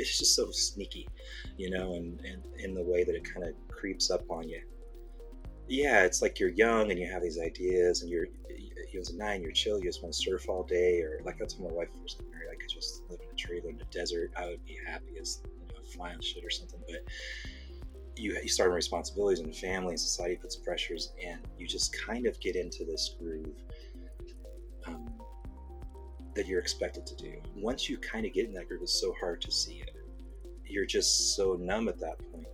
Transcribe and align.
it's 0.00 0.18
just 0.18 0.34
so 0.34 0.50
sneaky, 0.50 1.08
you 1.56 1.70
know, 1.70 1.94
and, 1.94 2.20
and 2.20 2.42
in 2.58 2.74
the 2.74 2.82
way 2.82 3.04
that 3.04 3.14
it 3.14 3.24
kind 3.24 3.46
of 3.46 3.54
creeps 3.68 4.10
up 4.10 4.22
on 4.30 4.48
you. 4.48 4.60
Yeah, 5.68 6.04
it's 6.04 6.22
like 6.22 6.38
you're 6.38 6.50
young 6.50 6.90
and 6.90 6.98
you 6.98 7.10
have 7.10 7.22
these 7.22 7.38
ideas, 7.38 8.02
and 8.02 8.10
you're 8.10 8.26
he 8.88 8.98
was 8.98 9.10
a 9.10 9.16
nine, 9.16 9.42
you're 9.42 9.52
chill, 9.52 9.78
you 9.78 9.84
just 9.84 10.02
want 10.02 10.14
to 10.14 10.18
surf 10.18 10.48
all 10.48 10.62
day, 10.62 11.00
or 11.02 11.20
like 11.24 11.38
that's 11.38 11.56
when 11.56 11.70
my 11.70 11.76
wife 11.76 11.88
was 12.02 12.16
married. 12.30 12.48
I 12.50 12.56
could 12.56 12.70
just 12.70 13.02
live 13.10 13.20
in 13.20 13.28
a 13.30 13.36
trailer 13.36 13.70
in 13.70 13.76
the 13.76 13.84
desert. 13.84 14.32
I 14.36 14.46
would 14.46 14.64
be 14.64 14.78
happy 14.86 15.18
as 15.20 15.42
you 15.44 15.74
know, 15.74 15.84
fly 15.84 16.12
on 16.12 16.20
shit 16.20 16.44
or 16.44 16.50
something. 16.50 16.80
But 16.88 17.04
you 18.16 18.38
you 18.42 18.48
start 18.48 18.72
responsibilities 18.72 19.40
and 19.40 19.54
family 19.54 19.90
and 19.90 20.00
society 20.00 20.36
puts 20.36 20.56
pressures, 20.56 21.12
and 21.24 21.40
you 21.58 21.66
just 21.66 21.96
kind 21.98 22.26
of 22.26 22.40
get 22.40 22.56
into 22.56 22.84
this 22.84 23.16
groove. 23.20 23.62
That 26.38 26.46
you're 26.46 26.60
expected 26.60 27.04
to 27.06 27.16
do. 27.16 27.32
Once 27.56 27.88
you 27.88 27.98
kind 27.98 28.24
of 28.24 28.32
get 28.32 28.46
in 28.46 28.54
that 28.54 28.68
groove, 28.68 28.82
it's 28.82 29.00
so 29.00 29.12
hard 29.18 29.40
to 29.40 29.50
see 29.50 29.82
it. 29.84 29.90
You're 30.64 30.86
just 30.86 31.34
so 31.34 31.58
numb 31.60 31.88
at 31.88 31.98
that 31.98 32.16
point 32.30 32.46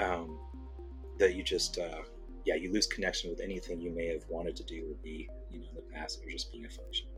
um, 0.00 0.38
that 1.18 1.34
you 1.34 1.42
just, 1.42 1.78
uh, 1.78 2.00
yeah, 2.46 2.54
you 2.54 2.72
lose 2.72 2.86
connection 2.86 3.28
with 3.28 3.40
anything 3.40 3.78
you 3.78 3.94
may 3.94 4.06
have 4.06 4.22
wanted 4.30 4.56
to 4.56 4.64
do 4.64 4.90
or 4.90 4.94
be, 5.02 5.28
you 5.50 5.58
know, 5.58 5.66
in 5.68 5.74
the 5.74 5.82
past. 5.94 6.22
Or 6.24 6.30
just 6.30 6.50
being 6.50 6.64
a 6.64 6.70
function. 6.70 7.08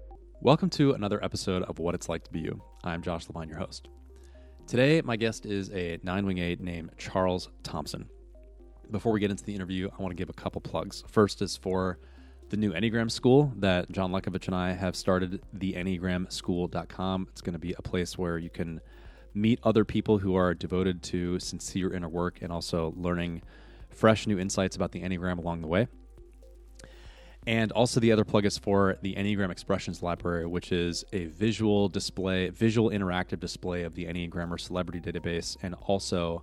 Welcome 0.40 0.70
to 0.70 0.94
another 0.94 1.22
episode 1.22 1.62
of 1.62 1.78
What 1.78 1.94
It's 1.94 2.08
Like 2.08 2.24
to 2.24 2.32
Be 2.32 2.40
You. 2.40 2.60
I'm 2.82 3.00
Josh 3.00 3.28
Levine, 3.28 3.48
your 3.48 3.58
host. 3.58 3.86
Today, 4.66 5.02
my 5.02 5.14
guest 5.14 5.46
is 5.46 5.70
a 5.70 6.00
nine 6.02 6.26
wing 6.26 6.38
eight 6.38 6.60
named 6.60 6.90
Charles 6.98 7.48
Thompson. 7.62 8.08
Before 8.90 9.12
we 9.12 9.20
get 9.20 9.30
into 9.30 9.44
the 9.44 9.54
interview, 9.54 9.88
I 9.96 10.02
want 10.02 10.10
to 10.10 10.16
give 10.16 10.30
a 10.30 10.34
couple 10.34 10.60
plugs. 10.62 11.04
First 11.06 11.42
is 11.42 11.56
for 11.56 12.00
the 12.50 12.56
new 12.56 12.72
Enneagram 12.72 13.10
School 13.10 13.52
that 13.56 13.90
John 13.90 14.12
Luckovich 14.12 14.46
and 14.46 14.54
I 14.54 14.72
have 14.72 14.96
started, 14.96 15.42
the 15.52 15.74
enneagramschool.com. 15.74 17.28
It's 17.30 17.40
going 17.40 17.54
to 17.54 17.58
be 17.58 17.74
a 17.76 17.82
place 17.82 18.18
where 18.18 18.38
you 18.38 18.50
can 18.50 18.80
meet 19.34 19.58
other 19.62 19.84
people 19.84 20.18
who 20.18 20.36
are 20.36 20.54
devoted 20.54 21.02
to 21.02 21.40
sincere 21.40 21.92
inner 21.92 22.08
work 22.08 22.38
and 22.40 22.52
also 22.52 22.94
learning 22.96 23.42
fresh 23.90 24.26
new 24.26 24.38
insights 24.38 24.76
about 24.76 24.92
the 24.92 25.02
Enneagram 25.02 25.38
along 25.38 25.60
the 25.60 25.66
way. 25.66 25.88
And 27.46 27.72
also, 27.72 28.00
the 28.00 28.10
other 28.10 28.24
plug 28.24 28.46
is 28.46 28.56
for 28.56 28.96
the 29.02 29.14
Enneagram 29.16 29.50
Expressions 29.50 30.02
Library, 30.02 30.46
which 30.46 30.72
is 30.72 31.04
a 31.12 31.26
visual 31.26 31.88
display, 31.90 32.48
visual 32.48 32.90
interactive 32.90 33.38
display 33.38 33.82
of 33.82 33.94
the 33.94 34.06
Enneagrammer 34.06 34.58
celebrity 34.58 35.00
database, 35.00 35.56
and 35.62 35.74
also 35.82 36.42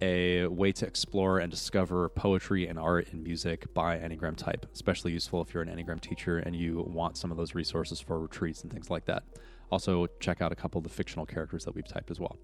a 0.00 0.46
way 0.46 0.72
to 0.72 0.86
explore 0.86 1.38
and 1.38 1.50
discover 1.50 2.08
poetry 2.08 2.66
and 2.66 2.78
art 2.78 3.08
and 3.12 3.22
music 3.22 3.72
by 3.74 3.98
Enneagram 3.98 4.36
type, 4.36 4.66
especially 4.72 5.12
useful 5.12 5.40
if 5.42 5.54
you're 5.54 5.62
an 5.62 5.68
Enneagram 5.68 6.00
teacher 6.00 6.38
and 6.38 6.54
you 6.54 6.84
want 6.88 7.16
some 7.16 7.30
of 7.30 7.36
those 7.36 7.54
resources 7.54 8.00
for 8.00 8.20
retreats 8.20 8.62
and 8.62 8.72
things 8.72 8.90
like 8.90 9.04
that. 9.06 9.22
Also, 9.70 10.06
check 10.20 10.42
out 10.42 10.52
a 10.52 10.54
couple 10.54 10.78
of 10.78 10.84
the 10.84 10.90
fictional 10.90 11.26
characters 11.26 11.64
that 11.64 11.74
we've 11.74 11.88
typed 11.88 12.10
as 12.10 12.20
well. 12.20 12.36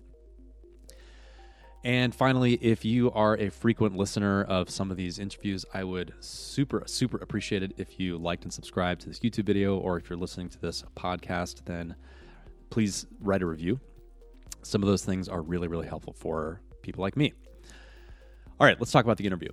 And 1.82 2.14
finally, 2.14 2.54
if 2.54 2.84
you 2.84 3.10
are 3.12 3.36
a 3.38 3.48
frequent 3.48 3.96
listener 3.96 4.44
of 4.44 4.68
some 4.68 4.90
of 4.90 4.98
these 4.98 5.18
interviews, 5.18 5.64
I 5.72 5.82
would 5.84 6.12
super, 6.20 6.82
super 6.86 7.16
appreciate 7.18 7.62
it 7.62 7.72
if 7.78 7.98
you 7.98 8.18
liked 8.18 8.44
and 8.44 8.52
subscribed 8.52 9.00
to 9.02 9.08
this 9.08 9.20
YouTube 9.20 9.44
video, 9.44 9.78
or 9.78 9.96
if 9.96 10.10
you're 10.10 10.18
listening 10.18 10.50
to 10.50 10.60
this 10.60 10.84
podcast, 10.94 11.64
then 11.64 11.94
please 12.68 13.06
write 13.20 13.40
a 13.40 13.46
review. 13.46 13.80
Some 14.62 14.82
of 14.82 14.88
those 14.88 15.04
things 15.04 15.26
are 15.26 15.40
really, 15.40 15.68
really 15.68 15.86
helpful 15.88 16.12
for 16.12 16.60
people 16.90 17.02
like 17.02 17.16
me. 17.16 17.32
All 18.58 18.66
right, 18.66 18.76
let's 18.80 18.90
talk 18.90 19.04
about 19.04 19.16
the 19.16 19.24
interview. 19.24 19.50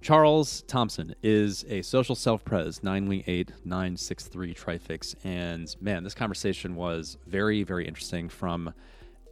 Charles 0.00 0.62
Thompson 0.62 1.14
is 1.20 1.64
a 1.68 1.82
social 1.82 2.14
self 2.14 2.44
pres 2.44 2.82
918 2.84 3.54
963 3.64 4.54
trifix. 4.54 5.16
And 5.24 5.74
man, 5.80 6.04
this 6.04 6.14
conversation 6.14 6.76
was 6.76 7.18
very, 7.26 7.64
very 7.64 7.88
interesting 7.88 8.28
from 8.28 8.72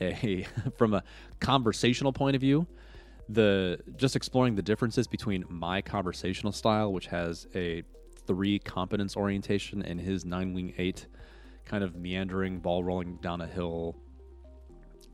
a 0.01 0.47
from 0.77 0.95
a 0.95 1.05
conversational 1.39 2.13
point 2.13 2.35
of 2.35 2.41
view. 2.41 2.67
The 3.29 3.79
just 3.97 4.17
exploring 4.17 4.57
the 4.57 4.63
differences 4.63 5.07
between 5.07 5.45
my 5.49 5.81
conversational 5.81 6.53
style, 6.53 6.93
which 6.93 7.07
has 7.07 7.47
a 7.55 7.85
three 8.27 8.59
competence 8.59 9.17
orientation, 9.17 9.83
and 9.83 10.01
his 10.01 10.25
nine 10.25 10.55
wing 10.55 10.75
eight 10.77 11.07
kind 11.65 11.85
of 11.85 11.95
meandering, 11.95 12.59
ball 12.59 12.83
rolling 12.83 13.17
down 13.23 13.41
a 13.41 13.47
hill 13.47 13.97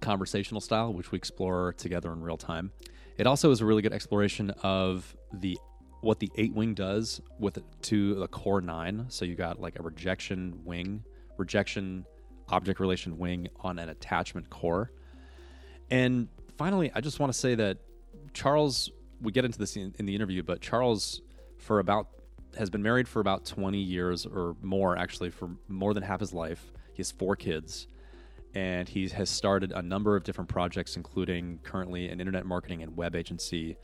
conversational 0.05 0.61
style, 0.61 0.93
which 0.93 1.11
we 1.11 1.17
explore 1.17 1.73
together 1.73 2.13
in 2.13 2.23
real 2.23 2.37
time. 2.37 2.71
It 3.17 3.27
also 3.27 3.51
is 3.51 3.61
a 3.61 3.65
really 3.65 3.83
good 3.83 3.93
exploration 3.93 4.51
of 4.63 5.17
the 5.33 5.59
what 6.01 6.19
the 6.19 6.31
eight 6.37 6.53
wing 6.53 6.75
does 6.75 7.23
with 7.39 7.59
to 7.83 8.15
the 8.17 8.29
core 8.29 8.61
nine. 8.61 9.07
So 9.09 9.25
you 9.25 9.35
got 9.35 9.61
like 9.61 9.79
a 9.79 9.83
rejection 9.83 10.61
wing, 10.65 11.03
rejection 11.39 12.05
object 12.49 12.79
relation 12.79 13.19
wing 13.19 13.49
on 13.61 13.79
an 13.79 13.89
attachment 13.89 14.51
core. 14.51 14.93
And 15.91 16.29
finally, 16.59 16.93
I 16.95 17.01
just 17.01 17.21
want 17.21 17.33
to 17.33 17.39
say 17.39 17.55
that 17.55 17.79
Charles, 18.35 18.91
we 19.23 19.33
get 19.33 19.47
into 19.47 19.59
this 19.59 19.77
in, 19.77 19.95
in 19.99 20.05
the 20.05 20.15
interview, 20.15 20.43
but 20.43 20.61
Charles, 20.61 21.23
for 21.59 21.79
about, 21.79 22.09
has 22.59 22.69
been 22.69 22.83
married 22.83 23.09
for 23.09 23.21
about 23.21 23.47
20 23.47 23.79
years 23.79 24.27
or 24.27 24.57
more, 24.61 24.99
actually, 24.99 25.31
for 25.31 25.51
more 25.69 25.95
than 25.95 26.03
half 26.03 26.21
his 26.21 26.35
life. 26.35 26.73
He 26.93 26.99
has 26.99 27.11
four 27.11 27.35
kids 27.35 27.87
and 28.55 28.89
he 28.89 29.09
has 29.09 29.29
started 29.29 29.73
a 29.73 29.83
number 29.83 30.17
of 30.17 30.23
different 30.25 30.49
projects, 30.49 30.97
including 30.97 31.59
currently 31.63 32.09
an 32.09 32.21
internet 32.21 32.47
marketing 32.47 32.83
and 32.83 32.97
web 32.97 33.17
agency. 33.17 33.77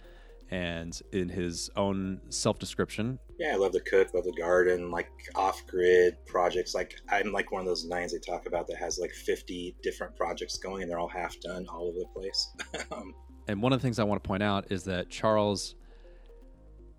And 0.52 1.00
in 1.12 1.28
his 1.28 1.70
own 1.76 2.20
self 2.28 2.58
description, 2.58 3.20
yeah, 3.38 3.52
I 3.52 3.56
love 3.56 3.72
to 3.72 3.80
cook, 3.80 4.12
love 4.14 4.24
the 4.24 4.32
garden, 4.32 4.90
like 4.90 5.08
off 5.36 5.64
grid 5.66 6.16
projects. 6.26 6.74
Like 6.74 6.94
I'm 7.08 7.30
like 7.30 7.52
one 7.52 7.60
of 7.60 7.66
those 7.66 7.84
nines 7.84 8.12
they 8.12 8.18
talk 8.18 8.46
about 8.46 8.66
that 8.66 8.76
has 8.76 8.98
like 8.98 9.12
50 9.12 9.76
different 9.82 10.16
projects 10.16 10.58
going, 10.58 10.82
and 10.82 10.90
they're 10.90 10.98
all 10.98 11.08
half 11.08 11.38
done 11.40 11.66
all 11.68 11.88
over 11.88 11.98
the 12.00 12.20
place. 12.20 12.50
um, 12.92 13.14
and 13.46 13.62
one 13.62 13.72
of 13.72 13.80
the 13.80 13.82
things 13.82 13.98
I 13.98 14.04
want 14.04 14.22
to 14.22 14.26
point 14.26 14.42
out 14.42 14.70
is 14.72 14.84
that 14.84 15.08
Charles 15.08 15.76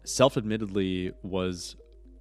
self 0.05 0.37
admittedly 0.37 1.11
was 1.21 1.75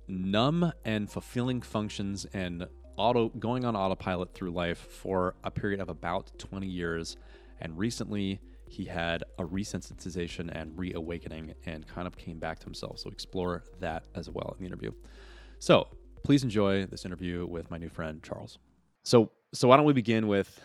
numb 0.09 0.73
and 0.85 1.11
fulfilling 1.11 1.63
functions 1.63 2.27
and 2.33 2.67
auto 3.01 3.31
going 3.31 3.65
on 3.65 3.75
autopilot 3.75 4.35
through 4.35 4.51
life 4.51 4.79
for 4.79 5.35
a 5.43 5.51
period 5.51 5.81
of 5.81 5.89
about 5.89 6.31
20 6.39 6.67
years. 6.67 7.17
And 7.61 7.77
recently 7.79 8.41
he 8.69 8.85
had 8.85 9.25
a 9.39 9.45
resensitization 9.45 10.55
and 10.55 10.79
reawakening 10.79 11.55
and 11.67 11.87
kind 11.87 12.07
of 12.07 12.17
came 12.17 12.39
back 12.39 12.59
to 12.61 12.65
himself. 12.67 12.99
So 12.99 13.11
explore 13.11 13.65
that 13.81 14.05
as 14.15 14.29
well 14.29 14.55
in 14.59 14.65
the 14.65 14.67
interview. 14.67 14.93
So 15.59 15.89
please 16.23 16.45
enjoy 16.45 16.87
this 16.87 17.05
interview 17.05 17.47
with 17.47 17.71
my 17.71 17.79
new 17.79 17.89
friend 17.89 18.23
charles. 18.23 18.59
So 19.03 19.31
so 19.53 19.67
why 19.67 19.77
don't 19.77 19.87
we 19.87 19.93
begin 19.93 20.29
with 20.29 20.61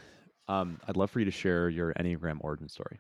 um, 0.48 0.80
i'd 0.88 0.96
love 0.96 1.10
for 1.10 1.20
you 1.20 1.26
to 1.26 1.32
share 1.32 1.70
your 1.70 1.94
enneagram 1.94 2.38
origin 2.42 2.70
story. 2.70 3.00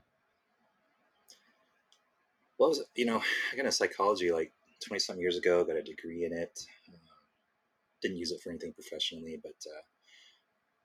Well 2.57 2.69
was, 2.69 2.83
you 2.95 3.05
know 3.05 3.17
i 3.17 3.55
got 3.55 3.65
into 3.65 3.71
psychology 3.73 4.31
like 4.31 4.53
20 4.87 4.99
something 4.99 5.21
years 5.21 5.37
ago 5.37 5.63
got 5.63 5.75
a 5.75 5.83
degree 5.83 6.25
in 6.25 6.33
it 6.33 6.65
didn't 8.01 8.17
use 8.17 8.31
it 8.31 8.41
for 8.43 8.49
anything 8.49 8.73
professionally, 8.73 9.39
but 9.41 9.55
uh, 9.65 9.83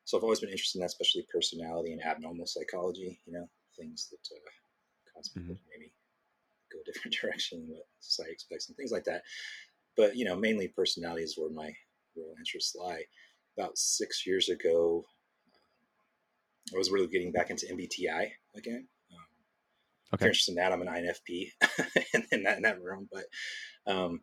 so 0.04 0.16
I've 0.16 0.24
always 0.24 0.40
been 0.40 0.50
interested 0.50 0.78
in 0.78 0.80
that, 0.80 0.86
especially 0.86 1.26
personality 1.32 1.92
and 1.92 2.02
abnormal 2.02 2.46
psychology. 2.46 3.20
You 3.26 3.32
know, 3.34 3.48
things 3.78 4.08
that 4.10 4.34
uh, 4.34 5.14
cause 5.14 5.28
people 5.28 5.54
mm-hmm. 5.54 5.54
to 5.54 5.70
maybe 5.70 5.92
go 6.72 6.78
a 6.80 6.84
different 6.84 7.16
direction 7.20 7.60
than 7.60 7.76
what 7.76 7.86
society 8.00 8.32
expects 8.32 8.68
and 8.68 8.76
things 8.76 8.92
like 8.92 9.04
that. 9.04 9.22
But 9.96 10.16
you 10.16 10.24
know, 10.24 10.36
mainly 10.36 10.68
personality 10.68 11.22
is 11.22 11.36
where 11.36 11.50
my 11.50 11.72
real 12.16 12.34
interests 12.38 12.74
lie. 12.74 13.02
About 13.58 13.76
six 13.76 14.26
years 14.26 14.48
ago, 14.48 15.04
uh, 15.52 16.74
I 16.74 16.78
was 16.78 16.90
really 16.90 17.08
getting 17.08 17.32
back 17.32 17.50
into 17.50 17.66
MBTI 17.66 18.30
again. 18.56 18.86
Um, 19.12 19.26
okay. 20.14 20.14
If 20.14 20.20
you're 20.20 20.28
interested 20.28 20.52
in 20.52 20.56
that, 20.56 20.72
I'm 20.72 20.82
an 20.82 20.88
INFP 20.88 21.50
in, 22.32 22.42
that 22.44 22.56
in 22.56 22.62
that 22.62 22.82
realm, 22.82 23.08
but 23.12 23.24
um, 23.92 24.20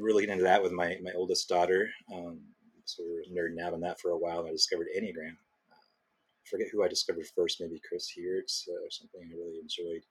really 0.00 0.26
get 0.26 0.32
into 0.32 0.44
that 0.44 0.62
with 0.62 0.72
my 0.72 0.96
my 1.02 1.12
oldest 1.14 1.48
daughter. 1.48 1.88
Um, 2.12 2.40
so 2.84 3.02
we 3.04 3.12
were 3.12 3.48
nerding 3.48 3.62
out 3.64 3.74
on 3.74 3.80
that 3.80 4.00
for 4.00 4.10
a 4.10 4.18
while. 4.18 4.40
And 4.40 4.48
I 4.48 4.52
discovered 4.52 4.88
Enneagram. 4.96 5.36
I 5.72 6.48
forget 6.50 6.68
who 6.72 6.82
I 6.82 6.88
discovered 6.88 7.26
first, 7.34 7.60
maybe 7.60 7.80
Chris 7.88 8.12
Heuertz 8.16 8.68
uh, 8.68 8.84
or 8.84 8.90
something. 8.90 9.20
I 9.22 9.36
really 9.36 9.60
enjoyed, 9.60 10.02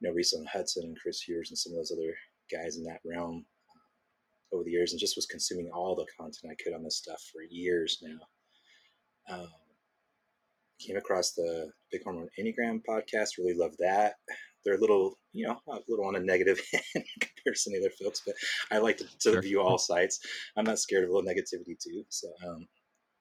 you 0.00 0.08
know, 0.08 0.12
Riso 0.12 0.38
Hudson 0.52 0.84
and 0.84 0.98
Chris 1.00 1.24
Heuertz 1.28 1.50
and 1.50 1.58
some 1.58 1.72
of 1.72 1.78
those 1.78 1.92
other 1.92 2.14
guys 2.50 2.76
in 2.76 2.84
that 2.84 3.00
realm 3.04 3.44
uh, 3.70 4.54
over 4.54 4.64
the 4.64 4.70
years, 4.70 4.92
and 4.92 5.00
just 5.00 5.16
was 5.16 5.26
consuming 5.26 5.70
all 5.72 5.96
the 5.96 6.06
content 6.18 6.52
I 6.52 6.62
could 6.62 6.74
on 6.74 6.84
this 6.84 6.98
stuff 6.98 7.22
for 7.32 7.42
years 7.50 8.02
now. 8.02 9.34
Um, 9.34 9.48
came 10.80 10.96
across 10.96 11.32
the 11.32 11.70
Big 11.92 12.02
Hormone 12.04 12.28
Enneagram 12.38 12.82
podcast. 12.88 13.38
Really 13.38 13.54
loved 13.54 13.76
that 13.80 14.14
they're 14.64 14.74
a 14.74 14.80
little, 14.80 15.18
you 15.32 15.46
know, 15.46 15.60
a 15.68 15.78
little 15.88 16.06
on 16.06 16.16
a 16.16 16.20
negative 16.20 16.60
in 16.94 17.04
comparison 17.20 17.72
to 17.72 17.80
other 17.80 17.94
folks, 18.02 18.22
but 18.24 18.34
I 18.70 18.78
like 18.78 18.98
to, 18.98 19.04
to 19.04 19.32
sure. 19.32 19.42
view 19.42 19.60
all 19.60 19.78
sides. 19.78 20.20
I'm 20.56 20.64
not 20.64 20.78
scared 20.78 21.04
of 21.04 21.10
a 21.10 21.12
little 21.12 21.28
negativity 21.28 21.78
too. 21.78 22.04
So 22.08 22.28
um, 22.46 22.66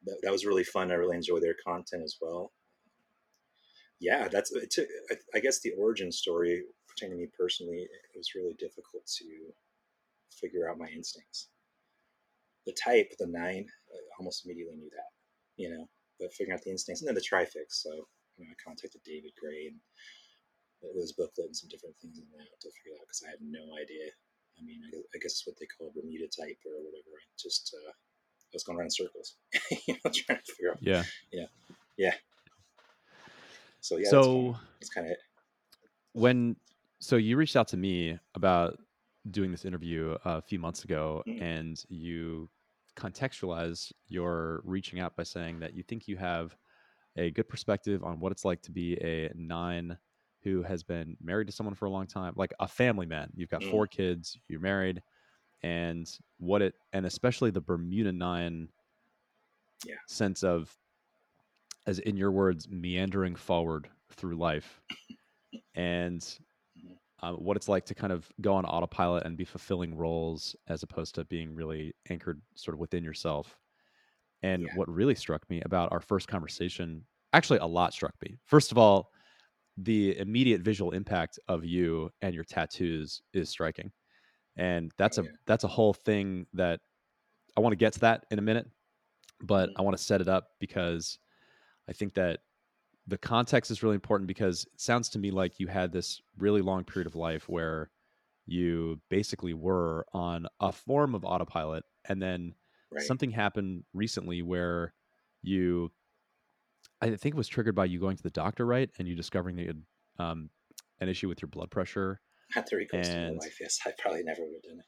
that, 0.06 0.18
that 0.24 0.32
was 0.32 0.46
really 0.46 0.64
fun. 0.64 0.92
I 0.92 0.96
really 0.96 1.18
enjoy 1.18 1.40
their 1.40 1.56
content 1.66 2.04
as 2.04 2.18
well. 2.22 2.52
Yeah, 4.00 4.28
that's 4.30 4.52
it 4.54 4.72
took, 4.72 4.88
I, 5.12 5.16
I 5.36 5.40
guess 5.40 5.60
the 5.60 5.74
origin 5.78 6.12
story 6.12 6.64
pertaining 6.88 7.18
to 7.18 7.22
me 7.22 7.30
personally, 7.38 7.80
it 7.80 8.18
was 8.18 8.36
really 8.36 8.54
difficult 8.58 9.06
to 9.18 9.26
figure 10.32 10.70
out 10.70 10.78
my 10.78 10.88
instincts. 10.88 11.50
The 12.66 12.76
type, 12.82 13.12
the 13.20 13.28
nine, 13.28 13.66
I 13.92 13.98
almost 14.20 14.46
immediately 14.46 14.76
knew 14.76 14.90
that, 14.92 15.12
you 15.58 15.70
know, 15.70 15.88
but 16.20 16.34
figuring 16.34 16.58
out 16.58 16.64
the 16.64 16.72
instincts 16.72 17.02
and 17.02 17.08
then 17.08 17.16
the 17.16 17.22
trifix. 17.22 17.84
So 17.84 17.90
you 18.38 18.46
know, 18.46 18.52
I 18.52 18.64
contacted 18.64 19.02
David 19.04 19.32
Gray 19.40 19.68
and 19.68 19.80
it 20.82 20.96
was 20.96 21.12
booklet 21.14 21.48
and 21.48 21.56
some 21.56 21.70
different 21.70 21.96
things 22.02 22.20
in 22.20 22.26
that 22.32 22.60
to 22.62 22.70
figure 22.72 22.96
out 22.96 23.08
because 23.08 23.24
I 23.26 23.30
had 23.32 23.42
no 23.42 23.76
idea. 23.76 24.12
I 24.58 24.62
mean, 24.64 24.82
I, 24.92 24.98
I, 25.16 25.18
guess 25.22 25.40
it's 25.40 25.48
what 25.48 25.56
they 25.60 25.68
call 25.68 25.92
Bermuda 25.96 26.28
type 26.28 26.60
or 26.66 26.84
whatever. 26.84 27.16
I 27.16 27.32
just 27.40 27.74
uh, 27.76 27.92
I 27.92 28.54
was 28.54 28.64
going 28.64 28.78
around 28.78 28.88
in 28.88 28.92
circles, 28.92 29.36
you 29.88 29.94
know, 29.94 30.12
trying 30.12 30.40
to 30.40 30.54
figure 30.54 30.72
out. 30.72 30.78
Yeah. 30.82 31.04
Yeah. 31.32 31.46
Yeah. 31.98 32.14
So 33.82 33.98
yeah. 33.98 34.10
So 34.10 34.58
it's 34.82 34.90
kind 34.90 35.08
of 35.08 35.12
it. 35.12 35.20
When 36.14 36.56
so 37.00 37.16
you 37.16 37.38
reached 37.38 37.56
out 37.56 37.70
to 37.70 37.78
me 37.78 38.20
about 38.36 38.78
doing 39.30 39.52
this 39.52 39.66
interview 39.66 40.18
a 40.26 40.42
few 40.42 40.60
months 40.60 40.84
ago, 40.84 41.24
Mm. 41.28 41.42
and 41.42 41.86
you 41.90 42.50
contextualized 42.96 43.94
your 44.08 44.62
reaching 44.66 45.00
out 45.00 45.16
by 45.16 45.24
saying 45.24 45.60
that 45.60 45.74
you 45.74 45.84
think 45.84 46.08
you 46.08 46.18
have 46.18 46.56
a 47.16 47.32
good 47.32 47.48
perspective 47.48 48.04
on 48.04 48.20
what 48.20 48.32
it's 48.32 48.46
like 48.46 48.62
to 48.64 48.72
be 48.72 48.96
a 48.96 49.32
nine 49.36 49.98
who 50.44 50.64
has 50.64 50.84
been 50.84 51.18
married 51.22 51.48
to 51.48 51.54
someone 51.54 51.76
for 51.76 51.86
a 51.86 51.90
long 51.92 52.08
time, 52.08 52.34
like 52.38 52.54
a 52.60 52.68
family 52.68 53.06
man. 53.06 53.32
You've 53.36 53.50
got 53.50 53.62
Mm. 53.62 53.64
four 53.64 53.88
kids, 53.88 54.38
you're 54.48 54.60
married, 54.62 55.04
and 55.64 56.10
what 56.38 56.62
it, 56.62 56.76
and 56.94 57.06
especially 57.06 57.52
the 57.52 57.62
Bermuda 57.62 58.12
nine 58.14 58.70
Yeah. 59.84 59.96
sense 60.08 60.44
of, 60.44 60.78
as 61.86 62.00
in 62.00 62.18
your 62.18 62.32
words, 62.32 62.68
meandering 62.70 63.36
forward 63.36 63.90
through 64.12 64.36
life, 64.38 64.82
and 65.76 66.40
Mhm. 66.76 67.00
uh, 67.22 67.34
what 67.34 67.58
it's 67.58 67.70
like 67.70 67.86
to 67.86 67.96
kind 67.96 68.14
of 68.14 68.32
go 68.42 68.54
on 68.56 68.66
autopilot 68.66 69.26
and 69.26 69.38
be 69.38 69.46
fulfilling 69.46 69.96
roles 69.96 70.56
as 70.68 70.84
opposed 70.84 71.16
to 71.16 71.26
being 71.26 71.54
really 71.56 71.94
anchored 72.10 72.42
sort 72.56 72.76
of 72.76 72.80
within 72.80 73.04
yourself. 73.04 73.60
And 74.44 74.66
Yeah. 74.66 74.74
what 74.74 74.90
really 74.90 75.16
struck 75.16 75.50
me 75.50 75.62
about 75.62 75.92
our 75.92 76.02
first 76.02 76.28
conversation, 76.28 77.06
actually, 77.34 77.60
a 77.60 77.66
lot 77.68 77.94
struck 77.94 78.16
me. 78.24 78.38
First 78.46 78.72
of 78.72 78.78
all, 78.80 79.12
the 79.84 80.18
immediate 80.20 80.62
visual 80.62 80.92
impact 80.92 81.40
of 81.48 81.66
you 81.66 82.12
and 82.22 82.36
your 82.36 82.46
tattoos 82.46 83.22
is 83.34 83.50
striking, 83.50 83.92
and 84.58 84.94
that's 84.98 85.18
a 85.20 85.30
that's 85.48 85.64
a 85.66 85.70
whole 85.70 85.94
thing 85.94 86.48
that 86.54 86.82
I 87.58 87.62
want 87.62 87.74
to 87.74 87.78
get 87.78 87.94
to 87.94 88.00
that 88.02 88.26
in 88.32 88.40
a 88.40 88.44
minute, 88.44 88.68
but 89.42 89.70
Mhm. 89.70 89.76
I 89.76 89.82
want 89.82 89.98
to 89.98 90.04
set 90.04 90.22
it 90.22 90.28
up 90.28 90.52
because 90.60 91.20
I 91.90 91.94
think 91.94 92.14
that 92.16 92.42
the 93.08 93.18
context 93.18 93.72
is 93.72 93.84
really 93.84 93.96
important 93.96 94.28
because 94.28 94.66
it 94.74 94.82
sounds 94.82 95.10
to 95.10 95.20
me 95.20 95.32
like 95.32 95.60
you 95.60 95.68
had 95.68 95.92
this 95.92 96.22
really 96.38 96.62
long 96.62 96.86
period 96.86 97.08
of 97.08 97.16
life 97.16 97.50
where 97.50 97.92
you 98.46 99.02
basically 99.10 99.54
were 99.54 100.06
on 100.14 100.48
a 100.60 100.72
form 100.72 101.16
of 101.16 101.26
autopilot 101.26 101.84
and 102.06 102.22
then 102.22 102.56
Right. 102.92 103.14
something 103.14 103.32
happened 103.32 103.86
recently 103.94 104.42
where 104.44 104.94
you 105.42 105.92
i 107.02 107.08
think 107.10 107.36
it 107.36 107.38
was 107.38 107.48
triggered 107.48 107.76
by 107.76 107.86
you 107.86 108.00
going 108.00 108.18
to 108.18 108.24
the 108.24 108.30
doctor 108.30 108.66
right 108.66 108.90
and 108.98 109.08
you 109.08 109.16
discovering 109.16 109.56
that 109.56 109.62
you 109.64 109.68
had 109.68 109.82
um, 110.26 110.50
an 111.00 111.08
issue 111.10 111.28
with 111.30 111.42
your 111.42 111.48
blood 111.50 111.70
pressure 111.72 112.20
Had 112.54 112.66
to 112.68 112.76
request 112.76 113.12
to 113.12 113.18
my 113.18 113.24
and- 113.28 113.38
wife. 113.38 113.58
Yes, 113.62 113.80
I 113.86 113.92
probably 114.00 114.24
never 114.24 114.42
would 114.42 114.54
have 114.56 114.64
done 114.64 114.80
it. 114.80 114.86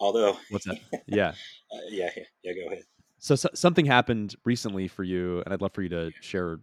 Although, 0.00 0.36
what's 0.50 0.66
that 0.66 0.78
yeah 1.06 1.28
uh, 1.72 1.78
yeah, 1.90 2.10
yeah, 2.16 2.22
yeah, 2.42 2.52
go 2.52 2.66
ahead. 2.72 2.84
so, 3.18 3.34
so 3.34 3.48
something 3.54 3.86
happened 3.86 4.34
recently 4.44 4.88
for 4.88 5.04
you 5.04 5.40
and 5.44 5.54
i'd 5.54 5.62
love 5.62 5.72
for 5.72 5.82
you 5.82 5.88
to 5.88 6.10
share 6.20 6.58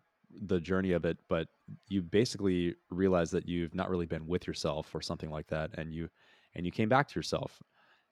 the 0.46 0.60
journey 0.62 0.92
of 0.94 1.04
it 1.04 1.18
but 1.30 1.48
you 1.90 2.02
basically 2.02 2.76
realized 2.90 3.32
that 3.34 3.48
you've 3.48 3.74
not 3.76 3.90
really 3.90 4.06
been 4.06 4.28
with 4.28 4.46
yourself 4.48 4.94
or 4.96 5.02
something 5.02 5.30
like 5.32 5.48
that 5.48 5.72
and 5.78 5.94
you 5.94 6.08
and 6.56 6.66
you 6.66 6.72
came 6.72 6.88
back 6.90 7.08
to 7.08 7.18
yourself 7.20 7.62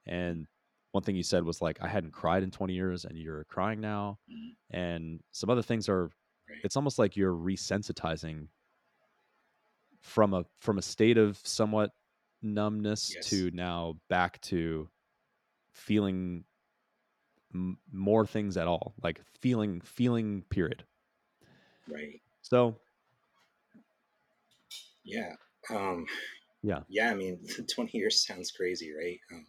and 0.07 0.47
one 0.91 1.03
thing 1.03 1.15
you 1.15 1.23
said 1.23 1.43
was 1.43 1.61
like 1.61 1.77
i 1.81 1.87
hadn't 1.87 2.11
cried 2.11 2.41
in 2.43 2.51
20 2.51 2.73
years 2.73 3.05
and 3.05 3.17
you're 3.17 3.43
crying 3.45 3.79
now 3.79 4.17
Mhm. 4.31 4.55
and 4.71 5.19
some 5.31 5.49
other 5.49 5.61
things 5.61 5.87
are 5.87 6.09
Right. 6.49 6.59
it's 6.63 6.75
almost 6.75 6.97
like 6.99 7.15
you're 7.15 7.33
resensitizing 7.33 8.47
from 10.01 10.33
a 10.33 10.45
from 10.59 10.77
a 10.77 10.81
state 10.81 11.17
of 11.17 11.39
somewhat 11.43 11.91
numbness 12.41 13.13
Yes. 13.15 13.29
to 13.29 13.51
now 13.51 13.97
back 14.09 14.39
to 14.41 14.89
feeling 15.73 16.45
m- 17.53 17.77
more 17.91 18.25
things 18.25 18.55
at 18.57 18.67
all 18.67 18.93
like 19.03 19.21
feeling 19.41 19.81
feeling 19.81 20.43
period 20.49 20.83
Right. 21.87 22.21
so 22.41 22.75
Yeah. 25.03 25.33
Um, 25.69 26.05
Yeah. 26.61 26.81
Yeah. 26.87 27.09
I 27.11 27.15
mean, 27.15 27.39
20 27.73 27.97
years 27.97 28.25
sounds 28.25 28.51
crazy, 28.51 28.91
right? 28.93 29.19
Um, 29.33 29.45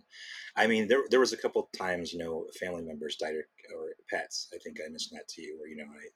I 0.57 0.67
mean, 0.67 0.89
there, 0.89 1.03
there 1.11 1.21
was 1.21 1.33
a 1.33 1.37
couple 1.37 1.69
times, 1.77 2.13
you 2.13 2.19
know, 2.19 2.47
family 2.59 2.83
members 2.83 3.17
died 3.17 3.35
or, 3.35 3.47
or 3.77 3.89
pets. 4.09 4.49
I 4.55 4.59
think 4.59 4.79
I 4.81 4.89
mentioned 4.89 5.19
that 5.19 5.29
to 5.29 5.43
you 5.43 5.59
where, 5.59 5.69
you 5.69 5.77
know, 5.77 5.85
I, 5.85 6.07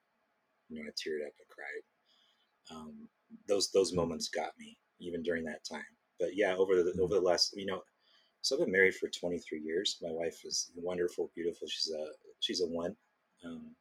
you 0.68 0.82
know, 0.82 0.88
I 0.88 0.92
teared 0.92 1.26
up, 1.26 1.32
I 1.40 1.44
cried. 1.54 2.76
Um, 2.78 3.08
those, 3.48 3.70
those 3.72 3.92
moments 3.92 4.28
got 4.28 4.52
me 4.58 4.78
even 5.00 5.22
during 5.22 5.44
that 5.44 5.64
time. 5.70 5.82
But 6.18 6.30
yeah, 6.36 6.54
over 6.56 6.82
the, 6.82 6.92
Mhm. 6.92 7.00
over 7.00 7.14
the 7.14 7.20
last, 7.20 7.54
you 7.56 7.66
know, 7.66 7.82
so 8.40 8.56
I've 8.56 8.60
been 8.64 8.72
married 8.72 8.94
for 8.94 9.08
23 9.08 9.60
years. 9.60 9.98
My 10.02 10.10
wife 10.12 10.44
is 10.44 10.70
wonderful, 10.76 11.30
beautiful. 11.34 11.66
She's 11.68 11.92
a, 11.92 12.06
she's 12.40 12.60
a 12.62 12.66
one. 12.66 12.96
Um, 13.44 13.74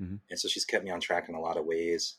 Mhm. 0.00 0.20
and 0.30 0.38
so 0.38 0.48
she's 0.48 0.64
kept 0.64 0.84
me 0.84 0.90
on 0.90 1.00
track 1.00 1.28
in 1.28 1.34
a 1.34 1.40
lot 1.40 1.56
of 1.56 1.66
ways 1.66 2.18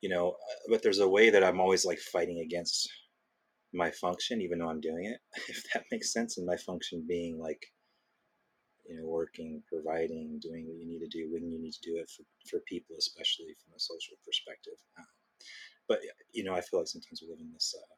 you 0.00 0.08
know 0.08 0.30
uh, 0.30 0.54
but 0.68 0.82
there's 0.82 0.98
a 0.98 1.08
way 1.08 1.30
that 1.30 1.44
i'm 1.44 1.60
always 1.60 1.84
like 1.84 1.98
fighting 1.98 2.40
against 2.40 2.90
my 3.72 3.90
function 3.90 4.40
even 4.40 4.58
though 4.58 4.68
i'm 4.68 4.80
doing 4.80 5.04
it 5.04 5.20
if 5.48 5.64
that 5.72 5.84
makes 5.92 6.12
sense 6.12 6.38
and 6.38 6.46
my 6.46 6.56
function 6.56 7.04
being 7.06 7.38
like 7.38 7.64
you 8.88 8.96
know 8.96 9.06
working 9.06 9.62
providing 9.68 10.38
doing 10.40 10.66
what 10.66 10.76
you 10.78 10.86
need 10.86 11.00
to 11.00 11.08
do 11.08 11.32
when 11.32 11.50
you 11.50 11.58
need 11.60 11.72
to 11.72 11.80
do 11.82 11.96
it 11.96 12.10
for, 12.10 12.24
for 12.48 12.60
people 12.66 12.96
especially 12.98 13.54
from 13.64 13.74
a 13.76 13.80
social 13.80 14.16
perspective 14.24 14.74
um, 14.98 15.06
but 15.88 16.00
you 16.32 16.44
know 16.44 16.54
i 16.54 16.60
feel 16.60 16.80
like 16.80 16.88
sometimes 16.88 17.22
we 17.22 17.28
live 17.28 17.40
in 17.40 17.52
this 17.52 17.74
uh, 17.78 17.94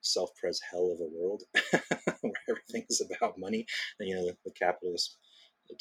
self-pres 0.00 0.60
hell 0.70 0.92
of 0.92 1.00
a 1.00 1.10
world 1.18 1.42
where 2.22 2.32
everything 2.48 2.84
is 2.90 3.02
about 3.02 3.38
money 3.38 3.66
and 3.98 4.08
you 4.08 4.14
know 4.14 4.26
the, 4.26 4.36
the 4.44 4.52
capitalist 4.52 5.16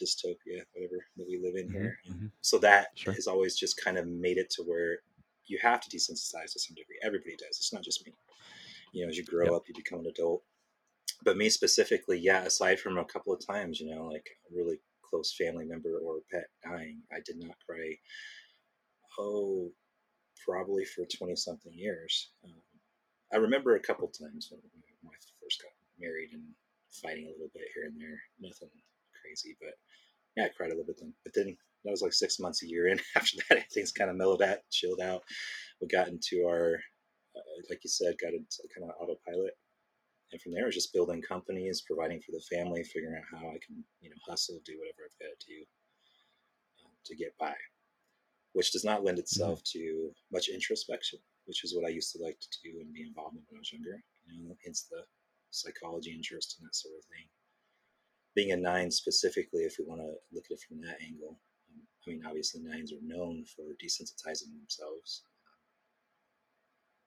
dystopia 0.02 0.64
whatever 0.74 1.06
that 1.18 1.28
we 1.28 1.40
live 1.44 1.56
in 1.56 1.70
Mhm, 1.70 1.74
here 1.74 1.98
mhm. 2.10 2.32
so 2.42 2.58
that 2.58 2.88
Sure. 2.96 3.14
has 3.16 3.28
always 3.28 3.56
just 3.56 3.84
kind 3.84 3.98
of 3.98 4.08
made 4.08 4.38
it 4.38 4.50
to 4.50 4.64
where 4.64 5.00
you 5.46 5.60
have 5.62 5.82
to 5.82 5.90
desensitize 5.90 6.54
to 6.54 6.60
some 6.60 6.76
degree. 6.76 6.98
Everybody 7.04 7.36
does. 7.36 7.58
It's 7.58 7.74
not 7.74 7.84
just 7.84 8.06
me. 8.06 8.14
You 8.94 9.04
know, 9.06 9.10
as 9.10 9.18
you 9.18 9.26
grow 9.26 9.46
Yep. 9.46 9.56
up, 9.56 9.64
you 9.68 9.76
become 9.76 10.00
an 10.00 10.08
adult. 10.08 10.44
But 11.24 11.38
me 11.38 11.50
specifically, 11.50 12.20
yeah, 12.20 12.44
aside 12.44 12.80
from 12.80 12.98
a 12.98 13.06
couple 13.06 13.34
of 13.34 13.46
times, 13.46 13.80
you 13.80 13.94
know, 13.94 14.06
like 14.06 14.28
a 14.52 14.56
really 14.56 14.78
close 15.10 15.36
family 15.38 15.66
member 15.66 15.98
or 15.98 16.20
pet 16.31 16.46
dying, 16.64 17.02
I 17.12 17.20
did 17.25 17.38
not 17.40 17.56
cry. 17.68 17.96
Oh, 19.20 19.72
probably 20.46 20.86
for 20.86 21.06
20 21.06 21.36
something 21.36 21.74
years. 21.74 22.31
Um, 22.44 22.62
I 23.33 23.38
remember 23.38 23.76
a 23.76 23.80
couple 23.80 24.07
times 24.07 24.50
when 24.52 24.62
when 25.02 25.12
I 25.12 25.18
first 25.42 25.62
got 25.62 25.71
married 26.00 26.30
and 26.33 26.44
fighting 27.02 27.26
a 27.26 27.31
little 27.31 27.52
bit 27.54 27.64
here 27.74 27.86
and 27.86 28.00
there. 28.00 28.19
Nothing 28.40 28.69
crazy, 29.21 29.57
but 29.59 29.74
yeah, 30.36 30.45
I 30.45 30.50
cried 30.56 30.71
a 30.71 30.76
little 30.76 30.86
bit 30.86 30.97
then. 31.00 31.14
But 31.24 31.33
then 31.33 31.57
that 31.83 31.92
was 31.92 32.02
like 32.02 32.14
six 32.14 32.40
months, 32.40 32.64
a 32.64 32.68
year 32.68 32.88
in. 32.88 33.00
After 33.16 33.38
that, 33.50 33.69
things 33.74 33.92
kind 33.92 34.09
of 34.09 34.16
mellowed 34.16 34.42
out, 34.42 34.59
chilled 34.71 35.02
out. 35.02 35.24
We 35.81 35.88
got 35.88 36.07
into 36.07 36.45
our, 36.47 36.80
uh, 37.36 37.56
like 37.69 37.83
you 37.83 37.90
said, 37.90 38.16
got 38.21 38.33
into 38.33 38.64
kind 38.74 38.90
of 38.90 38.95
autopilot. 39.00 39.54
And 40.33 40.42
from 40.42 40.52
there, 40.52 40.63
it 40.63 40.73
was 40.73 40.81
just 40.81 40.94
building 40.94 41.21
companies, 41.21 41.85
providing 41.85 42.19
for 42.19 42.31
the 42.31 42.42
family, 42.49 42.81
figuring 42.83 43.16
out 43.16 43.30
how 43.30 43.47
I 43.49 43.59
can, 43.63 43.85
you 44.02 44.09
know, 44.09 44.16
hustle, 44.28 44.59
do 44.66 44.73
whatever 44.80 45.06
I've 45.06 45.19
got 45.21 45.40
to 45.40 45.45
do 45.45 45.61
um, 46.81 46.92
to 47.06 47.16
get 47.16 47.37
by, 47.37 47.54
which 48.54 48.71
does 48.71 48.83
not 48.83 49.04
lend 49.04 49.19
itself 49.19 49.61
to 49.73 50.09
much 50.31 50.49
introspection, 50.49 51.19
which 51.45 51.63
is 51.63 51.75
what 51.75 51.85
I 51.85 51.94
used 51.94 52.11
to 52.13 52.23
like 52.23 52.40
to 52.40 52.57
do 52.63 52.80
and 52.81 52.92
be 52.92 53.04
involved 53.04 53.35
in 53.35 53.44
when 53.47 53.59
I 53.59 53.61
was 53.61 53.71
younger. 53.71 54.02
You 54.25 54.49
know, 54.49 54.56
hence 54.66 54.87
the 54.90 55.04
psychology 55.52 56.09
interest 56.09 56.57
and 56.57 56.66
that 56.66 56.75
sort 56.75 56.95
of 56.97 57.06
thing. 57.06 57.30
Being 58.33 58.54
a 58.54 58.57
nine 58.57 58.90
specifically, 58.90 59.61
if 59.61 59.78
we 59.78 59.85
want 59.85 60.02
to 60.02 60.18
look 60.33 60.45
at 60.49 60.57
it 60.57 60.66
from 60.68 60.81
that 60.81 60.97
angle, 61.06 61.37
um, 61.69 61.85
I 62.07 62.09
mean, 62.09 62.23
obviously 62.25 62.61
nines 62.63 62.92
are 62.92 63.06
known 63.06 63.45
for 63.45 63.78
desensitizing 63.78 64.49
themselves 64.57 65.25
um, 65.45 65.61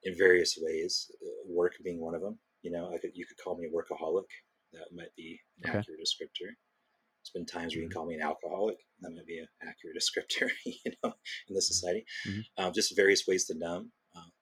in 0.04 0.16
various 0.16 0.56
ways. 0.62 1.10
Uh, 1.20 1.50
work 1.50 1.72
being 1.82 2.00
one 2.00 2.14
of 2.14 2.22
them. 2.22 2.38
You 2.66 2.72
know, 2.72 2.90
I 2.92 2.98
could 2.98 3.12
you 3.14 3.24
could 3.24 3.38
call 3.38 3.56
me 3.56 3.68
a 3.68 3.70
workaholic. 3.70 4.26
That 4.72 4.90
might 4.92 5.14
be 5.16 5.38
an 5.62 5.70
Okay. 5.70 5.78
accurate 5.78 6.00
descriptor. 6.02 6.50
There's 6.50 7.30
been 7.32 7.46
times 7.46 7.74
where 7.76 7.82
you 7.84 7.88
can 7.88 7.94
call 7.94 8.06
me 8.06 8.16
an 8.16 8.22
alcoholic. 8.22 8.78
That 9.02 9.10
might 9.14 9.24
be 9.24 9.38
an 9.38 9.46
accurate 9.62 9.96
descriptor. 10.02 10.50
You 10.64 10.90
know, 11.04 11.14
in 11.48 11.54
this 11.54 11.68
society, 11.68 12.04
Mhm. 12.26 12.42
um, 12.58 12.72
just 12.72 12.96
various 12.96 13.24
ways 13.24 13.44
to 13.46 13.54
numb. 13.56 13.92
Um, 14.16 14.32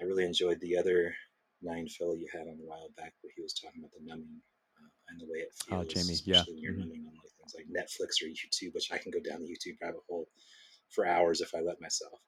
I 0.00 0.04
really 0.04 0.24
enjoyed 0.24 0.58
the 0.60 0.76
other 0.76 1.14
nine 1.62 1.86
fellow 1.96 2.14
you 2.14 2.26
had 2.32 2.48
on 2.48 2.58
a 2.58 2.66
while 2.66 2.88
back 2.96 3.14
where 3.20 3.32
he 3.36 3.42
was 3.42 3.54
talking 3.54 3.82
about 3.82 3.92
the 3.96 4.04
numbing 4.04 4.42
uh, 4.76 4.90
and 5.10 5.20
the 5.20 5.26
way 5.30 5.38
it 5.38 5.54
feels, 5.54 5.78
Oh, 5.80 5.84
Jamie, 5.88 6.18
yeah. 6.26 6.42
especially 6.42 6.54
when 6.54 6.62
you're 6.62 6.72
Mhm. 6.74 6.78
numbing 6.80 7.06
on 7.06 7.14
like 7.22 7.30
things 7.38 7.54
like 7.54 7.68
Netflix 7.70 8.18
or 8.20 8.26
YouTube, 8.26 8.74
which 8.74 8.90
I 8.90 8.98
can 8.98 9.12
go 9.12 9.20
down 9.20 9.42
the 9.44 9.48
YouTube 9.48 9.78
rabbit 9.80 10.02
hole 10.08 10.28
for 10.90 11.06
hours 11.06 11.40
if 11.40 11.54
I 11.54 11.60
let 11.60 11.80
myself. 11.80 12.18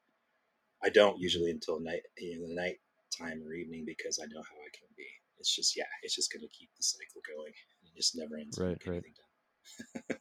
I 0.85 0.88
don't 0.90 1.18
usually 1.18 1.50
until 1.50 1.80
night, 1.80 2.02
you 2.16 2.38
know, 2.38 2.47
the 2.47 2.54
night 2.54 2.78
time 3.11 3.42
or 3.42 3.54
evening 3.54 3.85
because 3.85 4.21
I 4.23 4.26
know 4.26 4.42
how 4.42 4.54
I 4.62 4.71
can 4.71 4.87
be. 4.97 5.09
It's 5.38 5.55
just 5.55 5.76
yeah, 5.76 5.85
it's 6.02 6.14
just 6.14 6.33
going 6.33 6.43
to 6.43 6.49
keep 6.49 6.71
the 6.76 6.83
cycle 6.83 7.21
going. 7.37 7.52
It 7.85 7.97
just 7.97 8.16
never 8.16 8.37
ends. 8.37 8.59
Right, 8.59 8.78
right. 8.87 9.02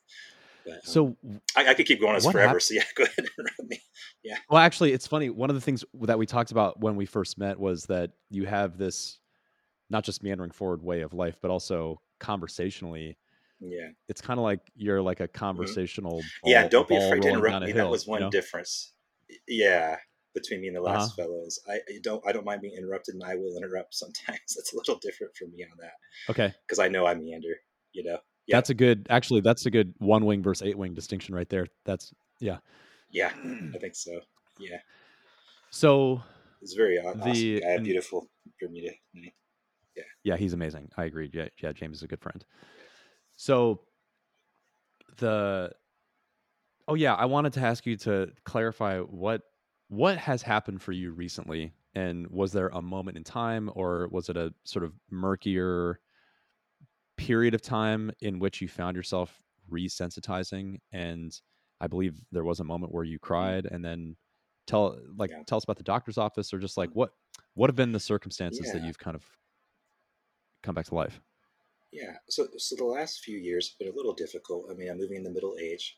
But, 0.66 0.74
um, 0.74 0.80
So 0.84 1.16
I, 1.56 1.68
I 1.70 1.74
could 1.76 1.86
keep 1.86 2.02
going 2.02 2.16
on 2.16 2.22
forever. 2.22 2.54
hap- 2.54 2.62
So 2.62 2.74
yeah, 2.74 2.84
go 2.96 3.04
ahead 3.04 3.16
and 3.20 3.30
interrupt 3.38 3.70
me. 3.70 3.80
Yeah. 4.24 4.38
Well, 4.50 4.60
actually, 4.60 4.94
it's 4.94 5.06
funny. 5.06 5.30
One 5.30 5.50
of 5.50 5.56
the 5.56 5.62
things 5.62 5.86
that 6.02 6.18
we 6.18 6.26
talked 6.26 6.52
about 6.52 6.80
when 6.80 6.96
we 6.96 7.06
first 7.06 7.38
met 7.38 7.60
was 7.60 7.86
that 7.86 8.12
you 8.32 8.46
have 8.46 8.78
this 8.78 9.20
not 9.92 10.04
just 10.04 10.24
meandering 10.24 10.52
forward 10.52 10.82
way 10.82 11.02
of 11.02 11.14
life, 11.14 11.38
but 11.42 11.52
also 11.52 12.02
conversationally. 12.20 13.18
Yeah. 13.60 13.90
It's 14.10 14.22
kind 14.22 14.40
of 14.40 14.44
like 14.44 14.60
you're 14.76 15.02
like 15.02 15.20
a 15.20 15.28
conversational. 15.28 16.20
Mm-hmm. 16.20 16.50
yeah, 16.50 16.68
don't 16.68 16.88
be 16.88 16.96
afraid 16.96 17.22
to 17.22 17.30
interrupt 17.30 17.66
me. 17.66 17.72
hill, 17.72 17.86
that 17.86 17.92
was 17.92 18.08
you 18.08 18.12
one 18.12 18.22
know? 18.22 18.30
difference. 18.32 18.94
Yeah, 19.48 19.98
between 20.36 20.62
me 20.62 20.68
and 20.68 20.76
the 20.76 20.82
last 20.82 21.14
Uh-huh. 21.18 21.24
fellows. 21.24 21.60
I, 21.68 21.76
I 21.76 22.00
don't 22.04 22.24
I 22.28 22.32
don't 22.32 22.46
mind 22.46 22.62
being 22.62 22.76
interrupted, 22.78 23.16
and 23.16 23.24
I 23.24 23.34
will 23.36 23.58
interrupt 23.58 23.96
sometimes. 23.96 24.40
It's 24.58 24.74
a 24.74 24.78
little 24.78 24.98
different 25.00 25.36
for 25.36 25.46
me 25.48 25.64
on 25.64 25.76
that 25.80 25.94
Okay, 26.30 26.54
because 26.68 26.78
I 26.78 26.88
know 26.90 27.08
I 27.08 27.16
meander. 27.16 27.56
You 27.94 28.04
know. 28.04 28.18
Yeah. 28.46 28.58
that's 28.58 28.70
a 28.70 28.76
good. 28.76 29.08
Actually, 29.10 29.42
that's 29.42 29.66
a 29.66 29.72
good 29.72 29.96
one 29.98 30.24
wing 30.26 30.44
versus 30.44 30.68
eight 30.68 30.78
wing 30.78 30.94
distinction 30.94 31.34
right 31.34 31.50
there. 31.50 31.66
That's 31.86 32.14
Yeah, 32.40 32.58
yeah. 33.10 33.32
I 33.74 33.78
think 33.80 33.96
so. 33.96 34.20
Yeah, 34.60 34.78
so. 35.72 36.22
it's 36.62 36.74
very 36.74 37.00
aw- 37.00 37.10
awesome. 37.10 37.32
The- 37.32 37.62
guy, 37.62 37.78
beautiful 37.80 38.30
Bermuda 38.62 38.92
nine. 39.14 39.32
Yeah, 40.24 40.38
he's 40.38 40.54
amazing. 40.54 40.90
I 40.98 41.06
agree. 41.06 41.30
Yeah, 41.34 41.48
yeah, 41.62 41.72
James 41.72 41.98
is 41.98 42.04
a 42.04 42.08
good 42.08 42.20
friend. 42.22 42.44
So 43.36 43.82
the 45.18 45.72
oh 46.88 46.94
yeah, 46.96 47.14
I 47.16 47.26
wanted 47.26 47.54
to 47.54 47.62
ask 47.62 47.86
you 47.86 47.96
to 47.98 48.32
clarify 48.44 49.00
what 49.00 49.42
what 49.88 50.18
has 50.18 50.42
happened 50.42 50.82
for 50.82 50.92
you 50.92 51.12
recently, 51.12 51.74
and 51.94 52.28
was 52.28 52.52
there 52.52 52.70
a 52.70 52.82
moment 52.82 53.18
in 53.18 53.24
time, 53.24 53.70
or 53.76 54.08
was 54.12 54.30
it 54.30 54.38
a 54.38 54.54
sort 54.64 54.84
of 54.84 54.94
murkier 55.12 56.00
period 57.18 57.54
of 57.54 57.62
time 57.62 58.12
in 58.20 58.40
which 58.40 58.62
you 58.62 58.68
found 58.68 58.98
yourself 58.98 59.42
resensitizing? 59.72 60.80
And 60.92 61.40
I 61.80 61.88
believe 61.88 62.20
there 62.32 62.44
was 62.44 62.60
a 62.60 62.64
moment 62.64 62.94
where 62.94 63.04
you 63.04 63.18
mm-hmm. 63.18 63.28
cried, 63.28 63.66
and 63.66 63.84
then 63.84 64.18
tell 64.68 64.98
like 65.16 65.30
Yeah. 65.30 65.44
tell 65.46 65.58
us 65.58 65.64
about 65.64 65.78
the 65.78 65.84
doctor's 65.84 66.18
office, 66.18 66.54
or 66.54 66.60
just 66.60 66.78
like 66.78 66.90
mm-hmm. 66.90 67.00
what 67.00 67.12
what 67.54 67.70
have 67.70 67.76
been 67.76 67.92
the 67.92 68.00
circumstances 68.00 68.72
that 68.72 68.84
you've 68.84 69.00
kind 69.00 69.16
of 69.16 69.24
come 70.64 70.76
back 70.76 70.86
to 70.86 70.96
life? 70.96 71.22
Yeah. 71.92 72.18
So, 72.28 72.48
so 72.58 72.76
the 72.76 72.84
last 72.84 73.22
few 73.22 73.38
years 73.38 73.70
have 73.70 73.80
been 73.80 73.94
a 73.94 73.96
little 73.96 74.14
difficult. 74.14 74.68
I 74.70 74.74
mean, 74.74 74.90
I'm 74.90 74.98
moving 74.98 75.18
in 75.18 75.24
the 75.24 75.30
middle 75.30 75.56
age, 75.62 75.96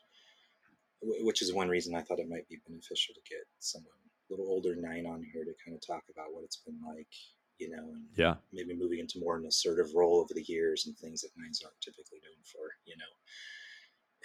which 1.02 1.42
is 1.42 1.52
one 1.54 1.68
reason 1.68 1.94
I 1.94 2.02
thought 2.02 2.18
it 2.18 2.28
might 2.28 2.48
be 2.48 2.60
beneficial 2.66 3.14
to 3.14 3.20
get 3.28 3.44
someone 3.58 3.92
a 4.28 4.32
little 4.32 4.48
older 4.48 4.74
nine 4.76 5.06
on 5.06 5.22
here 5.32 5.44
to 5.44 5.54
kind 5.64 5.74
of 5.74 5.86
talk 5.86 6.02
about 6.10 6.32
what 6.32 6.44
it's 6.44 6.62
been 6.66 6.78
like, 6.86 7.08
you 7.58 7.70
know, 7.70 7.82
and 7.94 8.04
Yeah. 8.16 8.36
maybe 8.52 8.74
moving 8.74 8.98
into 8.98 9.20
more 9.20 9.36
an 9.36 9.46
assertive 9.46 9.94
role 9.94 10.20
over 10.20 10.34
the 10.34 10.44
years 10.46 10.86
and 10.86 10.96
things 10.98 11.22
that 11.22 11.30
nines 11.36 11.62
aren't 11.62 11.80
typically 11.80 12.18
known 12.24 12.42
for, 12.44 12.70
you 12.84 12.96
know, 12.96 13.12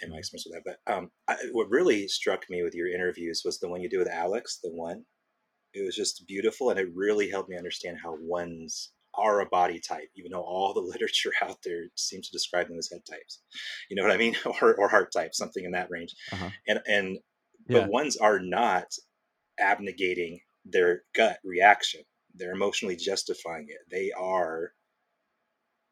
in 0.02 0.10
my 0.10 0.18
experience 0.18 0.46
with 0.46 0.64
that. 0.64 0.78
But 0.86 0.92
um, 0.92 1.10
I, 1.28 1.36
what 1.52 1.70
really 1.70 2.08
struck 2.08 2.48
me 2.50 2.62
with 2.62 2.74
your 2.74 2.88
interviews 2.88 3.42
was 3.44 3.58
the 3.58 3.68
one 3.68 3.80
you 3.80 3.88
did 3.88 3.98
with 3.98 4.08
Alex, 4.08 4.58
the 4.62 4.70
one. 4.70 5.04
It 5.72 5.84
was 5.84 5.96
just 5.96 6.26
beautiful, 6.26 6.70
and 6.70 6.78
it 6.78 6.88
really 6.94 7.28
helped 7.30 7.48
me 7.50 7.56
understand 7.56 7.98
how 8.02 8.16
ones 8.20 8.92
are 9.18 9.40
a 9.40 9.46
body 9.46 9.80
type, 9.80 10.08
even 10.16 10.32
though 10.32 10.42
all 10.42 10.72
the 10.74 10.80
literature 10.92 11.32
out 11.42 11.58
there 11.64 11.84
seems 11.96 12.28
to 12.28 12.32
describe 12.32 12.68
them 12.68 12.78
as 12.78 12.88
head 12.90 13.02
types. 13.08 13.40
You 13.88 13.96
know 13.96 14.02
what 14.02 14.12
I 14.12 14.16
mean, 14.16 14.36
or, 14.62 14.74
or 14.74 14.88
heart 14.88 15.12
type, 15.12 15.34
something 15.34 15.64
in 15.64 15.72
that 15.72 15.90
range. 15.90 16.14
Uh-huh. 16.32 16.50
And 16.66 16.80
and 16.86 17.18
Yeah. 17.68 17.80
but 17.80 17.88
ones 17.90 18.16
are 18.16 18.38
not 18.40 18.86
abnegating 19.60 20.40
their 20.64 21.02
gut 21.14 21.38
reaction. 21.44 22.02
They're 22.34 22.52
emotionally 22.52 22.96
justifying 22.96 23.66
it. 23.68 23.78
They 23.90 24.10
are, 24.12 24.72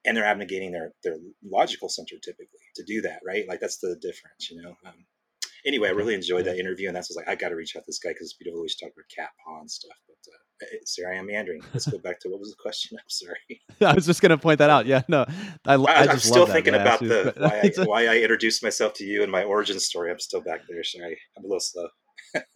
and 0.04 0.16
they're 0.16 0.24
abnegating 0.24 0.72
their 0.72 0.92
their 1.04 1.16
logical 1.44 1.88
center 1.88 2.16
typically 2.22 2.58
to 2.76 2.84
do 2.84 3.02
that, 3.02 3.20
right? 3.24 3.46
Like 3.48 3.60
that's 3.60 3.78
the 3.78 3.96
difference, 4.00 4.50
you 4.50 4.60
know. 4.60 4.74
Um, 4.84 5.04
anyway, 5.66 5.88
I 5.88 5.92
really 5.92 6.14
enjoyed 6.14 6.44
that 6.46 6.58
interview, 6.58 6.88
and 6.88 6.96
that's 6.96 7.08
was 7.08 7.16
like 7.16 7.28
I 7.28 7.34
got 7.34 7.50
to 7.50 7.56
reach 7.56 7.76
out 7.76 7.80
to 7.80 7.84
this 7.86 7.98
guy 7.98 8.10
because 8.10 8.26
it's 8.26 8.34
beautiful. 8.34 8.62
We 8.62 8.68
should 8.68 8.80
talk 8.80 8.92
about 8.94 9.04
cat 9.14 9.30
paw 9.44 9.60
and 9.60 9.70
stuff. 9.70 9.96
But 10.06 10.32
uh, 10.32 10.66
it's- 10.72 10.94
here 10.94 11.10
I 11.10 11.16
am 11.16 11.26
meandering. 11.26 11.62
Let's 11.72 11.86
go 11.86 11.98
back 12.04 12.20
to 12.20 12.28
what 12.28 12.40
was 12.40 12.50
the 12.50 12.56
question? 12.60 12.98
I'm 13.00 13.08
sorry. 13.08 13.60
I 13.80 13.94
was 13.94 14.06
just 14.06 14.20
going 14.20 14.30
to 14.30 14.38
point 14.38 14.58
that 14.58 14.70
out. 14.70 14.86
Yeah, 14.86 15.02
no, 15.08 15.24
I, 15.66 15.74
I, 15.74 15.76
I, 15.76 16.12
am 16.12 16.18
still 16.18 16.46
thinking 16.46 16.74
about 16.74 17.00
the 17.00 17.34
why 17.36 17.60
I, 17.62 17.84
why 17.84 18.06
I 18.06 18.18
introduced 18.18 18.62
myself 18.62 18.94
to 18.94 19.04
you 19.04 19.22
and 19.22 19.30
my 19.30 19.44
origin 19.44 19.80
story. 19.80 20.10
I'm 20.10 20.20
still 20.20 20.40
back 20.40 20.62
there. 20.68 20.82
Sorry, 20.84 21.18
I'm 21.36 21.44
a 21.44 21.46
little 21.46 21.60
slow. 21.60 21.88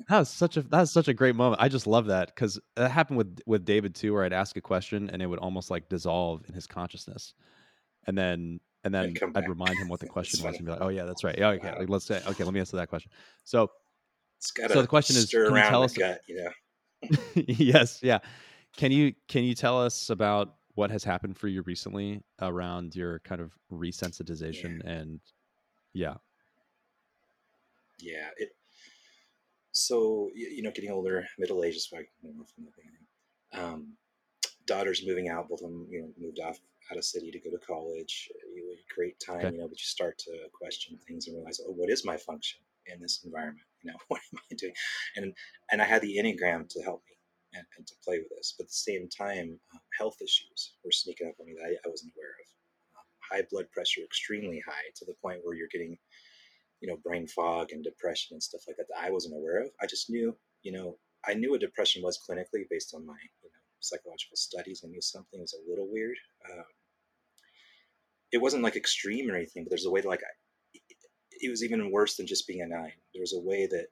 that 0.08 0.18
was 0.18 0.30
such 0.30 0.56
a 0.56 0.62
that 0.62 0.80
was 0.80 0.92
such 0.92 1.08
a 1.08 1.14
great 1.14 1.36
moment. 1.36 1.60
I 1.60 1.68
just 1.68 1.86
love 1.86 2.06
that 2.06 2.28
because 2.28 2.58
that 2.76 2.90
happened 2.90 3.18
with 3.18 3.38
with 3.46 3.64
David 3.64 3.94
too, 3.94 4.12
where 4.12 4.25
I'd 4.25 4.32
ask 4.32 4.56
a 4.56 4.60
question 4.60 5.10
and 5.10 5.20
it 5.20 5.26
would 5.26 5.38
almost 5.38 5.70
like 5.70 5.88
dissolve 5.88 6.44
in 6.48 6.54
his 6.54 6.66
consciousness, 6.66 7.34
and 8.06 8.16
then 8.16 8.60
and 8.86 8.94
then 8.94 9.14
come 9.14 9.30
I'd 9.34 9.40
back. 9.42 9.48
remind 9.48 9.76
him 9.78 9.88
what 9.88 10.00
the 10.00 10.06
question 10.16 10.42
was 10.44 10.56
and 10.56 10.64
be 10.64 10.72
like, 10.72 10.80
"Oh 10.80 10.88
yeah, 10.88 11.04
that's 11.04 11.22
right. 11.24 11.36
Yeah, 11.36 11.48
okay, 11.50 11.68
Wow. 11.72 11.78
like, 11.80 11.88
let's 11.90 12.06
say 12.06 12.22
okay, 12.26 12.44
let 12.44 12.54
me 12.54 12.60
answer 12.60 12.76
that 12.78 12.88
question." 12.88 13.10
So 13.44 13.70
So 14.40 14.80
the 14.80 14.86
question 14.86 15.16
is, 15.16 15.30
can 15.30 15.54
you 15.54 15.62
tell 15.62 15.82
us- 15.82 15.96
gut, 15.96 16.20
you 16.28 16.36
know. 16.36 16.50
yes, 17.34 18.00
yeah. 18.02 18.18
Can 18.76 18.92
you 18.92 19.14
can 19.28 19.44
you 19.44 19.54
tell 19.54 19.80
us 19.80 20.10
about 20.10 20.54
what 20.74 20.90
has 20.90 21.02
happened 21.04 21.36
for 21.38 21.48
you 21.48 21.62
recently 21.62 22.22
around 22.42 22.94
your 22.94 23.18
kind 23.20 23.40
of 23.40 23.52
resensitization 23.72 24.84
and 24.84 25.20
yeah, 25.94 26.14
Yeah. 27.98 28.28
It. 28.36 28.50
So 29.72 30.30
you 30.34 30.62
know, 30.62 30.70
getting 30.70 30.90
older, 30.90 31.26
middle 31.38 31.64
age 31.64 31.76
is 31.76 31.88
like 31.92 32.10
from 32.20 32.64
the 32.64 32.70
beginning. 32.76 33.06
Um, 33.52 33.92
daughters 34.66 35.02
moving 35.06 35.28
out, 35.28 35.48
both 35.48 35.60
of 35.62 35.70
them, 35.70 35.86
you 35.90 36.02
know, 36.02 36.08
moved 36.18 36.40
off 36.40 36.58
out 36.90 36.98
of 36.98 37.04
city 37.04 37.30
to 37.30 37.38
go 37.40 37.50
to 37.50 37.66
college. 37.66 38.28
You 38.54 38.68
had 38.70 38.78
a 38.78 38.94
great 38.94 39.18
time, 39.20 39.46
Okay. 39.46 39.52
you 39.56 39.58
know, 39.62 39.68
but 39.68 39.80
you 39.80 39.84
start 39.86 40.18
to 40.18 40.32
question 40.52 40.98
things 41.06 41.26
and 41.26 41.36
realize, 41.36 41.60
oh, 41.66 41.72
what 41.72 41.90
is 41.90 42.04
my 42.04 42.16
function 42.16 42.60
in 42.86 43.00
this 43.00 43.22
environment? 43.24 43.66
You 43.82 43.92
know, 43.92 43.98
what 44.08 44.20
am 44.32 44.40
I 44.50 44.54
doing? 44.56 44.74
And 45.16 45.34
and 45.72 45.82
I 45.82 45.84
had 45.84 46.02
the 46.02 46.16
enneagram 46.16 46.68
to 46.70 46.82
help 46.82 47.02
me 47.08 47.16
and, 47.58 47.66
and 47.78 47.86
to 47.86 47.94
play 48.04 48.18
with 48.18 48.30
this, 48.36 48.54
but 48.58 48.64
at 48.64 48.68
the 48.70 48.74
same 48.74 49.08
time, 49.08 49.58
um, 49.74 49.80
health 49.98 50.16
issues 50.22 50.74
were 50.84 50.92
sneaking 50.92 51.28
up 51.28 51.34
on 51.40 51.46
me 51.46 51.54
that 51.58 51.66
I, 51.66 51.72
I 51.86 51.90
wasn't 51.90 52.12
aware 52.16 52.30
of. 52.30 52.46
Um, 52.98 53.06
high 53.30 53.46
blood 53.50 53.70
pressure, 53.72 54.02
extremely 54.02 54.62
high, 54.66 54.88
to 54.96 55.04
the 55.06 55.14
point 55.22 55.40
where 55.44 55.54
you're 55.56 55.68
getting 55.72 55.96
you 56.80 56.88
know, 56.88 56.98
brain 57.04 57.26
fog 57.26 57.72
and 57.72 57.82
depression 57.84 58.34
and 58.34 58.42
stuff 58.42 58.62
like 58.68 58.76
that 58.76 58.86
that 58.88 59.02
I 59.02 59.10
wasn't 59.10 59.34
aware 59.34 59.62
of. 59.62 59.70
I 59.80 59.86
just 59.86 60.10
knew, 60.10 60.36
you 60.62 60.72
know, 60.72 60.98
I 61.26 61.34
knew 61.34 61.50
what 61.52 61.60
depression 61.60 62.02
was 62.02 62.18
clinically 62.18 62.64
based 62.70 62.94
on 62.94 63.06
my, 63.06 63.16
you 63.42 63.50
know, 63.50 63.60
psychological 63.80 64.36
studies. 64.36 64.82
I 64.84 64.88
knew 64.88 65.00
something 65.00 65.40
was 65.40 65.54
a 65.54 65.70
little 65.70 65.88
weird. 65.90 66.16
Um, 66.52 66.64
it 68.33 68.38
wasn't 68.38 68.62
like 68.62 68.76
extreme 68.76 69.30
or 69.30 69.37
anything, 69.37 69.64
but 69.64 69.71
there's 69.71 69.87
a 69.87 69.90
way 69.90 70.00
to 70.00 70.09
like, 70.09 70.23
it 71.40 71.50
was 71.50 71.62
even 71.62 71.90
worse 71.90 72.16
than 72.16 72.26
just 72.26 72.47
being 72.47 72.62
a 72.62 72.66
nine. 72.66 72.92
There 73.12 73.21
was 73.21 73.35
a 73.35 73.40
way 73.40 73.66
that 73.66 73.87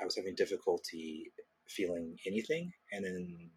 I 0.00 0.04
was 0.04 0.16
having 0.16 0.34
difficulty 0.34 1.30
feeling 1.68 2.16
anything, 2.26 2.72
and 2.92 3.04
then 3.04 3.50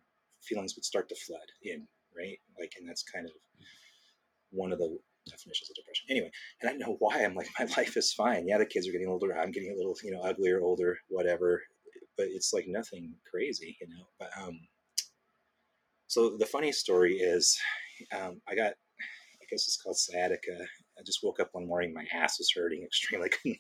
feelings 0.43 0.75
would 0.75 0.85
start 0.85 1.09
to 1.09 1.15
flood 1.15 1.51
in, 1.63 1.87
right? 2.17 2.37
Like, 2.59 2.73
and 2.79 2.87
that's 2.87 3.03
kind 3.03 3.25
of 3.25 3.31
one 4.51 4.71
of 4.71 4.79
the 4.79 4.97
definitions 5.29 5.69
of 5.69 5.75
depression. 5.75 6.07
Anyway, 6.09 6.31
and 6.61 6.69
I 6.69 6.73
know 6.73 6.95
why. 6.99 7.23
I'm 7.23 7.35
like, 7.35 7.49
my 7.59 7.65
life 7.77 7.97
is 7.97 8.13
fine. 8.13 8.47
Yeah, 8.47 8.57
the 8.57 8.65
kids 8.65 8.87
are 8.87 8.91
getting 8.91 9.09
older. 9.09 9.37
I'm 9.37 9.51
getting 9.51 9.71
a 9.71 9.77
little, 9.77 9.95
you 10.03 10.11
know, 10.11 10.21
uglier, 10.21 10.61
older, 10.61 10.97
whatever. 11.09 11.61
But 12.17 12.27
it's 12.29 12.53
like 12.53 12.65
nothing 12.67 13.13
crazy, 13.29 13.77
you 13.81 13.87
know. 13.87 14.05
But 14.19 14.29
um, 14.41 14.59
so 16.07 16.37
the 16.37 16.45
funny 16.45 16.71
story 16.71 17.15
is, 17.15 17.59
um, 18.15 18.41
I 18.47 18.55
got, 18.55 18.73
I 19.45 19.47
guess 19.51 19.67
it's 19.67 19.77
called 19.77 19.97
sciatica. 19.97 20.57
I 20.97 21.03
just 21.05 21.23
woke 21.23 21.39
up 21.39 21.49
one 21.51 21.67
morning, 21.67 21.93
my 21.93 22.05
ass 22.13 22.39
was 22.39 22.51
hurting 22.55 22.83
extremely. 22.83 23.29
couldn't 23.43 23.59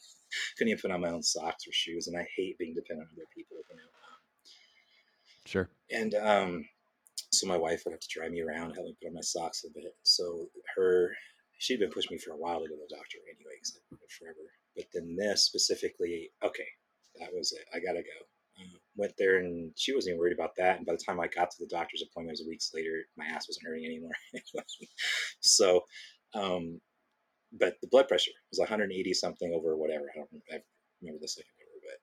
couldn't 0.57 0.71
even 0.71 0.81
put 0.81 0.91
on 0.91 1.01
my 1.01 1.09
own 1.09 1.21
socks 1.21 1.67
or 1.67 1.71
shoes, 1.71 2.07
and 2.07 2.17
I 2.17 2.27
hate 2.35 2.57
being 2.57 2.73
dependent 2.73 3.07
on 3.07 3.15
other 3.15 3.27
people, 3.35 3.57
you 3.57 3.75
know. 3.75 3.83
sure. 5.45 5.69
And 5.91 6.15
um, 6.15 6.65
so 7.31 7.47
my 7.47 7.57
wife 7.57 7.83
would 7.85 7.91
have 7.91 7.99
to 7.99 8.07
drive 8.09 8.31
me 8.31 8.41
around, 8.41 8.73
help 8.73 8.87
me 8.87 8.95
put 8.99 9.09
on 9.09 9.13
my 9.13 9.21
socks 9.21 9.63
a 9.63 9.73
bit. 9.73 9.95
So 10.03 10.47
her, 10.75 11.11
she'd 11.59 11.79
been 11.79 11.91
pushing 11.91 12.15
me 12.15 12.19
for 12.19 12.31
a 12.31 12.37
while 12.37 12.59
to 12.59 12.67
go 12.67 12.75
to 12.75 12.81
the 12.89 12.95
doctor 12.95 13.19
anyway, 13.29 13.55
because 13.57 13.77
I've 13.77 13.99
been 13.99 14.09
forever. 14.09 14.51
But 14.75 14.85
then 14.93 15.15
this 15.15 15.43
specifically, 15.43 16.31
okay, 16.43 16.67
that 17.19 17.29
was 17.33 17.51
it. 17.51 17.65
I 17.73 17.79
gotta 17.79 18.01
go. 18.01 18.25
Went 18.97 19.13
there 19.17 19.37
and 19.37 19.71
she 19.75 19.93
wasn't 19.93 20.13
even 20.13 20.19
worried 20.19 20.37
about 20.37 20.55
that. 20.57 20.77
And 20.77 20.85
by 20.85 20.93
the 20.93 21.03
time 21.05 21.19
I 21.19 21.27
got 21.27 21.51
to 21.51 21.57
the 21.59 21.67
doctor's 21.67 22.03
appointment, 22.03 22.39
it 22.39 22.43
was 22.43 22.49
weeks 22.49 22.71
later. 22.73 23.03
My 23.17 23.25
ass 23.25 23.47
wasn't 23.47 23.65
hurting 23.67 23.85
anymore. 23.85 24.11
so, 25.41 25.81
um, 26.33 26.79
but 27.51 27.75
the 27.81 27.87
blood 27.87 28.07
pressure 28.07 28.31
was 28.51 28.59
180 28.59 29.13
something 29.13 29.53
over 29.53 29.75
whatever. 29.77 30.05
I 30.13 30.17
don't 30.17 30.29
I 30.51 30.59
remember 31.01 31.19
the 31.21 31.27
second 31.27 31.51
number, 31.59 31.79
but 31.83 31.99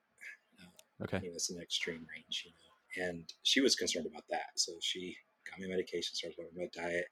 uh, 0.63 1.05
Okay. 1.05 1.25
you 1.25 1.29
know, 1.31 1.35
it's 1.35 1.49
an 1.49 1.61
extreme 1.61 2.05
range, 2.13 2.43
you 2.45 2.51
know. 2.51 3.07
And 3.09 3.29
she 3.43 3.59
was 3.61 3.75
concerned 3.75 4.05
about 4.05 4.23
that, 4.29 4.53
so 4.55 4.73
she 4.81 5.15
got 5.49 5.59
me 5.59 5.67
medication, 5.67 6.15
started 6.15 6.37
on 6.39 6.55
my 6.55 6.67
diet, 6.73 7.05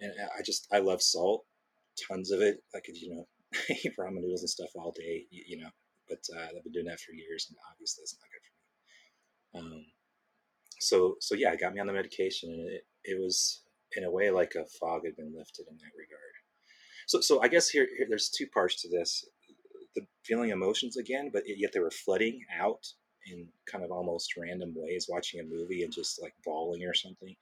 and 0.00 0.12
I 0.36 0.42
just 0.42 0.66
I 0.72 0.78
love 0.78 1.02
salt, 1.02 1.44
tons 2.08 2.30
of 2.30 2.40
it. 2.40 2.62
I 2.74 2.80
could 2.80 2.96
you 2.96 3.14
know 3.14 3.28
eat 3.68 3.92
ramen 3.98 4.20
noodles 4.22 4.40
and 4.42 4.50
stuff 4.50 4.70
all 4.74 4.92
day, 4.92 5.26
you, 5.30 5.44
you 5.46 5.58
know. 5.62 5.70
But 6.08 6.20
uh, 6.36 6.48
I've 6.56 6.64
been 6.64 6.72
doing 6.72 6.86
that 6.86 7.00
for 7.00 7.12
years, 7.12 7.46
and 7.48 7.58
obviously 7.70 8.02
it's 8.02 8.16
not 8.18 8.28
good 8.32 8.40
for. 8.44 8.53
Um, 9.54 9.86
so 10.80 11.16
so 11.20 11.34
yeah, 11.34 11.52
it 11.52 11.60
got 11.60 11.74
me 11.74 11.80
on 11.80 11.86
the 11.86 11.92
medication, 11.92 12.50
and 12.50 12.68
it 12.68 12.86
it 13.04 13.20
was 13.20 13.62
in 13.96 14.04
a 14.04 14.10
way 14.10 14.30
like 14.30 14.54
a 14.54 14.64
fog 14.80 15.04
had 15.04 15.16
been 15.16 15.34
lifted 15.36 15.66
in 15.68 15.76
that 15.76 15.92
regard. 15.98 16.34
So 17.06 17.20
so 17.20 17.42
I 17.42 17.48
guess 17.48 17.68
here, 17.68 17.86
here 17.96 18.06
there's 18.08 18.28
two 18.28 18.46
parts 18.46 18.82
to 18.82 18.88
this. 18.88 19.24
the 19.94 20.06
feeling 20.24 20.50
emotions 20.50 20.96
again, 20.96 21.30
but 21.32 21.44
yet 21.46 21.72
they 21.72 21.80
were 21.80 21.90
flooding 21.90 22.40
out 22.58 22.84
in 23.26 23.48
kind 23.70 23.84
of 23.84 23.90
almost 23.90 24.36
random 24.36 24.72
ways, 24.76 25.06
watching 25.08 25.40
a 25.40 25.44
movie 25.44 25.82
and 25.82 25.92
just 25.92 26.20
like 26.20 26.34
bawling 26.44 26.84
or 26.84 26.94
something. 26.94 27.34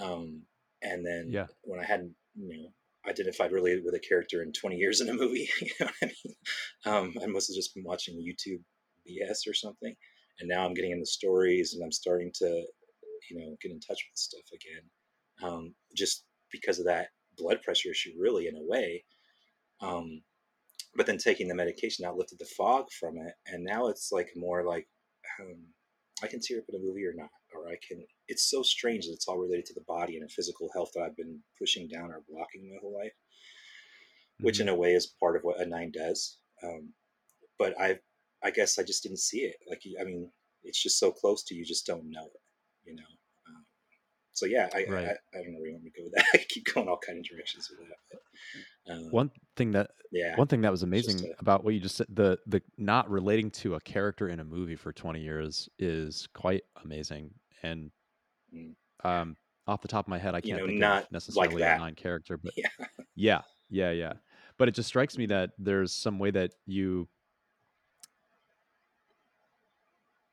Um, 0.00 0.42
and 0.82 1.04
then 1.04 1.28
yeah. 1.30 1.46
when 1.62 1.80
I 1.80 1.84
hadn't, 1.84 2.14
you 2.36 2.62
know, 2.62 2.68
identified 3.08 3.52
really 3.52 3.80
with 3.80 3.94
a 3.94 3.98
character 3.98 4.42
in 4.42 4.52
20 4.52 4.76
years 4.76 5.00
in 5.00 5.08
a 5.08 5.14
movie, 5.14 5.48
you 5.60 5.70
know 5.80 5.86
what 5.86 5.94
I 6.02 6.06
mean? 6.06 6.34
Um, 6.86 7.14
I 7.22 7.26
must 7.26 7.48
have 7.48 7.56
just 7.56 7.74
been 7.74 7.84
watching 7.84 8.16
YouTube 8.16 8.62
BS 9.08 9.48
or 9.48 9.54
something. 9.54 9.94
And 10.40 10.48
now 10.48 10.64
I'm 10.64 10.74
getting 10.74 10.92
into 10.92 11.06
stories 11.06 11.74
and 11.74 11.84
I'm 11.84 11.92
starting 11.92 12.30
to, 12.36 12.64
you 13.30 13.38
know, 13.38 13.56
get 13.62 13.72
in 13.72 13.80
touch 13.80 14.04
with 14.10 14.18
stuff 14.18 14.42
again. 14.52 14.90
Um, 15.42 15.74
just 15.96 16.24
because 16.50 16.78
of 16.78 16.86
that 16.86 17.08
blood 17.36 17.62
pressure 17.62 17.90
issue, 17.90 18.12
really, 18.18 18.46
in 18.46 18.56
a 18.56 18.62
way. 18.62 19.04
Um, 19.80 20.22
but 20.96 21.06
then 21.06 21.18
taking 21.18 21.48
the 21.48 21.54
medication 21.54 22.04
out 22.04 22.16
lifted 22.16 22.38
the 22.38 22.46
fog 22.56 22.86
from 22.98 23.18
it. 23.18 23.34
And 23.46 23.64
now 23.64 23.88
it's 23.88 24.10
like 24.12 24.28
more 24.36 24.64
like, 24.64 24.86
um, 25.40 25.66
I 26.22 26.28
can 26.28 26.40
tear 26.40 26.58
up 26.58 26.64
in 26.68 26.80
a 26.80 26.84
movie 26.84 27.04
or 27.04 27.14
not, 27.14 27.30
or 27.54 27.68
I 27.68 27.76
can. 27.86 28.04
It's 28.28 28.48
so 28.48 28.62
strange 28.62 29.06
that 29.06 29.12
it's 29.12 29.26
all 29.26 29.38
related 29.38 29.66
to 29.66 29.74
the 29.74 29.84
body 29.88 30.16
and 30.16 30.24
a 30.24 30.32
physical 30.32 30.70
health 30.72 30.90
that 30.94 31.02
I've 31.02 31.16
been 31.16 31.40
pushing 31.58 31.88
down 31.88 32.12
or 32.12 32.22
blocking 32.28 32.70
my 32.70 32.78
whole 32.80 32.96
life, 32.96 33.12
mm-hmm. 33.12 34.46
which 34.46 34.60
in 34.60 34.68
a 34.68 34.74
way 34.74 34.92
is 34.92 35.14
part 35.20 35.36
of 35.36 35.42
what 35.42 35.60
a 35.60 35.66
nine 35.66 35.90
does. 35.92 36.38
Um, 36.62 36.92
but 37.58 37.78
I, 37.80 37.98
I 38.44 38.50
guess 38.50 38.78
I 38.78 38.82
just 38.82 39.02
didn't 39.02 39.20
see 39.20 39.38
it. 39.38 39.56
Like, 39.68 39.82
I 40.00 40.04
mean, 40.04 40.30
it's 40.64 40.82
just 40.82 40.98
so 40.98 41.10
close 41.10 41.42
to 41.44 41.54
you, 41.54 41.64
just 41.64 41.86
don't 41.86 42.10
know 42.10 42.24
it, 42.24 42.40
you 42.90 42.94
know. 42.94 43.02
Um, 43.48 43.64
so 44.32 44.46
yeah, 44.46 44.68
I, 44.74 44.84
right. 44.88 45.08
I, 45.08 45.38
I, 45.38 45.42
don't 45.42 45.52
know 45.52 45.58
where 45.58 45.68
you 45.68 45.74
want 45.74 45.84
me 45.84 45.90
to 45.90 46.00
go 46.00 46.04
with 46.04 46.14
that. 46.14 46.26
I 46.34 46.44
keep 46.48 46.72
going 46.72 46.88
all 46.88 46.98
kind 46.98 47.18
of 47.18 47.24
directions 47.24 47.70
with 47.70 47.88
that. 47.88 47.96
But, 48.10 48.92
um, 48.92 49.10
one 49.10 49.30
thing 49.56 49.72
that 49.72 49.90
yeah, 50.12 50.36
one 50.36 50.46
thing 50.46 50.62
that 50.62 50.70
was 50.70 50.82
amazing 50.82 51.26
a, 51.26 51.40
about 51.40 51.64
what 51.64 51.74
you 51.74 51.80
just 51.80 51.96
said 51.96 52.06
the 52.10 52.38
the 52.46 52.62
not 52.76 53.10
relating 53.10 53.50
to 53.52 53.74
a 53.74 53.80
character 53.80 54.28
in 54.28 54.40
a 54.40 54.44
movie 54.44 54.76
for 54.76 54.92
20 54.92 55.20
years 55.20 55.68
is 55.78 56.28
quite 56.34 56.64
amazing. 56.84 57.30
And 57.62 57.90
mm, 58.54 58.74
um, 59.04 59.36
off 59.66 59.80
the 59.80 59.88
top 59.88 60.04
of 60.06 60.08
my 60.08 60.18
head, 60.18 60.34
I 60.34 60.40
can't 60.40 60.46
you 60.46 60.56
know, 60.58 60.66
think 60.66 60.80
not 60.80 61.04
of 61.04 61.12
necessarily 61.12 61.62
like 61.62 61.76
a 61.76 61.78
nine 61.78 61.94
character, 61.94 62.36
but 62.36 62.52
yeah. 62.56 62.86
yeah, 63.14 63.40
yeah, 63.70 63.90
yeah. 63.90 64.12
But 64.58 64.68
it 64.68 64.72
just 64.72 64.88
strikes 64.88 65.16
me 65.18 65.26
that 65.26 65.50
there's 65.58 65.92
some 65.92 66.18
way 66.18 66.30
that 66.32 66.52
you 66.66 67.08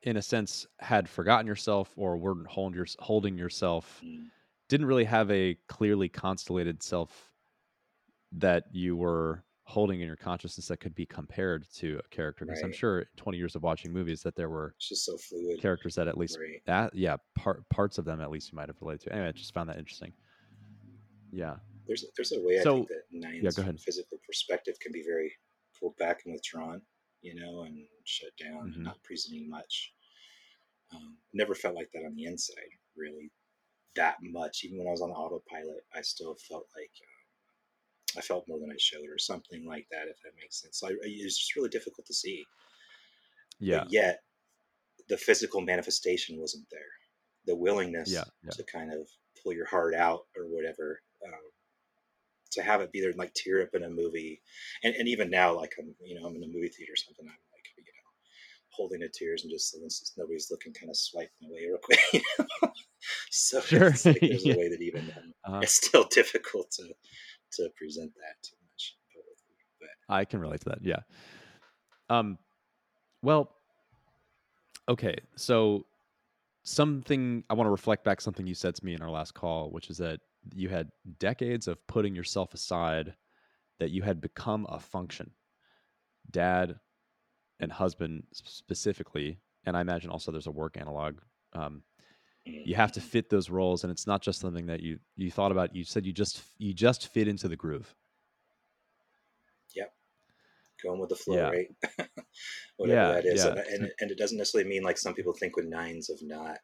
in 0.02 0.16
a 0.16 0.22
sense 0.22 0.66
had 0.80 1.08
forgotten 1.08 1.46
yourself 1.46 1.92
or 1.96 2.16
weren't 2.16 2.46
holding 2.48 3.38
yourself 3.38 4.00
mm. 4.04 4.24
didn't 4.68 4.86
really 4.86 5.04
have 5.04 5.30
a 5.30 5.56
clearly 5.68 6.08
constellated 6.08 6.82
self 6.82 7.30
that 8.32 8.64
you 8.72 8.96
were 8.96 9.44
holding 9.64 10.00
in 10.00 10.06
your 10.06 10.16
consciousness 10.16 10.66
that 10.66 10.78
could 10.78 10.94
be 10.94 11.06
compared 11.06 11.66
to 11.72 12.00
a 12.04 12.08
character 12.14 12.44
because 12.44 12.62
right. 12.62 12.68
i'm 12.68 12.72
sure 12.72 13.04
20 13.16 13.38
years 13.38 13.54
of 13.54 13.62
watching 13.62 13.92
movies 13.92 14.22
that 14.22 14.34
there 14.34 14.50
were 14.50 14.74
it's 14.76 14.88
just 14.88 15.04
so 15.04 15.16
fluid 15.16 15.60
characters 15.60 15.94
that 15.94 16.08
at 16.08 16.18
least 16.18 16.36
right. 16.40 16.60
that 16.66 16.92
yeah 16.94 17.16
part 17.36 17.66
parts 17.68 17.96
of 17.96 18.04
them 18.04 18.20
at 18.20 18.30
least 18.30 18.50
you 18.50 18.56
might 18.56 18.68
have 18.68 18.76
related 18.80 19.00
to 19.00 19.12
anyway 19.12 19.28
i 19.28 19.32
just 19.32 19.54
found 19.54 19.68
that 19.68 19.78
interesting 19.78 20.12
yeah 21.30 21.54
there's 21.86 22.04
there's 22.16 22.32
a 22.32 22.40
way 22.40 22.60
so, 22.60 22.72
i 22.72 22.76
think 22.76 22.88
that 22.88 23.02
nine's 23.12 23.58
yeah, 23.58 23.72
physical 23.78 24.18
perspective 24.26 24.74
can 24.80 24.90
be 24.92 25.02
very 25.02 25.32
pulled 25.78 25.96
back 25.96 26.22
and 26.24 26.34
withdrawn 26.34 26.82
you 27.22 27.34
know 27.34 27.62
and 27.62 27.78
shut 28.04 28.30
down 28.38 28.68
mm-hmm. 28.68 28.74
and 28.74 28.84
not 28.84 29.02
presenting 29.02 29.48
much 29.48 29.92
um, 30.94 31.16
never 31.32 31.54
felt 31.54 31.74
like 31.74 31.90
that 31.92 32.04
on 32.04 32.14
the 32.14 32.24
inside 32.24 32.72
really 32.96 33.30
that 33.96 34.16
much 34.22 34.64
even 34.64 34.78
when 34.78 34.86
i 34.86 34.90
was 34.90 35.02
on 35.02 35.10
autopilot 35.10 35.84
i 35.94 36.00
still 36.02 36.36
felt 36.48 36.66
like 36.76 36.90
I 38.16 38.20
felt 38.20 38.48
more 38.48 38.58
than 38.58 38.70
I 38.70 38.76
showed, 38.78 39.08
or 39.08 39.18
something 39.18 39.64
like 39.66 39.86
that, 39.90 40.08
if 40.08 40.20
that 40.22 40.32
makes 40.40 40.60
sense. 40.60 40.78
So 40.78 40.88
I, 40.88 40.92
it's 41.02 41.38
just 41.38 41.56
really 41.56 41.68
difficult 41.68 42.06
to 42.06 42.14
see. 42.14 42.44
Yeah. 43.58 43.80
But 43.80 43.92
yet, 43.92 44.20
the 45.08 45.16
physical 45.16 45.60
manifestation 45.60 46.38
wasn't 46.38 46.66
there. 46.70 46.80
The 47.46 47.56
willingness 47.56 48.12
yeah, 48.12 48.24
yeah. 48.44 48.50
to 48.50 48.64
kind 48.64 48.92
of 48.92 49.08
pull 49.42 49.52
your 49.52 49.66
heart 49.66 49.94
out 49.94 50.26
or 50.36 50.44
whatever. 50.44 51.00
Um, 51.26 51.40
to 52.52 52.62
have 52.62 52.80
it 52.80 52.92
be 52.92 53.00
there, 53.00 53.12
like 53.14 53.34
tear 53.34 53.62
up 53.62 53.74
in 53.74 53.84
a 53.84 53.90
movie, 53.90 54.40
and, 54.84 54.94
and 54.94 55.08
even 55.08 55.30
now, 55.30 55.54
like 55.54 55.74
I'm, 55.78 55.94
you 56.04 56.20
know, 56.20 56.26
I'm 56.26 56.36
in 56.36 56.44
a 56.44 56.46
movie 56.46 56.68
theater 56.68 56.92
or 56.92 56.96
something. 56.96 57.26
I'm 57.26 57.30
like, 57.30 57.64
you 57.76 57.84
know, 57.84 58.10
holding 58.70 59.00
the 59.00 59.08
tears 59.08 59.44
and 59.44 59.52
just 59.52 59.76
nobody's 60.16 60.50
looking, 60.50 60.72
kind 60.72 60.90
of 60.90 60.96
swiping 60.96 61.48
away 61.48 61.66
real 61.66 61.78
quick. 61.82 62.00
You 62.12 62.20
know? 62.38 62.72
so 63.30 63.60
sure. 63.62 63.90
like 63.90 64.02
there's 64.20 64.44
yeah. 64.44 64.54
a 64.54 64.58
way 64.58 64.68
that 64.68 64.80
even 64.80 65.12
um, 65.16 65.34
uh-huh. 65.44 65.60
it's 65.62 65.74
still 65.74 66.04
difficult 66.10 66.70
to 66.72 66.84
to 67.52 67.68
present 67.76 68.12
that 68.14 68.42
too 68.42 68.56
much. 68.70 68.96
But 69.80 70.14
I 70.14 70.24
can 70.24 70.40
relate 70.40 70.60
to 70.60 70.70
that. 70.70 70.78
Yeah. 70.82 71.00
Um. 72.08 72.38
Well. 73.22 73.50
Okay. 74.88 75.16
So 75.36 75.86
something 76.64 77.44
I 77.50 77.54
want 77.54 77.66
to 77.66 77.70
reflect 77.70 78.04
back 78.04 78.20
something 78.20 78.46
you 78.46 78.54
said 78.54 78.74
to 78.76 78.84
me 78.84 78.94
in 78.94 79.02
our 79.02 79.10
last 79.10 79.34
call, 79.34 79.70
which 79.70 79.90
is 79.90 79.98
that 79.98 80.20
you 80.54 80.68
had 80.68 80.90
decades 81.18 81.68
of 81.68 81.86
putting 81.86 82.14
yourself 82.14 82.54
aside, 82.54 83.14
that 83.78 83.90
you 83.90 84.02
had 84.02 84.20
become 84.20 84.66
a 84.68 84.78
function, 84.78 85.32
dad 86.30 86.78
and 87.60 87.72
husband 87.72 88.24
specifically, 88.32 89.38
and 89.64 89.76
I 89.76 89.80
imagine 89.80 90.10
also 90.10 90.32
there's 90.32 90.46
a 90.46 90.52
work 90.52 90.76
analog. 90.76 91.18
Um, 91.52 91.82
you 92.44 92.74
have 92.74 92.92
to 92.92 93.00
mm-hmm. 93.00 93.08
fit 93.08 93.30
those 93.30 93.50
roles 93.50 93.84
and 93.84 93.90
it's 93.90 94.06
not 94.06 94.22
just 94.22 94.40
something 94.40 94.66
that 94.66 94.80
you 94.80 94.98
you 95.16 95.30
thought 95.30 95.52
about 95.52 95.74
you 95.74 95.84
said 95.84 96.04
you 96.04 96.12
just 96.12 96.42
you 96.58 96.74
just 96.74 97.08
fit 97.08 97.28
into 97.28 97.48
the 97.48 97.56
groove 97.56 97.94
yep 99.74 99.92
going 100.82 100.98
with 100.98 101.08
the 101.08 101.16
flow 101.16 101.36
yeah. 101.36 101.48
right 101.50 101.68
whatever 102.76 103.00
yeah, 103.00 103.12
that 103.12 103.26
is 103.26 103.44
yeah. 103.44 103.50
and, 103.50 103.58
and, 103.58 103.90
and 104.00 104.10
it 104.10 104.18
doesn't 104.18 104.38
necessarily 104.38 104.68
mean 104.68 104.82
like 104.82 104.98
some 104.98 105.14
people 105.14 105.32
think 105.32 105.56
with 105.56 105.66
nines 105.66 106.10
of 106.10 106.18
not 106.22 106.58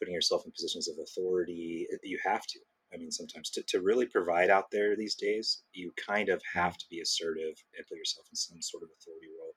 putting 0.00 0.14
yourself 0.14 0.42
in 0.44 0.50
positions 0.50 0.88
of 0.88 0.96
authority 1.02 1.86
you 2.02 2.18
have 2.24 2.44
to 2.46 2.58
i 2.92 2.96
mean 2.96 3.10
sometimes 3.10 3.50
to, 3.50 3.62
to 3.68 3.80
really 3.80 4.06
provide 4.06 4.50
out 4.50 4.70
there 4.70 4.96
these 4.96 5.14
days 5.14 5.62
you 5.72 5.92
kind 5.96 6.28
of 6.28 6.40
have 6.54 6.76
to 6.76 6.84
be 6.90 7.00
assertive 7.00 7.54
and 7.76 7.86
put 7.88 7.98
yourself 7.98 8.26
in 8.30 8.36
some 8.36 8.60
sort 8.60 8.82
of 8.82 8.88
authority 8.98 9.28
role 9.38 9.54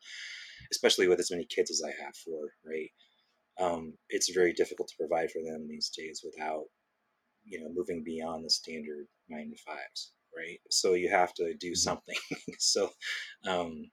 especially 0.71 1.07
with 1.07 1.19
as 1.19 1.31
many 1.31 1.45
kids 1.45 1.71
as 1.71 1.81
i 1.85 2.03
have 2.03 2.15
for 2.15 2.49
right? 2.65 2.89
Um, 3.61 3.93
it's 4.09 4.33
very 4.33 4.51
difficult 4.51 4.87
to 4.87 4.97
provide 4.97 5.29
for 5.29 5.43
them 5.43 5.67
these 5.67 5.89
days 5.95 6.21
without 6.23 6.63
you 7.45 7.59
know 7.59 7.69
moving 7.71 8.03
beyond 8.03 8.43
the 8.43 8.49
standard 8.49 9.05
nine 9.29 9.51
to 9.51 9.57
fives 9.63 10.13
right? 10.35 10.59
So 10.71 10.93
you 10.93 11.11
have 11.11 11.31
to 11.35 11.53
do 11.53 11.67
mm-hmm. 11.67 11.75
something. 11.75 12.15
So 12.57 12.89
um, 13.47 13.91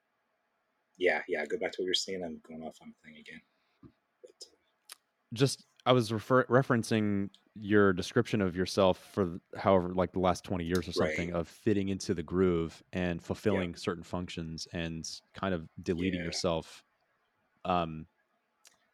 yeah 1.00 1.22
yeah 1.26 1.44
go 1.46 1.58
back 1.58 1.72
to 1.72 1.80
what 1.80 1.86
you're 1.86 1.94
saying 1.94 2.22
i'm 2.24 2.40
going 2.46 2.62
off 2.62 2.76
on 2.80 2.92
a 2.92 3.06
thing 3.06 3.18
again 3.18 3.40
but, 4.22 4.30
uh, 4.46 4.54
just 5.32 5.64
i 5.86 5.92
was 5.92 6.12
refer- 6.12 6.44
referencing 6.44 7.30
your 7.60 7.92
description 7.92 8.40
of 8.40 8.56
yourself 8.56 9.10
for 9.12 9.38
however 9.56 9.92
like 9.94 10.12
the 10.12 10.18
last 10.18 10.44
20 10.44 10.64
years 10.64 10.88
or 10.88 10.92
something 10.92 11.32
right. 11.32 11.40
of 11.40 11.46
fitting 11.46 11.90
into 11.90 12.14
the 12.14 12.22
groove 12.22 12.82
and 12.92 13.22
fulfilling 13.22 13.70
yeah. 13.70 13.76
certain 13.76 14.02
functions 14.02 14.66
and 14.72 15.06
kind 15.34 15.52
of 15.52 15.68
deleting 15.82 16.20
yeah. 16.20 16.26
yourself 16.26 16.82
um 17.66 18.06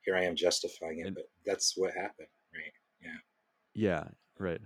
here 0.07 0.17
I 0.17 0.25
am 0.25 0.37
justifying 0.37 1.01
it, 1.01 1.09
and, 1.09 1.17
but 1.17 1.25
that's 1.45 1.75
what 1.77 1.93
happened, 1.93 2.29
right? 2.55 2.73
Yeah. 3.03 3.19
Yeah. 3.75 4.05
Right. 4.39 4.61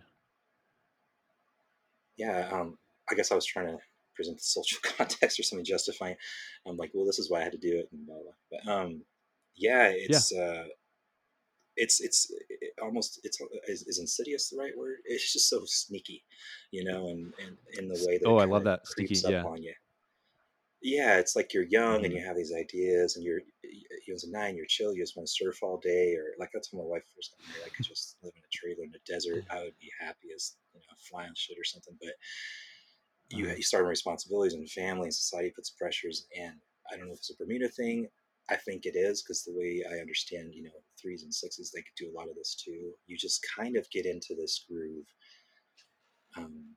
Yeah. 2.18 2.48
Um, 2.52 2.76
I 3.10 3.14
guess 3.14 3.32
I 3.32 3.34
was 3.34 3.46
trying 3.46 3.68
to 3.68 3.78
present 4.14 4.36
the 4.36 4.42
social 4.42 4.78
context 4.96 5.40
or 5.40 5.42
something 5.42 5.64
justifying. 5.64 6.16
I'm 6.66 6.76
like, 6.76 6.90
well, 6.94 7.06
this 7.06 7.18
is 7.18 7.30
why 7.30 7.40
I 7.40 7.44
had 7.44 7.52
to 7.52 7.58
do 7.58 7.78
it, 7.78 7.88
and 7.90 8.06
blah 8.06 8.16
blah. 8.16 8.60
But 8.64 8.70
um, 8.70 9.02
yeah, 9.56 9.88
it's 9.88 10.30
yeah. 10.30 10.42
uh, 10.42 10.64
it's 11.82 12.00
it's 12.00 12.30
it 12.48 12.72
almost 12.82 13.20
it's 13.24 13.38
is, 13.68 13.82
is, 13.86 13.98
insidious 13.98 14.50
the 14.50 14.58
right 14.58 14.76
word? 14.76 14.98
It's 15.04 15.32
just 15.32 15.48
so 15.48 15.62
sneaky, 15.64 16.24
you 16.70 16.84
know, 16.84 17.08
and 17.08 17.32
and 17.44 17.56
in 17.78 17.88
the 17.88 18.04
way 18.06 18.18
that 18.18 18.28
oh, 18.28 18.38
I 18.38 18.44
love 18.44 18.64
that 18.64 18.86
sneaky, 18.86 19.14
yeah. 19.28 19.42
on 19.42 19.62
you 19.62 19.74
yeah, 20.82 21.18
it's 21.18 21.36
like 21.36 21.52
you're 21.52 21.64
young 21.64 21.96
mm-hmm. 21.96 22.04
and 22.06 22.14
you 22.14 22.24
have 22.24 22.36
these 22.36 22.54
ideas, 22.54 23.16
and 23.16 23.24
you're 23.24 23.40
you 23.62 24.14
was 24.14 24.24
a 24.24 24.30
nine, 24.30 24.56
you're 24.56 24.66
chill, 24.66 24.94
you 24.94 25.02
just 25.02 25.16
want 25.16 25.26
to 25.26 25.32
surf 25.32 25.58
all 25.62 25.78
day, 25.78 26.14
or 26.14 26.34
like 26.38 26.50
that's 26.52 26.72
when 26.72 26.82
my 26.82 26.88
wife 26.88 27.02
first 27.14 27.32
got 27.36 27.46
married. 27.48 27.66
I 27.66 27.76
could 27.76 27.84
just 27.84 28.16
live 28.22 28.32
in 28.34 28.42
a 28.42 28.52
trailer 28.52 28.84
in 28.84 28.90
the 28.90 28.98
desert. 29.06 29.44
I 29.50 29.62
would 29.62 29.78
be 29.78 29.90
happy 30.00 30.28
as 30.34 30.56
you 30.74 30.80
know, 30.80 30.96
fly 31.08 31.24
on 31.24 31.34
shit 31.36 31.58
or 31.58 31.64
something. 31.64 31.96
But 32.00 32.14
you 33.28 33.44
uh-huh. 33.44 33.56
you 33.56 33.62
start 33.62 33.84
responsibilities 33.84 34.54
and 34.54 34.68
family 34.70 35.04
and 35.04 35.14
society 35.14 35.52
puts 35.54 35.70
pressures, 35.70 36.26
and 36.36 36.54
I 36.90 36.96
don't 36.96 37.06
know 37.06 37.12
if 37.12 37.18
it's 37.18 37.30
a 37.30 37.36
Bermuda 37.36 37.68
thing. 37.68 38.08
I 38.48 38.56
think 38.56 38.86
it 38.86 38.96
is 38.96 39.22
because 39.22 39.44
the 39.44 39.54
way 39.54 39.84
I 39.88 40.00
understand, 40.00 40.54
you 40.54 40.64
know, 40.64 40.80
threes 41.00 41.22
and 41.22 41.32
sixes, 41.34 41.70
they 41.70 41.82
could 41.82 41.96
do 41.96 42.10
a 42.10 42.16
lot 42.16 42.28
of 42.28 42.36
this 42.36 42.54
too. 42.54 42.92
You 43.06 43.16
just 43.16 43.44
kind 43.56 43.76
of 43.76 43.90
get 43.90 44.06
into 44.06 44.34
this 44.36 44.64
groove 44.68 45.06
um, 46.36 46.76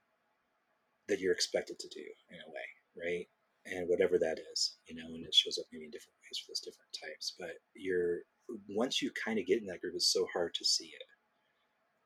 that 1.07 1.19
you're 1.19 1.33
expected 1.33 1.79
to 1.79 1.87
do 1.89 2.05
in 2.31 2.37
a 2.37 2.51
way, 2.51 3.09
right? 3.09 3.27
and 3.65 3.87
whatever 3.87 4.17
that 4.19 4.39
is, 4.51 4.77
you 4.87 4.95
know, 4.95 5.07
and 5.07 5.25
it 5.25 5.33
shows 5.33 5.57
up 5.57 5.65
maybe 5.71 5.85
in 5.85 5.91
different 5.91 6.15
ways 6.21 6.39
for 6.39 6.51
those 6.51 6.59
different 6.59 6.91
types. 7.01 7.35
But 7.39 7.51
you're 7.75 8.19
once 8.69 9.01
you 9.01 9.11
kind 9.23 9.39
of 9.39 9.45
get 9.45 9.61
in 9.61 9.67
that 9.67 9.81
groove, 9.81 9.93
it's 9.95 10.11
so 10.11 10.27
hard 10.33 10.53
to 10.55 10.65
see 10.65 10.91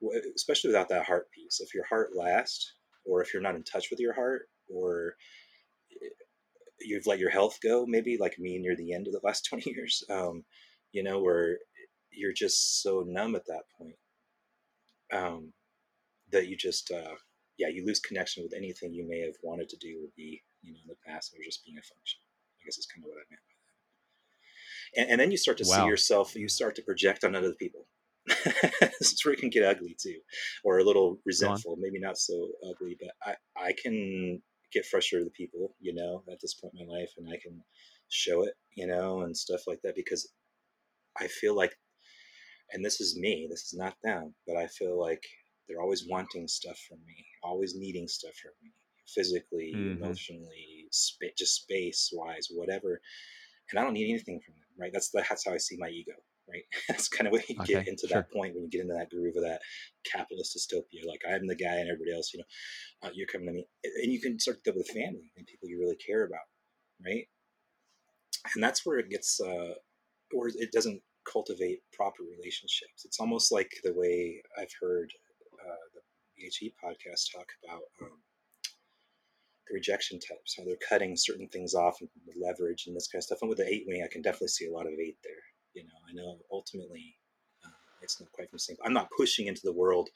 it, 0.02 0.26
especially 0.36 0.70
without 0.70 0.90
that 0.90 1.06
heart 1.06 1.32
piece. 1.32 1.60
If 1.60 1.74
your 1.74 1.86
heart 1.86 2.12
lasts, 2.16 2.74
or 3.06 3.22
if 3.22 3.34
you're 3.34 3.42
not 3.42 3.56
in 3.56 3.64
touch 3.64 3.88
with 3.90 4.00
your 4.00 4.14
heart, 4.14 4.44
or 4.70 5.16
you've 6.80 7.08
let 7.08 7.20
your 7.20 7.32
health 7.32 7.58
go, 7.64 7.86
maybe 7.88 8.18
like 8.20 8.38
me 8.38 8.60
near 8.60 8.76
the 8.76 8.94
end 8.94 9.08
of 9.08 9.14
the 9.14 9.22
last 9.24 9.46
20 9.50 9.70
years, 9.72 10.04
um, 10.10 10.44
you 10.92 11.02
know, 11.02 11.20
where 11.20 11.58
you're 12.12 12.34
just 12.34 12.82
so 12.82 13.04
numb 13.06 13.36
at 13.36 13.46
that 13.48 13.64
point 13.78 13.96
um, 15.14 15.54
that 16.32 16.48
you 16.48 16.58
just, 16.58 16.92
uh, 16.92 17.16
yeah, 17.58 17.68
you 17.68 17.86
lose 17.86 18.00
connection 18.00 18.44
with 18.44 18.54
anything 18.56 18.94
you 18.94 19.08
may 19.08 19.22
have 19.22 19.36
wanted 19.44 19.70
to 19.70 19.78
do 19.78 20.00
or 20.04 20.10
be, 20.16 20.42
you 20.62 20.74
know, 20.74 20.80
in 20.84 20.88
the 20.88 20.96
past, 21.06 21.34
or 21.34 21.44
just 21.44 21.66
being 21.66 21.78
a 21.78 21.82
function. 21.82 22.20
I 22.62 22.66
guess 22.66 22.78
is 22.78 22.88
kind 22.88 23.04
of 23.04 23.10
what 23.10 23.18
I 23.18 23.26
meant 23.30 23.42
by 23.48 23.56
that. 23.66 25.02
And, 25.02 25.12
and 25.12 25.22
then 25.22 25.32
you 25.32 25.38
start 25.38 25.58
to 25.60 25.66
wow. 25.68 25.84
see 25.84 25.88
yourself, 25.88 26.36
you 26.36 26.48
start 26.48 26.76
to 26.76 26.82
project 26.82 27.24
on 27.24 27.36
other 27.36 27.54
people. 27.54 27.88
this 28.28 29.14
is 29.14 29.22
where 29.24 29.34
it 29.34 29.40
can 29.40 29.50
get 29.50 29.64
ugly 29.64 29.96
too, 29.98 30.18
or 30.66 30.80
a 30.80 30.84
little 30.84 31.18
resentful. 31.26 31.78
Maybe 31.80 31.98
not 31.98 32.18
so 32.18 32.50
ugly, 32.70 32.98
but 33.00 33.12
I 33.24 33.36
I 33.58 33.74
can 33.82 34.42
get 34.74 34.86
frustrated 34.86 35.26
with 35.26 35.34
people, 35.34 35.76
you 35.80 35.94
know, 35.94 36.24
at 36.30 36.40
this 36.42 36.54
point 36.56 36.74
in 36.78 36.88
my 36.88 36.94
life, 36.94 37.12
and 37.18 37.28
I 37.30 37.38
can 37.42 37.64
show 38.10 38.44
it, 38.44 38.54
you 38.76 38.88
know, 38.88 39.22
and 39.22 39.36
stuff 39.36 39.62
like 39.68 39.80
that 39.84 39.96
because 39.96 40.30
I 41.20 41.28
feel 41.28 41.56
like, 41.56 41.76
and 42.72 42.84
this 42.84 43.00
is 43.02 43.18
me, 43.18 43.48
this 43.50 43.64
is 43.64 43.74
not 43.74 43.96
them, 44.04 44.34
but 44.46 44.58
I 44.58 44.68
feel 44.68 45.00
like 45.00 45.24
they're 45.68 45.82
always 45.82 46.08
wanting 46.08 46.48
stuff 46.48 46.80
from 46.88 47.00
me, 47.06 47.26
always 47.44 47.76
needing 47.76 48.08
stuff 48.08 48.36
from 48.36 48.52
me, 48.62 48.72
physically, 49.08 49.74
mm-hmm. 49.76 50.04
emotionally, 50.04 50.88
sp- 50.92 51.36
just 51.38 51.64
space 51.64 52.10
wise, 52.14 52.48
whatever. 52.52 53.02
And 53.72 53.80
I 53.80 53.84
don't 53.84 53.94
need 53.94 54.10
anything 54.10 54.40
from 54.46 54.56
them, 54.56 54.70
right? 54.80 54.92
That's 54.94 55.10
that's 55.10 55.46
how 55.46 55.54
I 55.54 55.58
see 55.58 55.78
my 55.78 55.90
ego 55.90 56.14
right? 56.50 56.64
That's 56.88 57.08
kind 57.08 57.28
of 57.28 57.34
what 57.34 57.48
you 57.50 57.56
okay, 57.62 57.74
get 57.74 57.88
into 57.88 58.08
sure. 58.08 58.18
that 58.18 58.32
point 58.32 58.56
when 58.56 58.64
you 58.64 58.70
get 58.70 58.82
into 58.82 58.94
that 58.94 59.10
groove 59.10 59.36
of 59.36 59.44
that 59.44 59.62
capitalist 60.06 60.58
dystopia. 60.58 61.06
Like 61.08 61.22
I'm 61.30 61.48
the 61.48 61.56
guy 61.56 61.76
and 61.76 61.90
everybody 61.90 62.14
else, 62.14 62.34
you 62.34 62.40
know, 62.40 63.08
uh, 63.08 63.12
you're 63.14 63.28
coming 63.28 63.48
to 63.48 63.54
me, 63.54 63.68
and 63.84 64.12
you 64.12 64.22
can 64.22 64.40
start 64.40 64.64
to 64.64 64.72
deal 64.72 64.78
with 64.78 64.88
family 64.88 65.32
and 65.38 65.46
people 65.46 65.70
you 65.70 65.80
really 65.80 65.98
care 65.98 66.26
about, 66.26 66.48
right? 67.06 67.26
And 68.56 68.64
that's 68.64 68.86
where 68.86 68.98
it 68.98 69.10
gets, 69.10 69.40
uh, 69.42 69.74
or 70.34 70.48
it 70.48 70.72
doesn't 70.72 71.02
cultivate 71.32 71.82
proper 71.94 72.24
relationships. 72.24 73.06
It's 73.06 73.20
almost 73.20 73.52
like 73.52 73.72
the 73.84 73.94
way 73.94 74.42
I've 74.58 74.74
heard 74.82 75.12
uh, 75.54 75.86
the 75.94 76.02
BHE 76.38 76.74
podcast 76.84 77.32
talk 77.34 77.48
about. 77.64 77.84
Um, 78.02 78.20
the 79.68 79.74
rejection 79.74 80.18
types, 80.18 80.56
how 80.58 80.64
they're 80.64 80.78
cutting 80.88 81.18
certain 81.18 81.50
things 81.50 81.74
off 81.74 82.00
and 82.00 82.10
leverage 82.42 82.86
and 82.88 82.96
this 82.96 83.10
kind 83.10 83.20
of 83.20 83.26
stuff. 83.26 83.40
And 83.42 83.50
with 83.50 83.58
the 83.58 83.68
eight 83.68 83.84
wing, 83.86 84.02
I 84.02 84.12
can 84.12 84.22
definitely 84.22 84.48
see 84.48 84.68
a 84.68 84.72
lot 84.72 84.86
of 84.86 84.94
eight 84.94 85.18
there 85.26 85.44
you 85.78 85.84
know, 85.84 86.00
I 86.10 86.14
know 86.14 86.40
ultimately 86.52 87.16
uh, 87.64 87.70
it's 88.02 88.20
not 88.20 88.32
quite 88.32 88.50
from 88.50 88.58
the 88.58 88.60
same. 88.60 88.78
I'm 88.84 88.94
not 88.94 89.10
pushing 89.16 89.46
into 89.46 89.62
the 89.64 89.74
world 89.74 90.10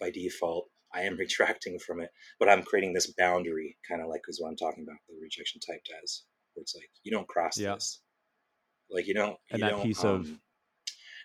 by 0.00 0.10
default. 0.10 0.66
I 0.92 1.02
am 1.02 1.16
retracting 1.18 1.78
from 1.78 2.00
it, 2.00 2.10
but 2.40 2.48
I'm 2.48 2.64
creating 2.64 2.92
this 2.92 3.12
boundary, 3.16 3.76
kind 3.88 4.02
of 4.02 4.08
like 4.08 4.22
is 4.28 4.40
what 4.40 4.48
I'm 4.48 4.56
talking 4.56 4.84
about. 4.84 4.98
The 5.08 5.14
rejection 5.22 5.60
type 5.60 5.82
does, 5.84 6.24
where 6.54 6.62
it's 6.62 6.74
like 6.74 6.90
you 7.04 7.12
don't 7.12 7.28
cross 7.28 7.58
yeah. 7.58 7.74
this, 7.74 8.00
like 8.90 9.06
you 9.06 9.14
don't. 9.14 9.36
And 9.50 9.60
you 9.60 9.64
that 9.64 9.70
don't, 9.70 9.82
piece 9.82 10.04
um, 10.04 10.20
of 10.20 10.30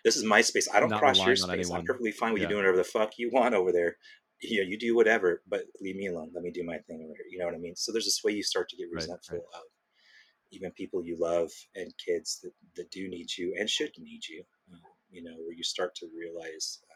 this 0.04 0.16
is 0.16 0.24
my 0.24 0.42
space. 0.42 0.68
I 0.72 0.80
don't 0.80 0.90
cross 0.90 1.24
your 1.24 1.36
space. 1.36 1.70
I'm 1.70 1.84
perfectly 1.84 2.12
fine 2.12 2.32
with 2.32 2.42
yeah. 2.42 2.48
you 2.48 2.54
doing 2.54 2.64
whatever 2.64 2.76
the 2.76 2.84
fuck 2.84 3.12
you 3.16 3.30
want 3.32 3.54
over 3.54 3.72
there. 3.72 3.96
You 4.42 4.62
know, 4.62 4.68
you 4.68 4.78
do 4.78 4.94
whatever, 4.94 5.42
but 5.48 5.62
leave 5.80 5.96
me 5.96 6.08
alone. 6.08 6.30
Let 6.34 6.42
me 6.42 6.50
do 6.50 6.64
my 6.64 6.76
thing 6.86 7.00
over 7.02 7.14
here. 7.16 7.26
You 7.30 7.38
know 7.38 7.46
what 7.46 7.54
I 7.54 7.58
mean? 7.58 7.76
So 7.76 7.92
there's 7.92 8.04
this 8.04 8.20
way 8.22 8.32
you 8.32 8.42
start 8.42 8.68
to 8.68 8.76
get 8.76 8.88
resentful 8.92 9.38
right, 9.38 9.44
right. 9.54 9.60
of 9.60 9.64
even 10.54 10.70
people 10.72 11.04
you 11.04 11.16
love 11.18 11.50
and 11.74 11.92
kids 12.04 12.40
that, 12.42 12.52
that 12.76 12.90
do 12.90 13.08
need 13.08 13.28
you 13.36 13.54
and 13.58 13.68
should 13.68 13.90
need 13.98 14.20
you, 14.28 14.44
uh, 14.72 14.76
you 15.10 15.22
know, 15.22 15.34
where 15.44 15.54
you 15.54 15.64
start 15.64 15.94
to 15.96 16.06
realize 16.16 16.80
uh, 16.84 16.94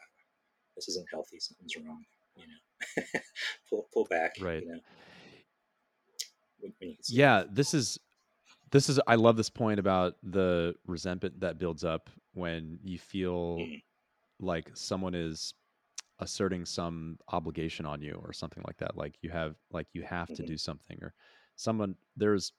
this 0.75 0.87
isn't 0.89 1.07
healthy, 1.11 1.39
something's 1.39 1.75
wrong, 1.77 2.03
you 2.35 2.45
know, 2.47 3.03
pull, 3.69 3.87
pull 3.93 4.05
back, 4.09 4.33
right. 4.39 4.63
You 4.63 4.79
know? 6.61 6.93
yeah, 7.07 7.43
this 7.49 7.73
is, 7.73 7.99
this 8.71 8.89
is, 8.89 8.99
I 9.07 9.15
love 9.15 9.37
this 9.37 9.49
point 9.49 9.79
about 9.79 10.15
the 10.23 10.75
resentment 10.85 11.39
that 11.41 11.57
builds 11.57 11.83
up 11.83 12.09
when 12.33 12.79
you 12.83 12.99
feel 12.99 13.57
mm. 13.57 13.81
like 14.39 14.69
someone 14.73 15.15
is 15.15 15.53
asserting 16.19 16.65
some 16.65 17.17
obligation 17.29 17.85
on 17.85 18.01
you 18.01 18.19
or 18.23 18.33
something 18.33 18.63
like 18.67 18.77
that. 18.77 18.97
Like 18.97 19.15
you 19.21 19.29
have, 19.29 19.55
like 19.71 19.87
you 19.93 20.03
have 20.03 20.27
mm-hmm. 20.27 20.35
to 20.35 20.45
do 20.45 20.57
something 20.57 20.97
or 21.01 21.13
someone 21.55 21.95
there's 22.15 22.53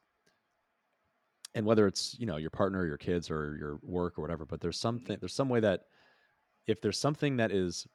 and 1.54 1.66
whether 1.66 1.86
it's 1.86 2.16
you 2.18 2.26
know 2.26 2.36
your 2.36 2.50
partner 2.50 2.80
or 2.80 2.86
your 2.86 2.98
kids 2.98 3.30
or 3.30 3.56
your 3.58 3.78
work 3.82 4.18
or 4.18 4.22
whatever 4.22 4.44
but 4.44 4.60
there's 4.60 4.78
something 4.78 5.16
there's 5.20 5.34
some 5.34 5.48
way 5.48 5.58
that 5.58 5.84
if 6.66 6.80
there's 6.80 6.98
something 6.98 7.38
that 7.38 7.50
is 7.50 7.86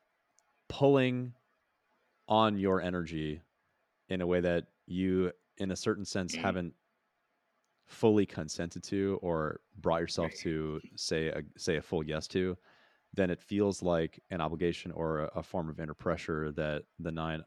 pulling 0.68 1.32
on 2.28 2.58
your 2.58 2.82
energy 2.82 3.42
in 4.10 4.22
a 4.22 4.28
way 4.28 4.42
that 4.42 4.66
you 4.88 5.32
in 5.58 5.72
a 5.72 5.76
certain 5.76 6.06
sense 6.06 6.34
mm-hmm. 6.34 6.44
haven't 6.44 6.74
fully 7.88 8.26
consented 8.26 8.84
to 8.84 9.20
or 9.22 9.60
brought 9.78 10.02
yourself 10.02 10.32
to 10.34 10.82
say 10.96 11.28
a 11.28 11.42
say 11.58 11.78
a 11.78 11.82
full 11.82 12.04
yes 12.04 12.28
to 12.28 12.58
then 13.14 13.30
it 13.30 13.40
feels 13.40 13.82
like 13.82 14.20
an 14.30 14.42
obligation 14.42 14.92
or 14.92 15.20
a, 15.20 15.40
a 15.40 15.44
form 15.44 15.70
of 15.70 15.80
inner 15.80 15.94
pressure 15.94 16.52
that 16.52 16.84
the 17.00 17.12
nine 17.12 17.44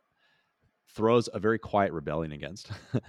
throws 0.88 1.28
a 1.32 1.38
very 1.38 1.58
quiet 1.58 1.92
rebellion 1.92 2.32
against 2.32 2.70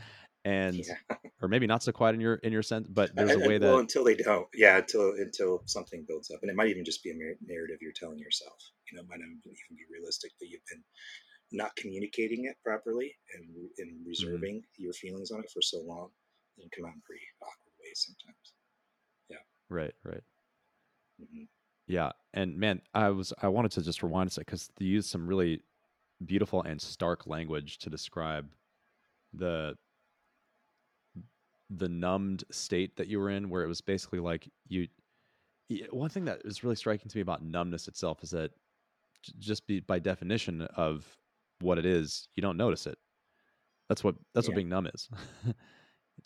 and 0.46 0.76
yeah. 0.76 1.16
or 1.42 1.48
maybe 1.48 1.68
not 1.68 1.84
so 1.84 1.92
quiet 1.92 2.16
in 2.16 2.22
your 2.22 2.36
in 2.36 2.52
your 2.52 2.64
sense 2.64 2.88
but 2.88 3.14
there's 3.16 3.32
a 3.32 3.40
way 3.40 3.58
that 3.58 3.68
well 3.68 3.80
until 3.80 4.04
they 4.04 4.16
don't 4.16 4.48
yeah 4.54 4.78
until 4.78 5.12
until 5.18 5.62
something 5.66 6.06
builds 6.08 6.32
up 6.32 6.40
and 6.42 6.50
it 6.50 6.56
might 6.56 6.70
even 6.70 6.84
just 6.84 7.04
be 7.04 7.12
a 7.12 7.14
narrative 7.46 7.78
you're 7.82 7.92
telling 7.96 8.18
yourself 8.18 8.58
you 8.90 8.96
know 8.96 9.02
it 9.04 9.10
might 9.10 9.20
not 9.20 9.28
even 9.46 9.76
be 9.78 9.84
realistic 9.92 10.32
but 10.40 10.50
you've 10.50 10.66
been 10.70 10.84
not 11.52 11.76
communicating 11.76 12.46
it 12.46 12.56
properly 12.64 13.16
and 13.36 13.46
and 13.80 13.92
mm-hmm. 13.92 14.08
reserving 14.08 14.58
mm-hmm. 14.58 14.84
your 14.84 14.94
feelings 14.94 15.32
on 15.32 15.40
it 15.40 15.52
for 15.52 15.62
so 15.62 15.80
long 15.82 16.10
and 16.62 16.72
come 16.72 16.86
out 16.86 16.94
in 16.94 17.02
pretty 17.06 17.22
awkward 17.42 17.74
ways 17.84 18.06
sometimes 18.08 18.54
yeah 19.30 19.38
right 19.70 19.94
right 20.04 20.24
mm-hmm. 21.22 21.44
yeah 21.88 22.12
and 22.34 22.58
man 22.58 22.82
i 22.94 23.10
was 23.10 23.34
i 23.42 23.48
wanted 23.48 23.72
to 23.72 23.82
just 23.82 24.04
rewind 24.04 24.30
a 24.30 24.32
sec 24.32 24.46
because 24.46 24.70
you 24.80 24.88
used 24.88 25.10
some 25.10 25.28
really 25.28 25.62
beautiful 26.26 26.62
and 26.64 26.82
stark 26.82 27.28
language 27.28 27.78
to 27.80 27.90
describe 27.90 28.48
the 29.34 29.76
the 31.70 31.90
numbed 31.90 32.44
state 32.52 32.98
that 32.98 33.08
you 33.08 33.20
were 33.20 33.30
in, 33.30 33.50
where 33.50 33.64
it 33.64 33.68
was 33.68 33.82
basically 33.82 34.20
like 34.20 34.50
you. 34.68 34.88
One 35.92 36.10
thing 36.10 36.26
that 36.26 36.42
is 36.46 36.64
really 36.64 36.76
striking 36.76 37.10
to 37.10 37.18
me 37.18 37.22
about 37.22 37.44
numbness 37.44 37.88
itself 37.88 38.24
is 38.24 38.32
that 38.32 38.52
just 39.38 39.68
be 39.68 39.82
by 39.82 40.00
definition 40.00 40.62
of 40.76 41.06
what 41.60 41.78
it 41.78 41.86
is, 41.86 42.28
you 42.36 42.42
don't 42.42 42.58
notice 42.58 42.88
it. 42.88 42.98
That's 43.88 44.04
what 44.04 44.16
that's 44.34 44.48
yeah. 44.48 44.52
what 44.52 44.56
being 44.56 44.70
numb 44.70 44.88
is. 44.88 45.10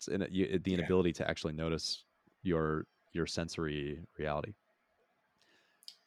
it's 0.08 0.22
in 0.22 0.26
you, 0.30 0.58
the 0.58 0.74
inability 0.74 1.10
yeah. 1.10 1.24
to 1.24 1.30
actually 1.30 1.52
notice 1.52 2.04
your 2.42 2.86
your 3.12 3.26
sensory 3.26 4.00
reality. 4.18 4.54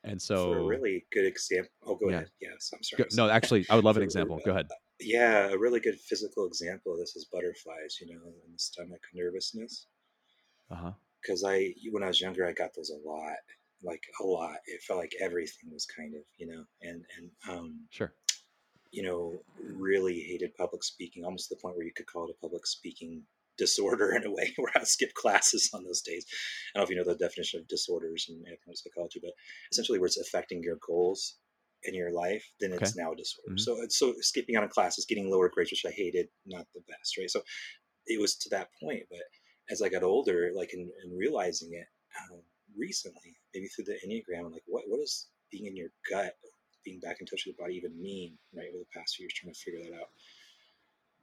And 0.03 0.21
so, 0.21 0.53
For 0.53 0.60
a 0.60 0.63
really 0.63 1.05
good 1.12 1.25
example. 1.25 1.71
Oh, 1.86 1.95
go 1.95 2.10
yeah. 2.10 2.15
ahead. 2.17 2.31
Yes, 2.39 2.71
I'm 2.73 2.83
sorry. 2.83 3.03
Go, 3.03 3.15
no, 3.15 3.29
actually, 3.29 3.65
I 3.69 3.75
would 3.75 3.83
love 3.83 3.97
an 3.97 4.03
example. 4.03 4.39
Go 4.45 4.51
ahead 4.51 4.67
yeah, 4.99 5.49
a 5.49 5.57
really 5.57 5.79
good 5.79 5.99
physical 5.99 6.45
example 6.47 6.93
of 6.93 6.99
this 6.99 7.15
is 7.15 7.25
butterflies, 7.25 7.99
you 8.01 8.07
know, 8.07 8.21
and 8.23 8.53
the 8.53 8.60
stomach 8.60 9.01
nervousness. 9.13 9.88
Uh 10.71 10.75
huh. 10.75 10.91
Because 11.21 11.43
I, 11.43 11.73
when 11.91 12.03
I 12.03 12.07
was 12.07 12.21
younger, 12.21 12.45
I 12.45 12.53
got 12.53 12.73
those 12.75 12.91
a 12.91 13.07
lot, 13.07 13.38
like 13.83 14.03
a 14.21 14.25
lot. 14.25 14.57
It 14.65 14.81
felt 14.81 14.99
like 14.99 15.13
everything 15.19 15.71
was 15.71 15.86
kind 15.86 16.15
of, 16.15 16.21
you 16.38 16.47
know, 16.47 16.63
and 16.81 17.03
and 17.17 17.29
um, 17.49 17.79
sure, 17.89 18.13
you 18.91 19.03
know, 19.03 19.33
really 19.60 20.19
hated 20.21 20.55
public 20.55 20.83
speaking, 20.83 21.25
almost 21.25 21.49
to 21.49 21.55
the 21.55 21.62
point 21.62 21.75
where 21.75 21.86
you 21.86 21.93
could 21.93 22.07
call 22.07 22.25
it 22.27 22.36
a 22.38 22.41
public 22.41 22.65
speaking 22.65 23.23
disorder 23.58 24.12
in 24.15 24.26
a 24.26 24.32
way, 24.32 24.54
where 24.58 24.72
I 24.76 24.84
skip 24.84 25.13
classes 25.13 25.70
on 25.74 25.84
those 25.84 26.02
days. 26.02 26.26
I 26.76 26.80
don't 26.80 26.82
know 26.82 26.84
if 26.86 26.89
you 26.89 26.96
know 26.96 27.12
the 27.12 27.17
definition 27.17 27.60
of 27.60 27.67
disorders 27.67 28.30
in 28.30 28.43
psychology, 28.74 29.20
but 29.22 29.34
essentially, 29.72 30.00
where 30.00 30.08
it's 30.08 30.17
affecting 30.17 30.63
your 30.63 30.78
goals 30.86 31.36
in 31.84 31.93
your 31.93 32.12
life, 32.12 32.43
then 32.60 32.74
it's 32.74 32.96
now 32.96 33.12
a 33.12 33.15
disorder. 33.15 33.52
Mm-hmm. 33.52 33.58
So 33.58 33.86
so 33.89 34.13
skipping 34.20 34.56
out 34.56 34.63
of 34.63 34.70
classes, 34.70 35.06
getting 35.06 35.30
lower 35.30 35.50
grades, 35.50 35.72
which 35.72 35.86
I 35.86 35.91
hated, 35.91 36.28
not 36.46 36.65
the 36.74 36.82
best, 36.88 37.17
right? 37.17 37.30
So 37.30 37.41
it 38.08 38.20
was 38.20 38.36
to 38.36 38.50
that 38.50 38.70
point. 38.82 39.04
But 39.10 39.22
as 39.70 39.82
I 39.82 39.89
got 39.89 40.04
older, 40.04 40.52
like 40.56 40.74
in, 40.74 40.89
in 41.04 41.17
realizing 41.17 41.74
it 41.74 41.88
um, 42.32 42.41
recently, 42.78 43.38
maybe 43.54 43.67
through 43.67 43.86
the 43.86 44.00
Enneagram, 44.06 44.46
I'm 44.46 44.52
like, 44.52 44.63
what 44.65 44.84
what 44.88 45.00
does 45.00 45.28
being 45.52 45.65
in 45.65 45.76
your 45.76 45.89
gut, 46.10 46.34
being 46.84 47.00
back 47.00 47.17
in 47.20 47.26
touch 47.26 47.43
with 47.46 47.56
your 47.58 47.65
body 47.65 47.76
even 47.76 48.00
mean, 48.02 48.38
right? 48.56 48.70
Over 48.74 48.84
the 48.84 49.00
past 49.00 49.15
few 49.15 49.26
years, 49.26 49.34
trying 49.34 49.54
to 49.54 49.60
figure 49.60 49.82
that 49.84 50.00
out. 50.00 50.10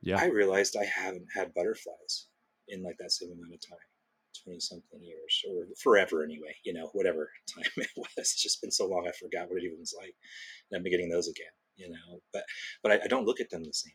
Yeah. 0.04 0.20
I 0.20 0.26
realized 0.26 0.76
I 0.76 0.84
haven't 0.84 1.26
had 1.34 1.54
butterflies 1.54 2.28
in 2.68 2.82
like 2.82 2.96
that 2.98 3.12
same 3.12 3.32
amount 3.32 3.54
of 3.54 3.68
time. 3.68 3.78
20 4.44 4.58
something 4.60 5.00
years 5.00 5.42
or 5.48 5.66
forever 5.80 6.24
anyway, 6.24 6.54
you 6.64 6.72
know, 6.72 6.90
whatever 6.92 7.30
time 7.54 7.70
it 7.76 7.88
was. 7.96 8.08
It's 8.16 8.42
just 8.42 8.60
been 8.60 8.70
so 8.70 8.86
long 8.86 9.06
I 9.06 9.12
forgot 9.12 9.48
what 9.48 9.62
it 9.62 9.64
even 9.64 9.78
was 9.78 9.94
like. 9.96 10.14
And 10.70 10.78
I'm 10.78 10.90
getting 10.90 11.08
those 11.08 11.28
again, 11.28 11.46
you 11.76 11.88
know, 11.88 12.20
but, 12.32 12.42
but 12.82 12.92
I, 12.92 13.00
I 13.04 13.06
don't 13.06 13.26
look 13.26 13.40
at 13.40 13.50
them 13.50 13.64
the 13.64 13.72
same, 13.72 13.92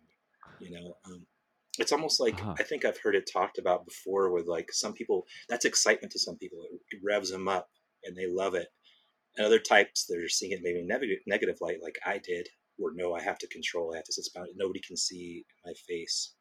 you 0.60 0.72
know, 0.72 0.96
um, 1.06 1.26
it's 1.78 1.92
almost 1.92 2.20
like 2.20 2.36
uh-huh. 2.36 2.56
I 2.60 2.64
think 2.64 2.84
I've 2.84 3.00
heard 3.02 3.16
it 3.16 3.30
talked 3.32 3.58
about 3.58 3.86
before 3.86 4.32
with 4.32 4.48
like 4.48 4.72
some 4.72 4.94
people 4.94 5.26
that's 5.48 5.66
excitement 5.66 6.12
to 6.12 6.20
some 6.20 6.38
people. 6.38 6.60
It 6.92 7.00
revs 7.06 7.32
them 7.32 7.48
up 7.48 7.70
and 8.04 8.16
they 8.18 8.28
love 8.28 8.56
it. 8.56 8.68
And 9.38 9.46
other 9.46 9.60
types 9.60 10.06
that 10.08 10.18
are 10.18 10.28
seeing 10.28 10.52
it 10.52 10.60
maybe 10.62 10.84
negative, 10.84 11.20
negative 11.28 11.58
light, 11.62 11.78
like 11.82 11.98
I 12.06 12.18
did, 12.18 12.48
where 12.80 12.94
no, 12.96 13.14
I 13.14 13.22
have 13.22 13.38
to 13.40 13.48
control, 13.48 13.94
I 13.94 13.98
have 13.98 14.06
to 14.06 14.14
suspend. 14.14 14.48
Nobody 14.56 14.80
can 14.80 14.98
see 14.98 15.46
my 15.66 15.74
face 15.88 16.34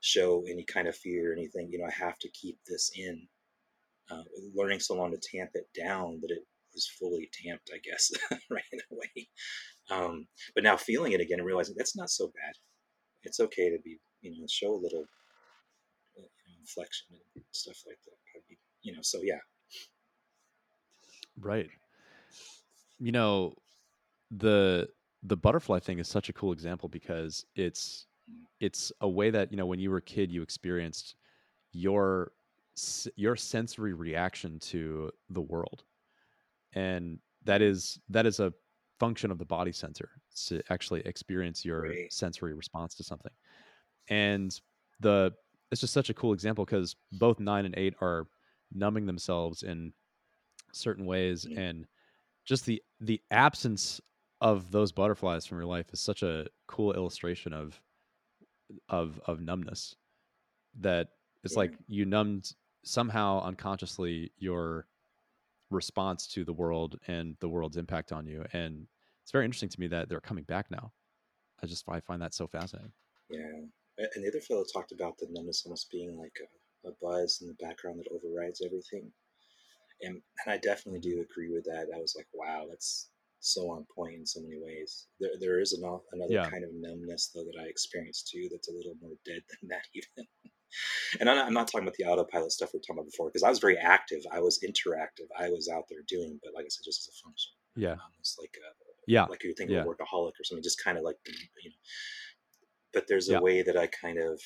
show 0.00 0.44
any 0.48 0.64
kind 0.64 0.86
of 0.86 0.96
fear 0.96 1.30
or 1.30 1.32
anything. 1.32 1.68
You 1.70 1.78
know, 1.78 1.86
I 1.86 2.04
have 2.04 2.18
to 2.20 2.28
keep 2.30 2.58
this 2.66 2.90
in. 2.94 3.26
Uh, 4.08 4.22
learning 4.54 4.78
so 4.78 4.94
long 4.94 5.10
to 5.10 5.18
tamp 5.18 5.50
it 5.54 5.66
down 5.76 6.20
that 6.20 6.30
it 6.30 6.46
was 6.72 6.88
fully 7.00 7.28
tamped, 7.32 7.70
I 7.74 7.78
guess, 7.78 8.12
right 8.50 8.62
in 8.72 8.78
a 8.78 8.94
way. 8.94 9.28
Um, 9.90 10.28
but 10.54 10.62
now 10.62 10.76
feeling 10.76 11.10
it 11.10 11.20
again 11.20 11.38
and 11.40 11.46
realizing 11.46 11.74
that's 11.76 11.96
not 11.96 12.10
so 12.10 12.26
bad. 12.26 12.54
It's 13.24 13.40
okay 13.40 13.68
to 13.70 13.78
be, 13.82 13.98
you 14.20 14.30
know, 14.30 14.46
show 14.48 14.72
a 14.72 14.76
little 14.76 15.06
uh, 16.16 16.22
you 16.22 16.22
know, 16.22 16.60
inflection 16.60 17.08
and 17.34 17.44
stuff 17.50 17.82
like 17.84 17.98
that. 18.04 18.56
You 18.82 18.92
know, 18.92 19.02
so 19.02 19.18
yeah. 19.22 19.40
Right. 21.40 21.68
You 23.00 23.10
know, 23.10 23.56
the 24.30 24.88
the 25.26 25.36
butterfly 25.36 25.78
thing 25.78 25.98
is 25.98 26.08
such 26.08 26.28
a 26.28 26.32
cool 26.32 26.52
example 26.52 26.88
because 26.88 27.44
it's 27.54 28.06
it's 28.60 28.92
a 29.00 29.08
way 29.08 29.30
that 29.30 29.50
you 29.50 29.56
know 29.56 29.66
when 29.66 29.78
you 29.78 29.90
were 29.90 29.98
a 29.98 30.02
kid 30.02 30.30
you 30.30 30.42
experienced 30.42 31.16
your 31.72 32.32
your 33.16 33.36
sensory 33.36 33.94
reaction 33.94 34.58
to 34.58 35.10
the 35.30 35.40
world. 35.40 35.84
And 36.74 37.18
that 37.44 37.62
is 37.62 37.98
that 38.08 38.26
is 38.26 38.40
a 38.40 38.52
function 38.98 39.30
of 39.30 39.38
the 39.38 39.44
body 39.44 39.72
center 39.72 40.10
to 40.46 40.62
actually 40.70 41.00
experience 41.00 41.64
your 41.64 41.92
sensory 42.10 42.54
response 42.54 42.94
to 42.96 43.04
something. 43.04 43.32
And 44.08 44.58
the 45.00 45.32
it's 45.70 45.80
just 45.80 45.92
such 45.92 46.10
a 46.10 46.14
cool 46.14 46.32
example 46.32 46.64
because 46.64 46.96
both 47.12 47.40
nine 47.40 47.66
and 47.66 47.76
eight 47.76 47.94
are 48.00 48.26
numbing 48.72 49.06
themselves 49.06 49.62
in 49.62 49.92
certain 50.72 51.06
ways 51.06 51.44
mm-hmm. 51.44 51.58
and 51.58 51.86
just 52.44 52.66
the 52.66 52.82
the 53.00 53.20
absence 53.30 54.00
of 54.40 54.70
those 54.70 54.92
butterflies 54.92 55.46
from 55.46 55.58
your 55.58 55.66
life 55.66 55.86
is 55.92 56.00
such 56.00 56.22
a 56.22 56.46
cool 56.66 56.92
illustration 56.92 57.52
of 57.52 57.80
of 58.88 59.20
of 59.26 59.40
numbness 59.40 59.94
that 60.80 61.08
it's 61.44 61.54
yeah. 61.54 61.60
like 61.60 61.72
you 61.86 62.04
numbed 62.04 62.52
somehow 62.82 63.42
unconsciously 63.42 64.30
your 64.38 64.86
response 65.70 66.26
to 66.26 66.44
the 66.44 66.52
world 66.52 66.98
and 67.06 67.36
the 67.40 67.48
world's 67.48 67.76
impact 67.76 68.12
on 68.12 68.26
you 68.26 68.44
and 68.52 68.86
it's 69.22 69.32
very 69.32 69.44
interesting 69.44 69.68
to 69.68 69.80
me 69.80 69.86
that 69.86 70.08
they're 70.08 70.20
coming 70.20 70.44
back 70.44 70.70
now 70.70 70.92
i 71.62 71.66
just 71.66 71.88
i 71.88 72.00
find 72.00 72.20
that 72.20 72.34
so 72.34 72.46
fascinating 72.46 72.92
yeah 73.30 73.40
and 73.98 74.24
the 74.24 74.28
other 74.28 74.40
fellow 74.40 74.64
talked 74.72 74.92
about 74.92 75.16
the 75.18 75.26
numbness 75.30 75.62
almost 75.64 75.90
being 75.90 76.16
like 76.18 76.36
a, 76.84 76.88
a 76.88 76.92
buzz 77.00 77.38
in 77.40 77.48
the 77.48 77.54
background 77.54 77.98
that 77.98 78.12
overrides 78.14 78.62
everything 78.64 79.10
and, 80.02 80.20
and 80.44 80.52
i 80.52 80.58
definitely 80.58 81.00
do 81.00 81.20
agree 81.20 81.52
with 81.52 81.64
that 81.64 81.86
i 81.94 81.98
was 81.98 82.14
like 82.16 82.28
wow 82.34 82.66
that's 82.68 83.08
so 83.46 83.70
on 83.70 83.86
point 83.94 84.14
in 84.14 84.26
so 84.26 84.40
many 84.40 84.58
ways. 84.60 85.06
There, 85.20 85.30
there 85.40 85.60
is 85.60 85.72
an, 85.72 85.82
another 86.12 86.34
yeah. 86.34 86.50
kind 86.50 86.64
of 86.64 86.70
numbness 86.74 87.30
though 87.34 87.44
that 87.44 87.60
I 87.60 87.66
experience 87.66 88.22
too. 88.22 88.48
That's 88.50 88.68
a 88.68 88.74
little 88.74 88.96
more 89.00 89.16
dead 89.24 89.42
than 89.48 89.68
that 89.70 89.86
even. 89.94 90.28
and 91.20 91.30
I'm 91.30 91.36
not, 91.36 91.46
I'm 91.46 91.54
not, 91.54 91.68
talking 91.68 91.86
about 91.86 91.96
the 91.96 92.04
autopilot 92.04 92.52
stuff 92.52 92.70
we 92.72 92.78
are 92.78 92.80
talking 92.80 92.98
about 92.98 93.10
before 93.10 93.28
because 93.28 93.44
I 93.44 93.48
was 93.48 93.60
very 93.60 93.78
active. 93.78 94.20
I 94.32 94.40
was 94.40 94.58
interactive. 94.60 95.28
I 95.38 95.48
was 95.48 95.68
out 95.68 95.84
there 95.88 96.00
doing, 96.08 96.40
but 96.42 96.54
like 96.54 96.64
I 96.64 96.68
said, 96.68 96.84
just 96.84 97.08
as 97.08 97.14
a 97.14 97.24
function. 97.24 97.52
Yeah. 97.76 97.92
Um, 97.92 98.00
Almost 98.14 98.40
like 98.40 98.56
a, 98.56 98.68
yeah, 99.06 99.24
like 99.24 99.44
you 99.44 99.54
think 99.54 99.70
yeah. 99.70 99.80
of 99.80 99.86
a 99.86 99.88
workaholic 99.88 100.32
or 100.40 100.44
something. 100.44 100.62
Just 100.62 100.82
kind 100.82 100.98
of 100.98 101.04
like 101.04 101.16
you 101.26 101.70
know. 101.70 101.76
But 102.92 103.06
there's 103.06 103.28
a 103.28 103.34
yeah. 103.34 103.40
way 103.40 103.62
that 103.62 103.76
I 103.76 103.86
kind 103.86 104.18
of 104.18 104.40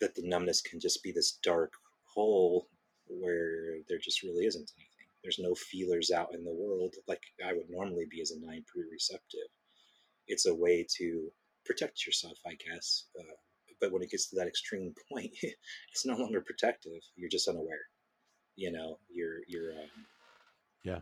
that 0.00 0.14
the 0.14 0.26
numbness 0.26 0.62
can 0.62 0.80
just 0.80 1.02
be 1.02 1.12
this 1.12 1.38
dark 1.44 1.72
hole 2.04 2.66
where 3.06 3.78
there 3.88 3.98
just 3.98 4.22
really 4.22 4.46
isn't 4.46 4.72
anything 4.76 4.89
there's 5.22 5.38
no 5.38 5.54
feelers 5.54 6.10
out 6.10 6.34
in 6.34 6.44
the 6.44 6.52
world 6.52 6.94
like 7.06 7.22
I 7.44 7.52
would 7.52 7.68
normally 7.68 8.06
be 8.10 8.20
as 8.20 8.30
a 8.30 8.40
nine 8.40 8.64
pre-receptive. 8.66 9.48
It's 10.26 10.46
a 10.46 10.54
way 10.54 10.86
to 10.98 11.30
protect 11.64 12.06
yourself, 12.06 12.38
I 12.46 12.54
guess. 12.54 13.06
Uh, 13.18 13.34
but 13.80 13.92
when 13.92 14.02
it 14.02 14.10
gets 14.10 14.28
to 14.30 14.36
that 14.36 14.46
extreme 14.46 14.94
point, 15.12 15.32
it's 15.42 16.06
no 16.06 16.16
longer 16.16 16.40
protective. 16.40 17.00
You're 17.16 17.30
just 17.30 17.48
unaware. 17.48 17.86
You 18.56 18.72
know, 18.72 18.98
you're 19.08 19.40
you're 19.48 19.72
um, 19.72 20.06
yeah. 20.82 21.00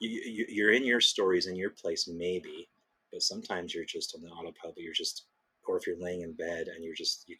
You, 0.00 0.46
you, 0.48 0.66
are 0.66 0.70
in 0.70 0.84
your 0.84 1.00
stories 1.00 1.46
in 1.46 1.56
your 1.56 1.70
place, 1.70 2.08
maybe, 2.08 2.68
but 3.12 3.22
sometimes 3.22 3.74
you're 3.74 3.84
just 3.84 4.14
on 4.14 4.22
the 4.22 4.28
autopilot. 4.28 4.78
You're 4.78 4.92
just, 4.92 5.24
or 5.66 5.76
if 5.76 5.86
you're 5.86 5.98
laying 5.98 6.22
in 6.22 6.32
bed 6.32 6.68
and 6.68 6.84
you're 6.84 6.94
just. 6.94 7.24
You, 7.28 7.36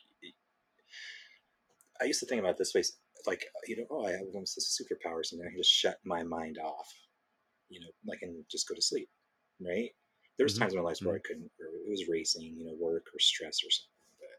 I 2.01 2.05
used 2.05 2.21
to 2.21 2.27
think 2.27 2.41
about 2.41 2.59
this 2.59 2.75
way 2.75 2.83
like 3.27 3.45
you 3.67 3.77
know, 3.77 3.87
oh, 3.91 4.07
I 4.07 4.13
have 4.13 4.27
almost 4.33 4.57
this 4.57 4.81
superpowers, 4.81 5.33
and 5.33 5.43
I 5.43 5.51
can 5.51 5.59
just 5.59 5.73
shut 5.73 5.99
my 6.05 6.23
mind 6.23 6.59
off, 6.59 6.89
you 7.69 7.81
know, 7.81 7.89
like 8.07 8.21
and 8.23 8.45
just 8.51 8.69
go 8.69 8.75
to 8.75 8.83
sleep, 8.83 9.09
right? 9.61 9.91
There 10.37 10.45
was 10.45 10.55
mm-hmm. 10.55 10.63
times 10.63 10.75
in 10.75 10.81
my 10.81 10.89
life 10.89 10.99
where 11.03 11.15
I 11.15 11.19
mm-hmm. 11.19 11.27
couldn't, 11.27 11.51
or 11.61 11.67
it 11.67 11.91
was 11.91 12.09
racing, 12.09 12.55
you 12.57 12.67
know, 12.67 12.77
work 12.79 13.07
or 13.15 13.19
stress 13.19 13.59
or 13.65 13.71
something. 13.71 13.91
But 14.21 14.39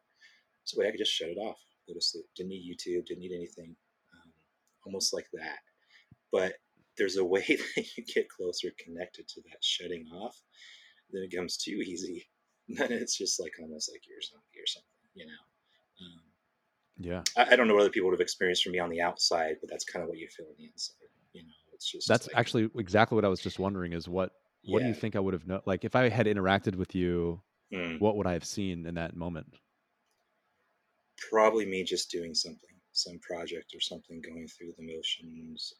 so 0.64 0.82
I 0.82 0.92
could 0.92 1.00
just 1.00 1.14
shut 1.14 1.30
it 1.30 1.38
off, 1.38 1.60
go 1.88 1.94
to 1.94 2.02
sleep. 2.02 2.26
Didn't 2.36 2.50
need 2.50 2.70
YouTube, 2.70 3.06
didn't 3.06 3.22
need 3.22 3.36
anything, 3.36 3.76
um, 4.14 4.32
almost 4.86 5.14
like 5.14 5.28
that. 5.34 5.60
But 6.32 6.54
there's 6.98 7.18
a 7.18 7.26
way 7.26 7.46
that 7.48 7.86
you 7.98 8.04
get 8.06 8.30
closer 8.30 8.70
connected 8.84 9.28
to 9.30 9.42
that 9.50 9.64
shutting 9.64 10.06
off. 10.14 10.40
Then 11.12 11.24
it 11.24 11.32
becomes 11.32 11.58
too 11.58 11.82
easy. 11.86 12.28
And 12.68 12.78
Then 12.78 12.92
it's 12.92 13.18
just 13.18 13.40
like 13.40 13.54
almost 13.62 13.90
like 13.92 14.02
you're 14.08 14.22
zombie 14.22 14.60
or 14.60 14.68
something, 14.68 15.08
you 15.16 15.26
know. 15.26 15.44
Um, 16.04 16.27
yeah. 17.00 17.22
I, 17.36 17.54
I, 17.54 17.56
don't 17.56 17.68
know 17.68 17.74
what 17.74 17.82
other 17.82 17.90
people 17.90 18.10
would 18.10 18.16
have 18.16 18.24
experienced 18.24 18.64
from 18.64 18.72
me 18.72 18.80
on 18.80 18.90
the 18.90 19.02
outside, 19.02 19.58
but 19.62 19.70
that's 19.70 19.86
kind 19.86 20.04
of 20.04 20.10
what 20.10 20.18
you 20.18 20.28
feel 20.28 20.48
on 20.48 20.54
the 20.58 20.66
inside. 20.66 20.96
You 21.34 21.44
know, 21.44 21.50
it's 21.74 21.92
just 21.92 22.08
that's 22.08 22.28
like, 22.28 22.38
actually 22.38 22.70
exactly 22.78 23.16
what 23.16 23.26
I 23.26 23.28
was 23.28 23.40
just 23.40 23.60
wondering 23.60 23.94
is 23.94 24.08
what 24.08 24.32
what 24.66 24.80
yeah. 24.80 24.86
do 24.86 24.90
you 24.90 24.96
think 24.96 25.16
I 25.16 25.20
would 25.20 25.34
have 25.34 25.48
known? 25.48 25.62
Like 25.66 25.86
if 25.86 25.96
I 25.96 26.10
had 26.10 26.26
interacted 26.26 26.76
with 26.76 26.96
you, 26.96 27.42
mm. 27.74 28.00
what 28.00 28.18
would 28.18 28.28
I 28.28 28.34
have 28.34 28.46
seen 28.46 28.86
in 28.86 28.96
that 28.96 29.16
moment? 29.16 29.54
Probably 31.30 31.66
me 31.66 31.84
just 31.84 32.12
doing 32.12 32.34
something, 32.34 32.76
some 32.92 33.20
project 33.20 33.74
or 33.76 33.80
something, 33.80 34.22
going 34.22 34.48
through 34.48 34.74
the 34.78 34.86
motions. 34.86 35.74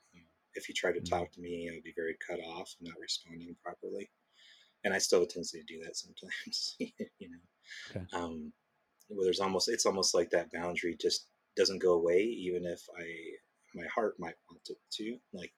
If 0.54 0.70
you 0.70 0.76
try 0.76 0.92
to 0.92 1.00
mm. 1.00 1.10
talk 1.10 1.32
to 1.34 1.42
me, 1.42 1.70
I'd 1.72 1.84
be 1.84 1.94
very 1.96 2.16
cut 2.28 2.40
off, 2.40 2.74
and 2.80 2.90
not 2.90 3.00
responding 3.00 3.56
properly. 3.64 4.10
And 4.84 4.94
I 4.94 5.00
still 5.00 5.20
have 5.20 5.28
a 5.28 5.32
tendency 5.32 5.60
to 5.60 5.66
do 5.66 5.84
that 5.84 5.98
sometimes, 5.98 6.76
you 7.20 7.30
know. 7.30 7.38
Okay. 7.92 8.06
Um, 8.14 8.54
where 9.10 9.26
there's 9.26 9.40
almost 9.40 9.70
it's 9.70 9.86
almost 9.86 10.14
like 10.14 10.30
that 10.30 10.52
boundary 10.52 10.96
just 11.00 11.28
doesn't 11.56 11.82
go 11.82 11.94
away 11.94 12.22
even 12.22 12.66
if 12.66 12.82
i 13.00 13.04
my 13.76 13.86
heart 13.94 14.16
might 14.20 14.36
want 14.50 14.62
it 14.70 14.78
to 14.92 15.18
like 15.34 15.54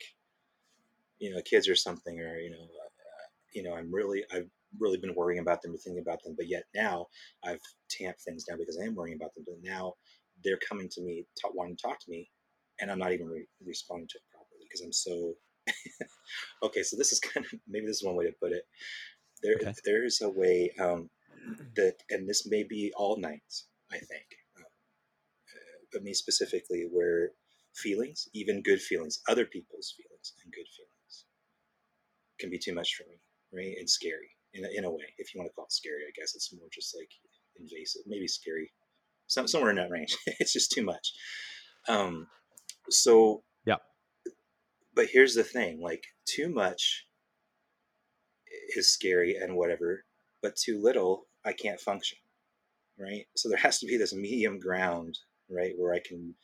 you 1.19 1.33
know 1.33 1.41
kids 1.41 1.67
or 1.67 1.75
something 1.75 2.19
or 2.19 2.37
you 2.37 2.51
know 2.51 2.63
uh, 2.63 3.27
you 3.53 3.63
know 3.63 3.73
i'm 3.75 3.93
really 3.93 4.23
i've 4.33 4.49
really 4.79 4.97
been 4.97 5.15
worrying 5.15 5.41
about 5.41 5.61
them 5.61 5.73
or 5.73 5.77
thinking 5.77 6.01
about 6.01 6.21
them 6.23 6.35
but 6.37 6.47
yet 6.47 6.63
now 6.75 7.07
i've 7.45 7.59
tamped 7.89 8.21
things 8.21 8.43
down 8.43 8.57
because 8.57 8.79
i 8.81 8.85
am 8.85 8.95
worrying 8.95 9.17
about 9.19 9.33
them 9.35 9.43
but 9.45 9.55
now 9.63 9.93
they're 10.43 10.59
coming 10.67 10.87
to 10.89 11.01
me 11.01 11.25
t- 11.35 11.49
wanting 11.53 11.75
to 11.75 11.81
talk 11.81 11.99
to 11.99 12.09
me 12.09 12.29
and 12.79 12.91
i'm 12.91 12.99
not 12.99 13.11
even 13.11 13.27
re- 13.27 13.47
responding 13.65 14.07
to 14.07 14.17
it 14.17 14.23
properly 14.31 14.65
because 14.67 14.81
i'm 14.81 14.93
so 14.93 15.33
okay 16.63 16.83
so 16.83 16.95
this 16.95 17.11
is 17.11 17.19
kind 17.33 17.45
of 17.45 17.59
maybe 17.67 17.85
this 17.85 17.97
is 17.97 18.05
one 18.05 18.15
way 18.15 18.25
to 18.25 18.33
put 18.41 18.51
it 18.51 18.63
there 19.41 19.55
okay. 19.55 19.73
there's 19.85 20.21
a 20.21 20.29
way 20.29 20.71
um, 20.79 21.09
that, 21.75 21.95
and 22.09 22.27
this 22.27 22.47
may 22.47 22.63
be 22.63 22.91
all 22.95 23.17
nights, 23.17 23.67
I 23.91 23.97
think, 23.97 24.25
um, 24.57 24.63
uh, 24.63 25.85
but 25.93 26.03
me 26.03 26.13
specifically, 26.13 26.87
where 26.91 27.31
feelings, 27.75 28.27
even 28.33 28.61
good 28.61 28.81
feelings, 28.81 29.21
other 29.27 29.45
people's 29.45 29.93
feelings 29.97 30.33
and 30.43 30.53
good 30.53 30.67
feelings, 30.75 31.25
can 32.39 32.49
be 32.49 32.59
too 32.59 32.73
much 32.73 32.95
for 32.95 33.03
me, 33.09 33.19
right? 33.53 33.75
And 33.77 33.89
scary 33.89 34.31
in 34.53 34.65
a, 34.65 34.69
in 34.73 34.85
a 34.85 34.91
way. 34.91 35.13
If 35.17 35.33
you 35.33 35.39
want 35.39 35.49
to 35.49 35.55
call 35.55 35.65
it 35.65 35.71
scary, 35.71 36.03
I 36.07 36.11
guess 36.19 36.35
it's 36.35 36.53
more 36.53 36.67
just 36.73 36.95
like 36.95 37.11
invasive, 37.59 38.03
maybe 38.07 38.27
scary, 38.27 38.71
some, 39.27 39.47
somewhere 39.47 39.71
in 39.71 39.77
that 39.77 39.91
range. 39.91 40.15
it's 40.39 40.53
just 40.53 40.71
too 40.71 40.83
much. 40.83 41.13
Um, 41.87 42.27
so, 42.89 43.43
yeah. 43.65 43.77
But 44.95 45.07
here's 45.11 45.35
the 45.35 45.43
thing 45.43 45.79
like, 45.81 46.03
too 46.25 46.49
much 46.49 47.05
is 48.75 48.91
scary 48.91 49.35
and 49.35 49.55
whatever, 49.55 50.05
but 50.41 50.55
too 50.55 50.81
little 50.81 51.27
I 51.45 51.53
can't 51.53 51.79
function, 51.79 52.17
right? 52.99 53.25
So 53.35 53.49
there 53.49 53.57
has 53.57 53.79
to 53.79 53.85
be 53.85 53.97
this 53.97 54.13
medium 54.13 54.59
ground, 54.59 55.17
right, 55.49 55.73
where 55.77 55.93
I 55.93 55.99
can 56.05 56.35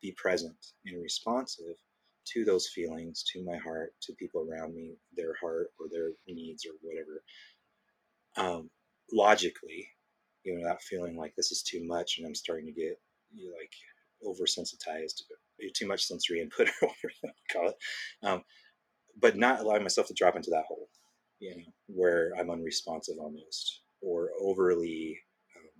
be 0.00 0.12
present 0.16 0.56
and 0.86 1.02
responsive 1.02 1.76
to 2.26 2.44
those 2.44 2.68
feelings, 2.68 3.24
to 3.32 3.44
my 3.44 3.56
heart, 3.56 3.94
to 4.02 4.14
people 4.14 4.46
around 4.48 4.74
me, 4.74 4.94
their 5.16 5.34
heart 5.40 5.68
or 5.78 5.86
their 5.90 6.10
needs 6.26 6.64
or 6.66 6.72
whatever. 6.82 7.22
Um, 8.36 8.70
logically, 9.12 9.88
you 10.42 10.54
know, 10.54 10.62
without 10.62 10.82
feeling 10.82 11.16
like 11.16 11.34
this 11.36 11.52
is 11.52 11.62
too 11.62 11.84
much 11.86 12.16
and 12.18 12.26
I'm 12.26 12.34
starting 12.34 12.66
to 12.66 12.72
get 12.72 12.98
you 13.34 13.50
know, 13.50 13.56
like 13.56 13.72
oversensitized, 14.24 15.22
too 15.74 15.86
much 15.86 16.04
sensory 16.04 16.40
input 16.40 16.68
or 16.82 16.88
whatever 16.88 17.14
you 17.22 17.30
call 17.52 17.68
it. 17.68 17.76
Um, 18.22 18.42
but 19.20 19.36
not 19.36 19.60
allowing 19.60 19.82
myself 19.82 20.08
to 20.08 20.14
drop 20.14 20.36
into 20.36 20.50
that 20.50 20.64
hole, 20.66 20.88
you 21.38 21.56
know, 21.56 21.62
where 21.86 22.32
I'm 22.38 22.50
unresponsive 22.50 23.16
almost 23.18 23.83
or 24.04 24.30
overly 24.40 25.18
um, 25.56 25.70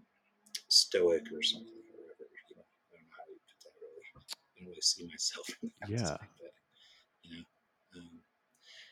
stoic 0.69 1.25
or 1.33 1.43
something 1.43 1.69
or 1.93 2.01
whatever. 2.01 2.25
You 2.51 2.57
know, 2.57 2.65
I 2.65 2.97
don't 2.97 3.05
know 3.05 3.15
how 3.15 3.27
you 3.29 3.41
put 3.45 3.59
that 3.63 3.75
really. 3.77 4.05
I 4.17 4.21
don't 4.59 4.69
really 4.69 4.81
see 4.81 5.05
myself 5.07 5.47
in 5.63 5.71
that. 5.81 5.91
Yeah. 5.91 6.17
But, 6.41 6.55
you 7.23 7.31
know, 7.37 7.45
um, 8.01 8.11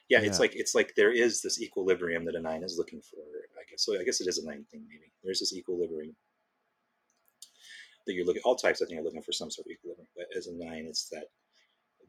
yeah, 0.08 0.20
yeah, 0.20 0.28
it's 0.28 0.40
like 0.40 0.52
it's 0.54 0.74
like 0.74 0.92
there 0.96 1.12
is 1.12 1.40
this 1.40 1.60
equilibrium 1.60 2.24
that 2.26 2.34
a 2.34 2.40
nine 2.40 2.62
is 2.62 2.76
looking 2.76 3.00
for. 3.00 3.22
I 3.56 3.64
guess 3.70 3.84
so. 3.84 3.98
I 3.98 4.04
guess 4.04 4.20
it 4.20 4.28
is 4.28 4.38
a 4.38 4.46
nine 4.46 4.64
thing. 4.70 4.84
Maybe 4.88 5.12
there's 5.24 5.40
this 5.40 5.54
equilibrium 5.54 6.14
that 8.06 8.14
you're 8.14 8.26
looking 8.26 8.42
all 8.44 8.56
types. 8.56 8.82
I 8.82 8.86
think 8.86 9.00
are 9.00 9.04
looking 9.04 9.22
for 9.22 9.32
some 9.32 9.50
sort 9.50 9.66
of 9.66 9.72
equilibrium, 9.72 10.08
but 10.14 10.26
as 10.36 10.48
a 10.48 10.54
nine, 10.54 10.84
it's 10.88 11.08
that 11.10 11.26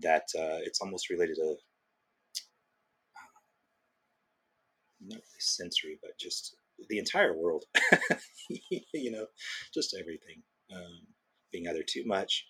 that 0.01 0.23
uh, 0.37 0.59
it's 0.65 0.81
almost 0.81 1.09
related 1.09 1.35
to 1.35 1.55
uh, 3.15 3.31
not 5.01 5.15
really 5.15 5.39
sensory, 5.39 5.99
but 6.01 6.17
just 6.19 6.57
the 6.89 6.97
entire 6.97 7.35
world. 7.37 7.65
you 8.93 9.11
know, 9.11 9.25
just 9.73 9.95
everything. 9.99 10.41
Um, 10.73 11.01
being 11.51 11.67
either 11.67 11.83
too 11.83 12.03
much 12.05 12.45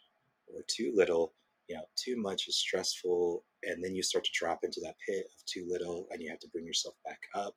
or 0.48 0.64
too 0.68 0.94
little. 0.96 1.34
You 1.70 1.76
know, 1.76 1.84
too 1.96 2.22
much 2.22 2.48
is 2.50 2.58
stressful, 2.58 3.46
and 3.64 3.84
then 3.84 3.96
you 3.96 4.04
start 4.04 4.26
to 4.26 4.32
drop 4.34 4.60
into 4.64 4.82
that 4.84 4.96
pit 5.08 5.26
of 5.26 5.46
too 5.46 5.66
little, 5.70 6.08
and 6.12 6.22
you 6.22 6.30
have 6.30 6.40
to 6.40 6.50
bring 6.50 6.66
yourself 6.66 6.96
back 7.06 7.22
up. 7.36 7.56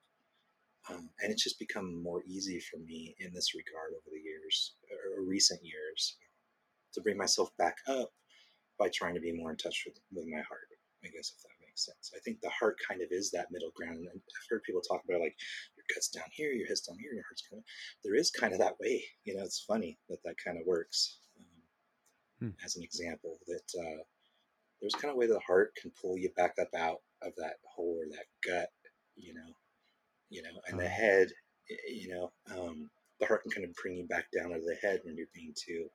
Um, 0.88 1.10
and 1.20 1.32
it's 1.32 1.42
just 1.42 1.58
become 1.58 2.00
more 2.02 2.22
easy 2.28 2.60
for 2.60 2.78
me 2.78 3.16
in 3.18 3.32
this 3.34 3.54
regard 3.56 3.90
over 3.90 4.08
the 4.12 4.20
years 4.20 4.74
or 5.18 5.24
recent 5.24 5.60
years 5.64 6.16
to 6.94 7.00
bring 7.00 7.16
myself 7.16 7.50
back 7.58 7.76
up 7.88 8.10
by 8.78 8.88
trying 8.92 9.14
to 9.14 9.20
be 9.20 9.32
more 9.32 9.50
in 9.50 9.56
touch 9.56 9.84
with, 9.86 9.98
with 10.12 10.26
my 10.26 10.42
heart 10.42 10.68
i 11.04 11.08
guess 11.08 11.32
if 11.36 11.42
that 11.42 11.56
makes 11.60 11.84
sense 11.84 12.12
i 12.16 12.20
think 12.20 12.40
the 12.40 12.50
heart 12.50 12.76
kind 12.86 13.00
of 13.02 13.08
is 13.10 13.30
that 13.30 13.50
middle 13.50 13.72
ground 13.74 13.98
and 13.98 14.08
i've 14.08 14.48
heard 14.50 14.62
people 14.64 14.80
talk 14.80 15.02
about 15.08 15.20
like 15.20 15.36
gut's 15.94 16.08
down 16.08 16.24
here 16.32 16.52
your 16.52 16.66
head's 16.66 16.82
down 16.82 16.98
here 16.98 17.12
your 17.12 17.24
heart's 17.28 17.44
kind 17.48 17.60
of 17.60 17.64
there 18.04 18.14
is 18.14 18.30
kind 18.30 18.52
of 18.52 18.58
that 18.58 18.78
way 18.80 19.02
you 19.24 19.34
know 19.34 19.42
it's 19.42 19.64
funny 19.66 19.98
that 20.08 20.18
that 20.24 20.36
kind 20.42 20.58
of 20.58 20.66
works 20.66 21.18
um, 22.40 22.48
hmm. 22.48 22.64
as 22.64 22.76
an 22.76 22.82
example 22.82 23.38
that 23.46 23.80
uh, 23.80 24.02
there's 24.80 24.94
kind 24.94 25.10
of 25.10 25.16
a 25.16 25.18
way 25.18 25.26
the 25.26 25.40
heart 25.40 25.72
can 25.80 25.90
pull 26.00 26.16
you 26.16 26.30
back 26.36 26.54
up 26.60 26.68
out 26.76 27.00
of 27.22 27.32
that 27.36 27.56
hole 27.64 27.98
or 27.98 28.08
that 28.10 28.26
gut 28.44 28.68
you 29.16 29.34
know 29.34 29.52
you 30.28 30.42
know, 30.42 30.60
and 30.68 30.78
the 30.78 30.86
uh-huh. 30.86 30.94
head, 30.94 31.28
you 31.88 32.08
know, 32.08 32.32
um, 32.56 32.90
the 33.20 33.26
heart 33.26 33.42
can 33.42 33.52
kind 33.52 33.64
of 33.64 33.74
bring 33.80 33.96
you 33.96 34.06
back 34.06 34.26
down 34.36 34.50
to 34.50 34.58
the 34.58 34.76
head 34.82 35.00
when 35.04 35.16
you're 35.16 35.26
being 35.34 35.54
too. 35.56 35.86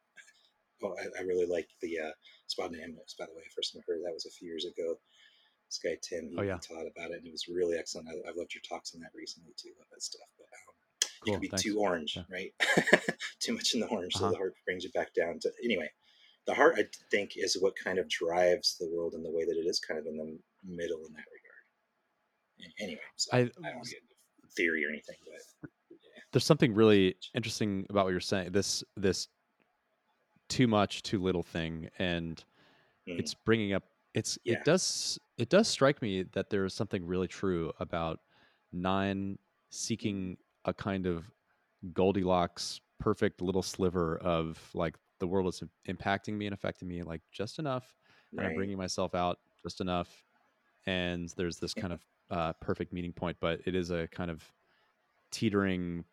Oh, 0.84 0.96
I, 0.98 1.22
I 1.22 1.24
really 1.24 1.46
like 1.46 1.68
the 1.82 2.00
uh, 2.00 2.12
spot 2.48 2.74
ambulance, 2.74 3.16
by 3.18 3.26
the 3.26 3.36
way. 3.36 3.44
First 3.56 3.74
time 3.74 3.82
I 3.82 3.92
heard 3.92 4.02
that 4.04 4.14
was 4.14 4.26
a 4.26 4.32
few 4.32 4.48
years 4.48 4.66
ago. 4.66 4.96
This 5.72 5.80
guy 5.80 5.98
Tim, 6.02 6.28
he, 6.28 6.38
oh, 6.38 6.42
yeah. 6.42 6.58
taught 6.58 6.86
about 6.86 7.12
it, 7.12 7.20
and 7.20 7.28
it 7.28 7.32
was 7.32 7.48
really 7.48 7.78
excellent. 7.78 8.10
I, 8.10 8.28
have 8.28 8.36
loved 8.36 8.54
your 8.54 8.62
talks 8.68 8.94
on 8.94 9.00
that 9.00 9.12
recently 9.16 9.54
too. 9.56 9.70
Love 9.80 9.88
that 9.90 10.04
stuff. 10.04 10.28
But 10.38 10.48
um, 10.52 10.76
cool, 11.24 11.28
you 11.28 11.32
can 11.32 11.42
be 11.42 11.48
thanks. 11.48 11.64
too 11.64 11.80
orange, 11.80 12.18
yeah. 12.18 12.24
right? 12.30 12.52
too 13.40 13.54
much 13.54 13.74
in 13.74 13.80
the 13.80 13.88
orange, 13.88 14.16
uh-huh. 14.16 14.26
so 14.26 14.32
the 14.32 14.38
heart 14.38 14.54
brings 14.66 14.84
you 14.84 14.92
back 14.92 15.14
down 15.14 15.40
to. 15.40 15.52
Anyway, 15.64 15.90
the 16.46 16.54
heart, 16.54 16.76
I 16.78 16.84
think, 17.10 17.38
is 17.38 17.58
what 17.62 17.74
kind 17.82 18.00
of 18.00 18.10
drives 18.10 18.76
the 18.80 18.90
world 18.94 19.14
in 19.14 19.24
the 19.24 19.32
way 19.32 19.46
that 19.46 19.56
it 19.56 19.66
is, 19.66 19.80
kind 19.80 19.98
of 19.98 20.06
in 20.08 20.18
the 20.18 20.38
middle 20.66 20.98
in 21.06 21.14
that 21.14 21.26
regard. 21.32 22.74
Anyway, 22.82 23.00
so 23.16 23.30
I, 23.32 23.40
I 23.40 23.72
don't 23.72 23.86
get 23.86 24.02
theory 24.56 24.86
or 24.86 24.90
anything, 24.90 25.16
but 25.24 25.70
yeah. 25.90 25.98
there's 26.34 26.46
something 26.46 26.74
really 26.74 27.16
interesting 27.34 27.86
about 27.90 28.06
what 28.06 28.12
you're 28.12 28.20
saying. 28.20 28.52
This 28.52 28.84
this 28.98 29.30
too 30.50 30.68
much, 30.68 31.02
too 31.02 31.22
little 31.22 31.44
thing, 31.44 31.90
and 31.98 32.44
mm. 33.08 33.18
it's 33.20 33.34
bringing 33.34 33.74
up. 33.74 33.84
It's 34.14 34.38
yeah. 34.44 34.56
it 34.56 34.66
does 34.66 35.20
it 35.38 35.50
does 35.50 35.68
strike 35.68 36.02
me 36.02 36.24
that 36.34 36.50
there 36.50 36.66
is 36.66 36.74
something 36.74 37.06
really 37.06 37.28
true 37.28 37.72
about 37.80 38.20
nine 38.72 39.38
seeking 39.70 40.38
a 40.66 40.74
kind 40.74 41.06
of 41.06 41.30
Goldilocks 41.94 42.82
perfect 43.00 43.42
little 43.42 43.64
sliver 43.64 44.18
of 44.18 44.60
like 44.74 44.96
the 45.20 45.28
world 45.28 45.48
is 45.48 45.64
impacting 45.88 46.34
me 46.34 46.46
and 46.46 46.54
affecting 46.54 46.88
me 46.88 47.02
like 47.04 47.22
just 47.32 47.58
enough 47.58 47.96
right. 48.34 48.44
and 48.44 48.52
I'm 48.52 48.56
bringing 48.56 48.78
myself 48.78 49.16
out 49.16 49.40
just 49.64 49.82
enough 49.82 50.24
and 50.86 51.32
there's 51.38 51.58
this 51.58 51.74
kind 51.74 51.94
of 51.94 52.02
uh, 52.30 52.54
perfect 52.54 52.94
meeting 52.94 53.12
point, 53.12 53.38
but 53.40 53.62
it 53.66 53.76
is 53.76 53.92
a 53.92 54.08
kind 54.08 54.32
of 54.32 54.44
teetering, 55.32 56.04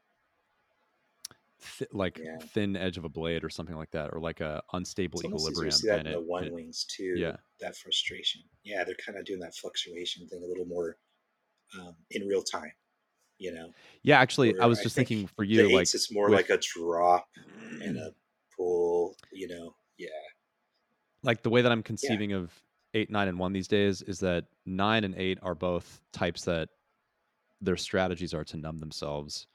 th- 1.79 1.91
like 1.93 2.19
yeah. 2.19 2.39
thin 2.39 2.77
edge 2.77 2.99
of 2.99 3.05
a 3.05 3.09
blade 3.09 3.45
or 3.45 3.51
something 3.51 3.77
like 3.77 3.91
that, 3.93 4.11
or 4.13 4.21
like 4.21 4.41
a 4.41 4.63
unstable 4.73 5.25
equilibrium. 5.25 5.71
See 5.71 5.89
that 5.89 6.07
in 6.07 6.13
the 6.13 6.21
one 6.21 6.45
it, 6.45 6.53
wings 6.53 6.85
too. 6.85 7.15
Yeah, 7.17 7.37
that 7.61 7.77
frustration. 7.77 8.43
Yeah, 8.65 8.85
they're 8.85 8.97
kind 9.05 9.19
of 9.19 9.25
doing 9.25 9.41
that 9.41 9.55
fluctuation 9.55 10.27
thing 10.29 10.43
a 10.45 10.47
little 10.47 10.67
more 10.67 10.97
um, 11.79 11.95
in 12.11 12.27
real 12.27 12.43
time. 12.43 12.73
You 13.39 13.55
know. 13.55 13.71
Yeah, 14.03 14.19
actually, 14.19 14.59
I 14.59 14.67
was 14.67 14.81
just 14.83 14.97
I 14.97 15.01
thinking 15.01 15.27
for 15.27 15.45
you, 15.45 15.75
like 15.75 15.83
it's 15.83 16.13
more 16.13 16.29
with, 16.29 16.35
like 16.35 16.51
a 16.51 16.59
drop 16.59 17.29
and 17.81 17.97
a 17.99 18.11
pull. 18.57 19.17
You 19.33 19.49
know. 19.49 19.75
Yeah. 19.99 20.09
Like 21.23 21.43
the 21.43 21.51
way 21.51 21.63
that 21.63 21.73
I'm 21.73 21.83
conceiving 21.83 22.31
yeah. 22.31 22.37
of 22.37 22.53
eight, 22.95 23.11
nine, 23.11 23.29
and 23.29 23.39
one 23.39 23.53
these 23.53 23.69
days 23.69 24.03
is 24.03 24.21
that 24.21 24.45
nine 24.65 25.05
and 25.05 25.15
eight 25.17 25.39
are 25.43 25.55
both 25.55 26.01
types 26.13 26.45
that 26.45 26.69
their 27.61 27.77
strategies 27.77 28.35
are 28.35 28.45
to 28.45 28.57
numb 28.57 28.79
themselves. 28.79 29.47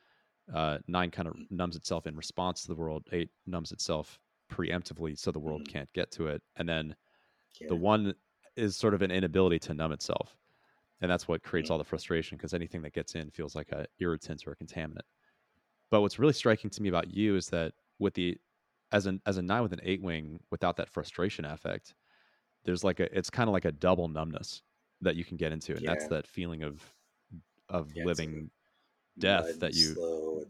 Uh, 0.54 0.78
nine 0.88 1.10
kind 1.10 1.28
of 1.28 1.36
numbs 1.50 1.76
itself 1.76 2.08
in 2.08 2.16
response 2.16 2.62
to 2.64 2.68
the 2.68 2.76
world. 2.76 3.04
Eight 3.12 3.30
numbs 3.46 3.72
itself 3.72 4.20
preemptively 4.52 5.18
so 5.18 5.32
the 5.32 5.40
world 5.40 5.62
mm-hmm. 5.62 5.74
can't 5.74 5.94
get 5.94 6.12
to 6.12 6.28
it. 6.28 6.42
And 6.58 6.68
then 6.68 6.96
yeah. 7.60 7.68
the 7.70 7.76
one 7.76 8.14
is 8.56 8.76
sort 8.76 8.94
of 8.94 9.02
an 9.02 9.12
inability 9.12 9.60
to 9.60 9.74
numb 9.74 9.92
itself. 9.92 10.36
And 11.02 11.12
that's 11.12 11.28
what 11.28 11.44
creates 11.44 11.70
all 11.70 11.78
the 11.78 11.84
frustration 11.84 12.38
because 12.38 12.54
anything 12.54 12.82
that 12.84 12.94
gets 12.94 13.16
in 13.16 13.30
feels 13.32 13.56
like 13.56 13.72
a 13.72 13.86
irritant 14.00 14.44
or 14.48 14.52
a 14.52 14.56
contaminant. 14.56 15.02
But 15.92 16.02
what's 16.02 16.18
really 16.18 16.34
striking 16.34 16.70
to 16.70 16.82
me 16.82 16.90
about 16.90 17.14
you 17.14 17.36
is 17.36 17.48
that 17.48 17.74
with 18.00 18.14
the 18.14 18.38
as 18.92 19.06
an 19.06 19.22
as 19.26 19.38
a 19.38 19.42
nine 19.42 19.64
with 19.64 19.74
an 19.74 19.82
eight 19.84 20.02
wing 20.02 20.40
without 20.50 20.78
that 20.78 20.90
frustration 20.90 21.46
affect, 21.46 21.94
there's 22.64 22.84
like 22.84 23.00
a 23.00 23.16
it's 23.18 23.30
kind 23.30 23.50
of 23.50 23.54
like 23.54 23.66
a 23.66 23.72
double 23.72 24.08
numbness 24.08 24.62
that 25.02 25.16
you 25.16 25.26
can 25.26 25.36
get 25.36 25.52
into 25.52 25.74
and 25.74 25.82
yeah. 25.82 25.90
that's 25.90 26.08
that 26.08 26.26
feeling 26.26 26.64
of 26.64 26.82
of 27.70 27.92
yeah, 27.94 28.06
living 28.06 28.50
death 29.20 29.60
that 29.60 29.74
you 29.74 29.94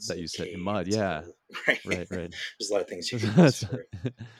that 0.07 0.17
you 0.17 0.27
said 0.27 0.47
in 0.47 0.59
mud 0.59 0.87
yeah 0.87 1.21
right 1.67 1.79
right, 1.85 2.07
right. 2.11 2.35
there's 2.59 2.69
a 2.69 2.73
lot 2.73 2.81
of 2.81 2.87
things 2.87 3.11
you 3.11 3.19
can 3.19 3.51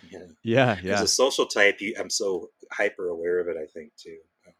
yeah 0.10 0.20
yeah 0.44 0.78
yeah 0.84 0.94
as 0.94 1.02
a 1.02 1.08
social 1.08 1.46
type 1.46 1.82
you, 1.82 1.94
i'm 2.00 2.10
so 2.10 2.50
hyper 2.72 3.10
aware 3.10 3.40
of 3.40 3.48
it 3.48 3.58
i 3.58 3.66
think 3.74 3.92
too 3.98 4.18
um, 4.48 4.54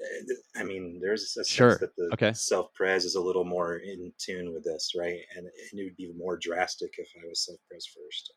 eh, 0.00 0.60
I 0.60 0.64
mean, 0.64 0.98
there's 1.00 1.22
a 1.22 1.26
sense 1.26 1.48
sure. 1.48 1.78
that 1.78 1.94
the 1.96 2.10
okay. 2.12 2.32
self 2.32 2.74
pres 2.74 3.04
is 3.04 3.14
a 3.14 3.20
little 3.20 3.44
more 3.44 3.76
in 3.76 4.12
tune 4.18 4.52
with 4.52 4.64
this, 4.64 4.92
right? 4.96 5.20
And, 5.36 5.46
and, 5.46 5.80
it 5.80 5.84
would 5.84 5.96
be 5.96 6.12
more 6.16 6.36
drastic 6.36 6.94
if 6.98 7.08
I 7.16 7.26
was 7.28 7.44
self 7.44 7.58
pres 7.68 7.86
first 7.86 8.32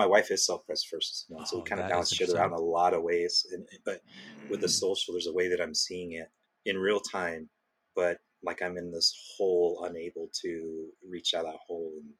my 0.00 0.06
wife 0.06 0.30
is 0.30 0.46
self-pres 0.46 0.82
first 0.84 1.26
one, 1.28 1.44
so 1.44 1.56
oh, 1.56 1.60
we 1.60 1.64
kind 1.66 1.82
of 1.82 1.90
other 1.90 2.40
out 2.40 2.46
in 2.46 2.52
a 2.52 2.58
lot 2.58 2.94
of 2.94 3.02
ways. 3.02 3.46
And, 3.52 3.66
but 3.84 4.00
with 4.48 4.62
the 4.62 4.66
mm. 4.66 4.70
social, 4.70 5.12
there's 5.12 5.26
a 5.26 5.32
way 5.32 5.48
that 5.48 5.60
I'm 5.60 5.74
seeing 5.74 6.12
it 6.12 6.30
in 6.64 6.78
real 6.78 7.00
time, 7.00 7.50
but 7.94 8.16
like 8.42 8.62
I'm 8.62 8.76
in 8.76 8.90
this 8.90 9.14
hole, 9.36 9.84
unable 9.84 10.28
to 10.42 10.88
reach 11.08 11.34
out 11.34 11.44
that 11.44 11.58
hole 11.66 11.92
and 12.00 12.10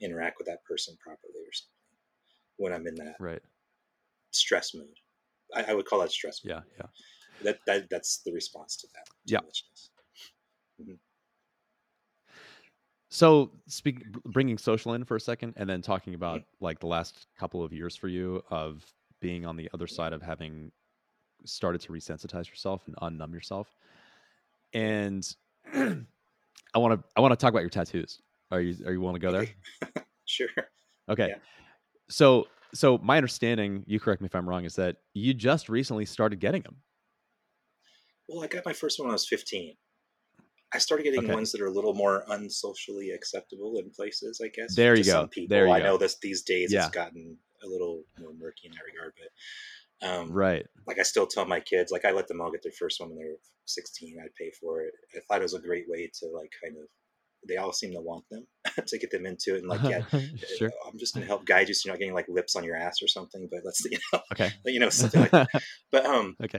interact 0.00 0.38
with 0.38 0.46
that 0.46 0.64
person 0.64 0.96
properly 1.02 1.40
or 1.40 1.52
something. 1.52 1.74
When 2.56 2.72
I'm 2.72 2.86
in 2.86 2.94
that 2.96 3.16
right 3.18 3.42
stress 4.32 4.74
mode, 4.74 4.86
I, 5.54 5.72
I 5.72 5.74
would 5.74 5.86
call 5.86 6.00
that 6.00 6.12
stress. 6.12 6.40
Mode. 6.44 6.56
Yeah, 6.56 6.60
yeah. 6.78 6.86
That, 7.42 7.58
that 7.66 7.90
that's 7.90 8.20
the 8.24 8.32
response 8.32 8.76
to 8.76 8.88
that. 8.94 9.06
Yeah. 9.24 9.38
Mm-hmm. 10.80 10.94
So, 13.08 13.50
speak 13.66 14.04
bringing 14.24 14.56
social 14.56 14.94
in 14.94 15.04
for 15.04 15.16
a 15.16 15.20
second, 15.20 15.54
and 15.56 15.68
then 15.68 15.82
talking 15.82 16.14
about 16.14 16.42
like 16.60 16.78
the 16.78 16.86
last 16.86 17.26
couple 17.38 17.64
of 17.64 17.72
years 17.72 17.96
for 17.96 18.08
you 18.08 18.42
of 18.50 18.84
being 19.20 19.44
on 19.44 19.56
the 19.56 19.68
other 19.74 19.86
side 19.86 20.12
of 20.12 20.22
having 20.22 20.70
started 21.44 21.80
to 21.80 21.92
resensitize 21.92 22.48
yourself 22.48 22.82
and 22.86 22.96
unnumb 22.96 23.32
yourself. 23.32 23.74
And 24.72 25.26
I 25.74 26.78
want 26.78 27.00
to 27.00 27.04
I 27.16 27.20
want 27.20 27.32
to 27.32 27.36
talk 27.36 27.50
about 27.50 27.60
your 27.60 27.70
tattoos. 27.70 28.20
Are 28.50 28.60
you 28.60 28.84
are 28.86 28.92
you 28.92 29.00
want 29.00 29.16
to 29.16 29.20
go 29.20 29.32
there? 29.32 29.46
sure. 30.24 30.48
Okay. 31.08 31.28
Yeah. 31.28 31.36
So 32.08 32.46
so 32.74 32.98
my 32.98 33.16
understanding, 33.16 33.84
you 33.86 33.98
correct 33.98 34.20
me 34.20 34.26
if 34.26 34.34
I'm 34.34 34.48
wrong, 34.48 34.64
is 34.64 34.76
that 34.76 34.96
you 35.14 35.34
just 35.34 35.68
recently 35.68 36.04
started 36.04 36.40
getting 36.40 36.62
them. 36.62 36.76
Well, 38.28 38.44
I 38.44 38.46
got 38.46 38.64
my 38.64 38.72
first 38.72 38.98
one 38.98 39.08
when 39.08 39.12
I 39.12 39.14
was 39.14 39.26
15. 39.28 39.74
I 40.72 40.78
started 40.78 41.02
getting 41.02 41.24
okay. 41.24 41.34
ones 41.34 41.50
that 41.50 41.60
are 41.60 41.66
a 41.66 41.72
little 41.72 41.94
more 41.94 42.24
unsocially 42.28 43.10
acceptable 43.10 43.78
in 43.78 43.90
places, 43.90 44.40
I 44.42 44.48
guess. 44.48 44.76
There 44.76 44.94
you 44.94 45.02
go. 45.02 45.12
Some 45.12 45.28
people. 45.28 45.54
There 45.54 45.66
you 45.66 45.72
I 45.72 45.80
go. 45.80 45.86
know 45.86 45.96
this 45.96 46.16
these 46.22 46.42
days 46.42 46.72
yeah. 46.72 46.86
it's 46.86 46.94
gotten 46.94 47.36
a 47.64 47.66
little 47.66 48.04
more 48.20 48.32
murky 48.32 48.68
in 48.68 48.72
that 48.72 48.84
regard, 48.86 49.12
but 49.18 49.28
um, 50.02 50.32
right. 50.32 50.66
Like 50.86 50.98
I 50.98 51.02
still 51.02 51.26
tell 51.26 51.44
my 51.44 51.60
kids, 51.60 51.92
like 51.92 52.04
I 52.04 52.12
let 52.12 52.28
them 52.28 52.40
all 52.40 52.50
get 52.50 52.62
their 52.62 52.72
first 52.72 53.00
one 53.00 53.10
when 53.10 53.18
they're 53.18 53.36
16. 53.66 54.18
I'd 54.22 54.34
pay 54.34 54.50
for 54.60 54.82
it. 54.82 54.92
I 55.14 55.20
thought 55.28 55.40
it 55.40 55.42
was 55.42 55.54
a 55.54 55.60
great 55.60 55.84
way 55.88 56.10
to 56.20 56.28
like 56.28 56.50
kind 56.62 56.76
of. 56.76 56.84
They 57.48 57.56
all 57.56 57.72
seem 57.72 57.92
to 57.92 58.02
want 58.02 58.24
them 58.30 58.46
to 58.86 58.98
get 58.98 59.10
them 59.10 59.24
into 59.24 59.54
it, 59.54 59.60
and 59.60 59.68
like, 59.68 59.82
yeah, 59.82 60.04
sure. 60.58 60.70
I'm 60.86 60.98
just 60.98 61.14
gonna 61.14 61.24
help 61.24 61.46
guide 61.46 61.68
you 61.68 61.74
so 61.74 61.86
you're 61.86 61.94
not 61.94 61.98
getting 61.98 62.12
like 62.12 62.28
lips 62.28 62.54
on 62.54 62.64
your 62.64 62.76
ass 62.76 63.00
or 63.02 63.08
something. 63.08 63.48
But 63.50 63.60
let's, 63.64 63.82
you 63.90 63.98
know, 64.12 64.20
okay, 64.32 64.50
you 64.66 64.78
know, 64.78 64.90
something 64.90 65.22
like 65.22 65.30
that. 65.30 65.48
But 65.90 66.04
um, 66.04 66.36
okay 66.42 66.58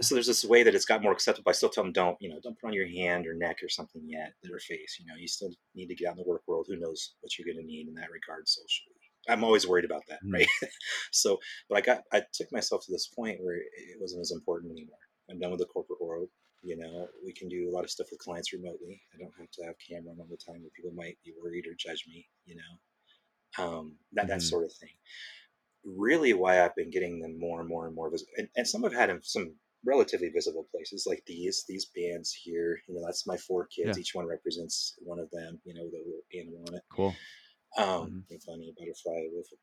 so 0.00 0.14
there's 0.14 0.26
this 0.26 0.44
way 0.44 0.62
that 0.62 0.74
it's 0.74 0.84
got 0.84 1.02
more 1.02 1.12
acceptable. 1.12 1.50
I 1.50 1.52
still 1.52 1.68
tell 1.68 1.84
them 1.84 1.92
don't, 1.92 2.16
you 2.20 2.28
know, 2.28 2.38
don't 2.42 2.58
put 2.58 2.68
on 2.68 2.72
your 2.72 2.88
hand 2.88 3.26
or 3.26 3.34
neck 3.34 3.58
or 3.62 3.68
something 3.68 4.02
yet, 4.06 4.32
their 4.42 4.58
face. 4.58 4.96
You 4.98 5.06
know, 5.06 5.14
you 5.18 5.28
still 5.28 5.50
need 5.74 5.86
to 5.86 5.94
get 5.94 6.08
out 6.08 6.16
in 6.16 6.18
the 6.18 6.28
work 6.28 6.42
world. 6.46 6.66
Who 6.68 6.76
knows 6.76 7.14
what 7.20 7.38
you're 7.38 7.46
going 7.46 7.64
to 7.64 7.66
need 7.66 7.88
in 7.88 7.94
that 7.94 8.10
regard 8.10 8.48
socially. 8.48 8.94
I'm 9.28 9.44
always 9.44 9.66
worried 9.66 9.84
about 9.84 10.02
that, 10.08 10.22
mm-hmm. 10.24 10.34
right? 10.34 10.46
so, 11.12 11.38
but 11.68 11.78
I 11.78 11.80
got, 11.80 12.02
I 12.12 12.22
took 12.32 12.52
myself 12.52 12.84
to 12.84 12.92
this 12.92 13.08
point 13.08 13.38
where 13.42 13.56
it 13.56 14.00
wasn't 14.00 14.22
as 14.22 14.32
important 14.32 14.72
anymore. 14.72 14.98
I'm 15.30 15.38
done 15.38 15.50
with 15.50 15.60
the 15.60 15.66
corporate 15.66 16.00
world. 16.00 16.28
You 16.62 16.78
know, 16.78 17.08
we 17.24 17.32
can 17.32 17.48
do 17.48 17.68
a 17.68 17.74
lot 17.74 17.84
of 17.84 17.90
stuff 17.90 18.06
with 18.10 18.20
clients 18.20 18.52
remotely. 18.52 19.02
I 19.14 19.18
don't 19.18 19.34
have 19.38 19.50
to 19.52 19.64
have 19.64 19.74
camera 19.86 20.12
on 20.12 20.20
all 20.20 20.28
the 20.30 20.36
time 20.36 20.62
where 20.62 20.70
people 20.74 20.92
might 20.94 21.18
be 21.24 21.32
worried 21.42 21.66
or 21.66 21.74
judge 21.78 22.04
me. 22.08 22.26
You 22.46 22.56
know, 22.56 23.64
um, 23.64 23.98
that 24.12 24.28
that 24.28 24.38
Mhm. 24.38 24.48
sort 24.48 24.64
of 24.64 24.72
thing. 24.72 24.96
Really, 25.84 26.32
why 26.32 26.64
I've 26.64 26.74
been 26.74 26.90
getting 26.90 27.20
them 27.20 27.38
more 27.38 27.60
and 27.60 27.68
more 27.68 27.86
and 27.86 27.94
more 27.94 28.10
visible, 28.10 28.32
and, 28.38 28.48
and 28.56 28.66
some 28.66 28.82
have 28.82 28.94
had 28.94 29.10
some 29.24 29.56
relatively 29.84 30.30
visible 30.30 30.66
places 30.70 31.06
like 31.06 31.22
these 31.26 31.64
these 31.68 31.84
bands 31.84 32.32
here. 32.32 32.80
You 32.88 32.94
know, 32.94 33.04
that's 33.04 33.26
my 33.26 33.36
four 33.36 33.66
kids. 33.66 33.98
Yeah. 33.98 34.00
Each 34.00 34.14
one 34.14 34.26
represents 34.26 34.94
one 35.00 35.18
of 35.18 35.30
them. 35.30 35.60
You 35.64 35.74
know, 35.74 35.84
the 35.90 35.98
little 35.98 36.22
animal 36.32 36.64
on 36.68 36.74
it. 36.76 36.82
Cool. 36.90 37.14
Um, 37.76 38.24
a 38.30 38.38
funny 38.40 38.72
butterfly 38.78 39.24
with 39.32 39.46
a 39.52 39.56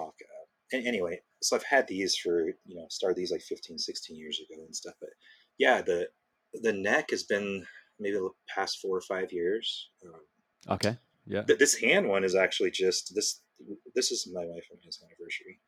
hawk. 0.00 0.14
Uh, 0.20 0.76
and 0.76 0.86
anyway, 0.86 1.20
so 1.42 1.56
I've 1.56 1.64
had 1.64 1.86
these 1.86 2.16
for 2.16 2.46
you 2.66 2.74
know 2.76 2.86
started 2.90 3.16
these 3.16 3.30
like 3.32 3.42
15, 3.42 3.78
16 3.78 4.16
years 4.16 4.40
ago 4.40 4.62
and 4.64 4.74
stuff. 4.74 4.94
But 5.00 5.10
yeah, 5.58 5.82
the 5.82 6.08
the 6.62 6.72
neck 6.72 7.10
has 7.10 7.22
been 7.24 7.64
maybe 8.00 8.16
the 8.16 8.30
past 8.52 8.78
four 8.80 8.96
or 8.96 9.00
five 9.02 9.32
years. 9.32 9.90
Um, 10.04 10.20
Okay. 10.70 10.96
Yeah. 11.26 11.42
th- 11.42 11.58
this 11.58 11.78
hand 11.78 12.08
one 12.08 12.24
is 12.24 12.34
actually 12.34 12.70
just 12.70 13.14
this. 13.14 13.40
This 13.94 14.10
is 14.10 14.28
my 14.32 14.44
wife 14.44 14.64
and 14.70 14.80
his 14.82 14.98
anniversary. 15.04 15.60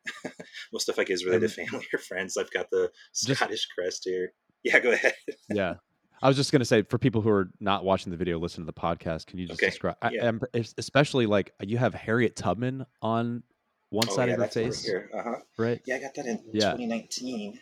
Most 0.73 0.83
stuff 0.83 0.99
I 0.99 1.03
get 1.03 1.13
is 1.13 1.25
related 1.25 1.49
to 1.49 1.65
family 1.65 1.85
or 1.93 1.99
friends. 1.99 2.35
I've 2.35 2.51
got 2.51 2.69
the 2.71 2.91
Just- 3.15 3.39
Scottish 3.39 3.65
crest 3.77 4.01
here. 4.03 4.33
Yeah, 4.63 4.79
go 4.79 4.91
ahead. 4.91 5.13
yeah. 5.49 5.75
I 6.21 6.27
was 6.27 6.35
just 6.35 6.51
gonna 6.51 6.65
say 6.65 6.81
for 6.83 6.97
people 6.97 7.21
who 7.21 7.29
are 7.29 7.49
not 7.59 7.83
watching 7.83 8.11
the 8.11 8.17
video, 8.17 8.39
listen 8.39 8.61
to 8.63 8.65
the 8.65 8.73
podcast. 8.73 9.27
Can 9.27 9.37
you 9.39 9.47
just 9.47 9.59
Okay, 9.61 9.69
describe? 9.69 9.95
Yeah. 10.11 10.25
I'm- 10.25 10.41
especially 10.77 11.25
like 11.25 11.53
you 11.61 11.77
have 11.77 11.93
Harriet 11.93 12.35
Tubman 12.35 12.85
on 13.01 13.43
one 13.89 14.07
Oh, 14.09 14.15
side 14.15 14.27
yeah, 14.29 14.33
of 14.35 14.39
your 14.39 14.47
face, 14.47 14.83
here. 14.83 15.09
Uh 15.13 15.23
huh. 15.23 15.35
right? 15.57 15.79
Yeah, 15.85 15.95
I 15.95 15.99
got 15.99 16.15
that 16.15 16.25
in 16.25 16.43
Yeah. 16.51 16.71
2019, 16.71 17.59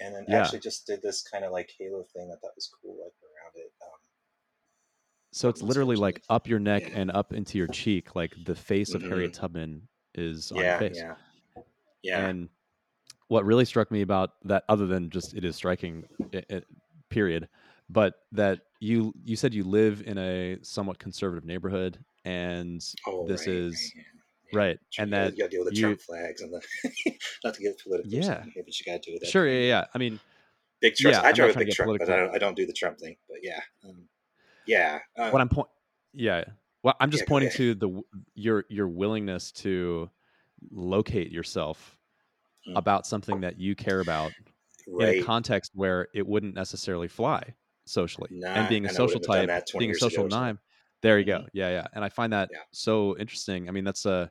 and 0.00 0.14
then 0.14 0.24
actually 0.34 0.60
just 0.60 0.86
did 0.86 1.00
this 1.02 1.22
kind 1.22 1.44
of 1.44 1.52
like 1.52 1.70
halo 1.78 2.02
thing. 2.14 2.28
That 2.28 2.34
I 2.34 2.38
thought 2.40 2.56
was 2.56 2.68
cool, 2.82 2.94
like 2.96 3.12
around 3.22 3.54
it. 3.54 3.72
Um, 3.80 3.88
So 5.30 5.48
it's 5.48 5.62
literally 5.62 5.96
like 5.96 6.22
up 6.28 6.48
your 6.48 6.58
neck 6.58 6.90
and 6.92 7.10
up 7.12 7.32
into 7.32 7.58
your 7.58 7.68
cheek, 7.68 8.16
like 8.16 8.32
the 8.44 8.54
face 8.56 8.94
of 8.94 9.02
Mhm. 9.02 9.08
Harriet 9.08 9.34
Tubman 9.34 9.86
is 10.14 10.50
on 10.50 10.58
your 10.58 10.78
face. 10.78 10.96
yeah, 10.96 11.14
yeah. 12.02 12.26
And 12.26 12.48
what 13.28 13.44
really 13.44 13.64
struck 13.66 13.90
me 13.92 14.00
about 14.02 14.30
that, 14.48 14.64
other 14.68 14.86
than 14.86 15.10
just 15.10 15.34
it 15.34 15.44
is 15.44 15.54
striking, 15.54 16.08
i 16.34 16.42
i- 16.50 16.62
period, 17.10 17.48
but 17.90 18.14
that 18.32 18.60
you 18.80 19.12
you 19.24 19.36
said 19.36 19.54
you 19.54 19.64
live 19.64 20.02
in 20.06 20.18
a 20.18 20.58
somewhat 20.62 20.98
conservative 20.98 21.44
neighborhood, 21.44 21.98
and 22.24 22.84
oh, 23.06 23.26
this 23.26 23.46
right, 23.46 23.56
is 23.56 23.92
right, 23.96 24.04
yeah. 24.52 24.58
right, 24.58 24.78
Sure, 24.90 25.02
and 25.04 25.10
you 25.12 25.16
that 25.18 25.32
you 25.32 25.38
got 25.38 25.44
to 25.44 25.50
deal 25.50 25.64
with 25.64 25.74
the 25.74 25.80
you- 25.80 25.86
Trump 25.86 26.00
flags 26.00 26.40
and 26.42 26.52
the 26.52 26.62
not 27.44 27.54
to 27.54 27.62
get 27.62 27.82
political. 27.82 28.12
Yeah. 28.12 28.44
here, 28.54 28.62
but 28.64 28.78
you 28.78 28.84
got 28.92 29.02
to 29.02 29.12
do 29.12 29.18
that. 29.18 29.28
sure, 29.28 29.48
yeah, 29.48 29.66
yeah. 29.66 29.84
I 29.94 29.98
mean, 29.98 30.20
Big 30.80 30.94
trucks. 30.94 31.16
yeah, 31.16 31.22
I 31.26 31.32
drive 31.32 31.56
a 31.56 31.58
big 31.58 31.70
truck, 31.72 31.98
but. 31.98 32.08
I 32.08 32.16
don't, 32.16 32.34
I 32.34 32.38
don't 32.38 32.54
do 32.56 32.64
the 32.64 32.72
Trump 32.72 32.98
thing. 33.00 33.16
But 33.28 33.38
yeah, 33.42 33.60
um, 33.84 34.04
yeah. 34.64 35.00
Uh, 35.16 35.30
what 35.30 35.40
I'm 35.40 35.48
point, 35.48 35.68
yeah. 36.12 36.44
Well, 36.84 36.94
I'm 37.00 37.10
just 37.10 37.22
Yeah, 37.24 37.28
pointing 37.28 37.50
to 37.52 37.74
the 37.74 38.02
your 38.34 38.64
your 38.68 38.86
willingness 38.86 39.50
to 39.52 40.08
locate 40.70 41.32
yourself 41.32 41.96
Mm. 42.68 42.76
about 42.76 43.06
something 43.06 43.40
that 43.42 43.58
you 43.60 43.74
care 43.76 44.00
about 44.00 44.32
in 44.86 45.08
a 45.08 45.22
context 45.22 45.70
where 45.74 46.08
it 46.12 46.26
wouldn't 46.26 46.54
necessarily 46.54 47.06
fly 47.08 47.54
socially. 47.88 48.28
Nah, 48.32 48.48
and 48.48 48.68
being 48.68 48.84
a 48.84 48.88
and 48.88 48.96
social 48.96 49.20
wouldn't 49.20 49.38
have 49.40 49.48
done 49.48 49.56
type, 49.66 49.78
being 49.78 49.90
a 49.90 49.94
social 49.94 50.26
ago, 50.26 50.36
so- 50.36 50.58
there 51.02 51.18
you 51.18 51.24
go. 51.24 51.46
Yeah, 51.52 51.70
yeah. 51.70 51.86
And 51.94 52.04
I 52.04 52.08
find 52.08 52.32
that 52.32 52.48
Yeah. 52.52 52.58
so 52.72 53.16
interesting. 53.18 53.68
I 53.68 53.72
mean, 53.72 53.84
that's 53.84 54.04
a 54.06 54.30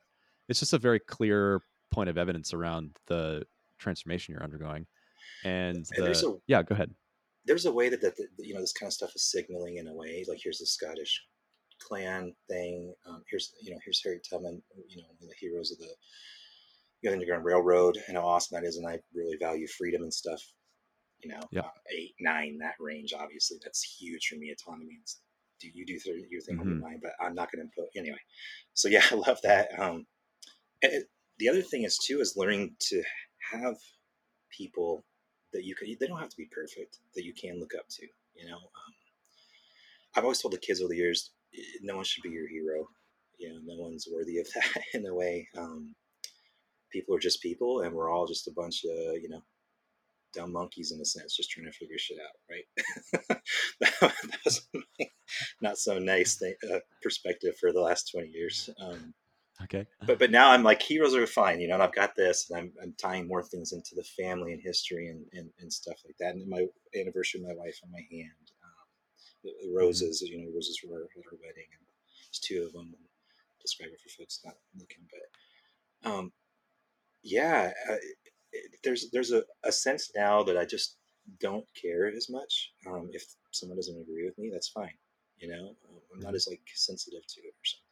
it's 0.49 0.59
just 0.59 0.73
a 0.73 0.77
very 0.77 0.99
clear 0.99 1.61
point 1.91 2.09
of 2.09 2.17
evidence 2.17 2.53
around 2.53 2.97
the 3.07 3.45
transformation 3.79 4.33
you're 4.33 4.43
undergoing. 4.43 4.85
And, 5.43 5.77
And 5.95 6.05
there's 6.05 6.21
the- 6.21 6.31
a- 6.31 6.39
yeah, 6.47 6.63
go 6.63 6.73
ahead. 6.73 6.93
there's 7.45 7.65
a 7.65 7.71
way 7.71 7.87
that, 7.89 8.01
that, 8.01 8.15
that 8.17 8.27
you 8.39 8.53
know 8.53 8.59
this 8.61 8.73
kind 8.73 8.87
of 8.89 8.93
stuff 8.93 9.11
is 9.15 9.29
signaling 9.31 9.77
in 9.77 9.87
a 9.87 9.93
way 9.93 10.25
like 10.27 10.39
here's 10.43 10.57
the 10.59 10.65
scottish 10.65 11.23
clan 11.79 12.33
thing 12.49 12.93
um, 13.05 13.23
here's 13.29 13.53
you 13.61 13.71
know 13.71 13.77
here's 13.85 14.01
Harriet 14.03 14.25
Tubman 14.29 14.61
you 14.89 14.97
know 14.97 15.07
one 15.07 15.15
of 15.21 15.29
the 15.29 15.35
heroes 15.39 15.71
of 15.71 15.77
the, 15.77 15.87
the 17.03 17.11
underground 17.13 17.45
railroad 17.45 17.97
and 18.07 18.17
how 18.17 18.25
awesome 18.25 18.55
that 18.59 18.67
is 18.67 18.75
and 18.77 18.85
i 18.87 18.99
really 19.13 19.37
value 19.37 19.67
freedom 19.67 20.01
and 20.03 20.13
stuff 20.13 20.41
you 21.21 21.29
know 21.29 21.39
Yep. 21.51 21.65
uh, 21.65 21.69
eight 21.95 22.15
nine 22.19 22.57
that 22.59 22.75
range 22.79 23.13
obviously 23.17 23.57
that's 23.63 23.81
huge 23.83 24.27
for 24.27 24.35
me 24.35 24.51
autonomy 24.51 24.97
it's, 25.01 25.19
do 25.59 25.69
you 25.73 25.85
do 25.85 25.97
th- 25.99 26.25
your 26.29 26.41
thing 26.41 26.59
on 26.59 26.67
Mhm. 26.67 26.79
mine 26.79 26.99
but 27.01 27.13
i'm 27.19 27.33
not 27.35 27.51
going 27.51 27.65
to 27.67 27.75
put 27.75 27.89
anyway 27.95 28.19
so 28.73 28.87
yeah 28.87 29.03
i 29.11 29.15
love 29.15 29.39
that 29.43 29.67
um 29.79 30.05
it, 30.81 31.09
the 31.39 31.49
other 31.49 31.61
thing 31.61 31.83
is 31.83 31.97
too 31.97 32.19
is 32.19 32.37
learning 32.37 32.75
to 32.79 33.01
have 33.51 33.75
people 34.55 35.03
that 35.53 35.63
you 35.63 35.75
can 35.75 35.87
they 35.99 36.07
don't 36.07 36.19
have 36.19 36.29
to 36.29 36.37
be 36.37 36.49
perfect 36.51 36.99
that 37.15 37.23
you 37.23 37.33
can 37.33 37.59
look 37.59 37.73
up 37.77 37.87
to 37.89 38.05
you 38.35 38.47
know 38.47 38.57
um, 38.57 38.93
i've 40.15 40.23
always 40.23 40.39
told 40.39 40.53
the 40.53 40.57
kids 40.57 40.81
over 40.81 40.89
the 40.89 40.97
years 40.97 41.31
no 41.81 41.95
one 41.95 42.05
should 42.05 42.23
be 42.23 42.29
your 42.29 42.47
hero 42.47 42.87
you 43.39 43.49
know 43.49 43.59
no 43.63 43.81
one's 43.81 44.07
worthy 44.11 44.37
of 44.39 44.47
that 44.55 44.83
in 44.93 45.05
a 45.05 45.13
way 45.13 45.47
um, 45.57 45.95
people 46.91 47.15
are 47.15 47.19
just 47.19 47.41
people 47.41 47.81
and 47.81 47.93
we're 47.93 48.09
all 48.11 48.27
just 48.27 48.47
a 48.47 48.51
bunch 48.51 48.83
of 48.85 48.91
you 49.21 49.29
know 49.29 49.41
dumb 50.37 50.51
monkeys 50.51 50.91
in 50.91 51.01
a 51.01 51.05
sense 51.05 51.35
just 51.35 51.49
trying 51.49 51.65
to 51.65 51.71
figure 51.71 51.97
shit 51.97 52.17
out 52.19 52.37
right 52.49 53.39
that, 53.81 54.13
was 54.45 54.67
not 55.61 55.77
so 55.77 55.99
nice 55.99 56.35
thing, 56.35 56.55
uh, 56.71 56.79
perspective 57.01 57.55
for 57.59 57.71
the 57.73 57.81
last 57.81 58.11
20 58.11 58.27
years 58.27 58.69
um, 58.79 59.13
Okay. 59.63 59.87
but 60.05 60.19
but 60.19 60.29
now 60.29 60.51
I'm 60.51 60.61
like 60.61 60.83
heroes 60.83 61.15
are 61.15 61.25
fine, 61.25 61.59
you 61.59 61.67
know. 61.67 61.73
And 61.73 61.81
I've 61.81 61.95
got 61.95 62.15
this, 62.15 62.47
and 62.47 62.59
I'm, 62.59 62.71
I'm 62.79 62.93
tying 62.95 63.27
more 63.27 63.41
things 63.41 63.71
into 63.71 63.95
the 63.95 64.03
family 64.03 64.53
and 64.53 64.61
history 64.61 65.07
and, 65.07 65.25
and, 65.33 65.49
and 65.59 65.73
stuff 65.73 65.97
like 66.05 66.15
that. 66.19 66.35
And 66.35 66.47
my 66.47 66.67
anniversary, 66.95 67.41
of 67.41 67.47
my 67.47 67.55
wife 67.55 67.79
on 67.83 67.91
my 67.91 68.05
hand, 68.11 68.51
um, 68.63 68.87
the, 69.43 69.51
the 69.63 69.73
roses, 69.75 70.21
you 70.21 70.37
know, 70.37 70.51
roses 70.53 70.79
were 70.87 71.05
at 71.05 71.25
her 71.25 71.37
wedding, 71.41 71.65
and 71.73 71.87
there's 72.29 72.39
two 72.39 72.65
of 72.67 72.73
them. 72.73 72.93
And 72.95 73.07
describe 73.61 73.89
it 73.89 73.99
for 73.99 74.09
folks 74.09 74.39
not 74.45 74.55
looking, 74.79 75.03
but 75.11 76.09
um, 76.09 76.31
yeah, 77.23 77.71
it, 77.89 78.17
there's 78.83 79.09
there's 79.11 79.31
a, 79.31 79.43
a 79.63 79.71
sense 79.71 80.11
now 80.15 80.43
that 80.43 80.57
I 80.57 80.65
just 80.65 80.97
don't 81.39 81.65
care 81.79 82.07
as 82.07 82.29
much. 82.29 82.71
Um, 82.87 83.09
if 83.11 83.23
someone 83.51 83.77
doesn't 83.77 83.99
agree 83.99 84.25
with 84.25 84.37
me, 84.37 84.49
that's 84.51 84.69
fine. 84.69 84.93
You 85.37 85.49
know, 85.49 85.75
um, 85.89 86.01
I'm 86.13 86.19
not 86.19 86.35
as 86.35 86.47
like 86.47 86.61
sensitive 86.73 87.25
to 87.27 87.41
it 87.41 87.53
or 87.53 87.65
something 87.65 87.83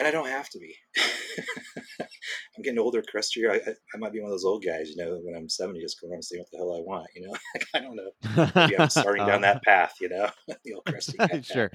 and 0.00 0.08
I 0.08 0.10
don't 0.10 0.28
have 0.28 0.48
to 0.50 0.58
be. 0.58 0.74
I'm 2.00 2.62
getting 2.62 2.78
older, 2.78 3.02
crustier. 3.02 3.52
I, 3.52 3.56
I, 3.56 3.74
I 3.94 3.98
might 3.98 4.12
be 4.12 4.20
one 4.20 4.28
of 4.30 4.32
those 4.32 4.46
old 4.46 4.64
guys, 4.64 4.88
you 4.88 4.96
know, 4.96 5.20
when 5.22 5.36
I'm 5.36 5.48
70, 5.48 5.78
just 5.78 6.00
go 6.00 6.08
around 6.08 6.14
and 6.14 6.24
say 6.24 6.38
what 6.38 6.50
the 6.50 6.56
hell 6.56 6.74
I 6.74 6.80
want, 6.80 7.06
you 7.14 7.28
know. 7.28 7.36
I 7.74 7.80
don't 7.80 7.96
know. 7.96 8.10
Maybe 8.56 8.78
I'm 8.78 8.88
starting 8.90 9.26
down 9.26 9.42
that 9.42 9.62
path, 9.62 9.94
you 10.00 10.08
know, 10.08 10.30
the 10.64 10.74
old 10.74 10.86
crusty 10.86 11.18
path. 11.18 11.44
sure. 11.44 11.70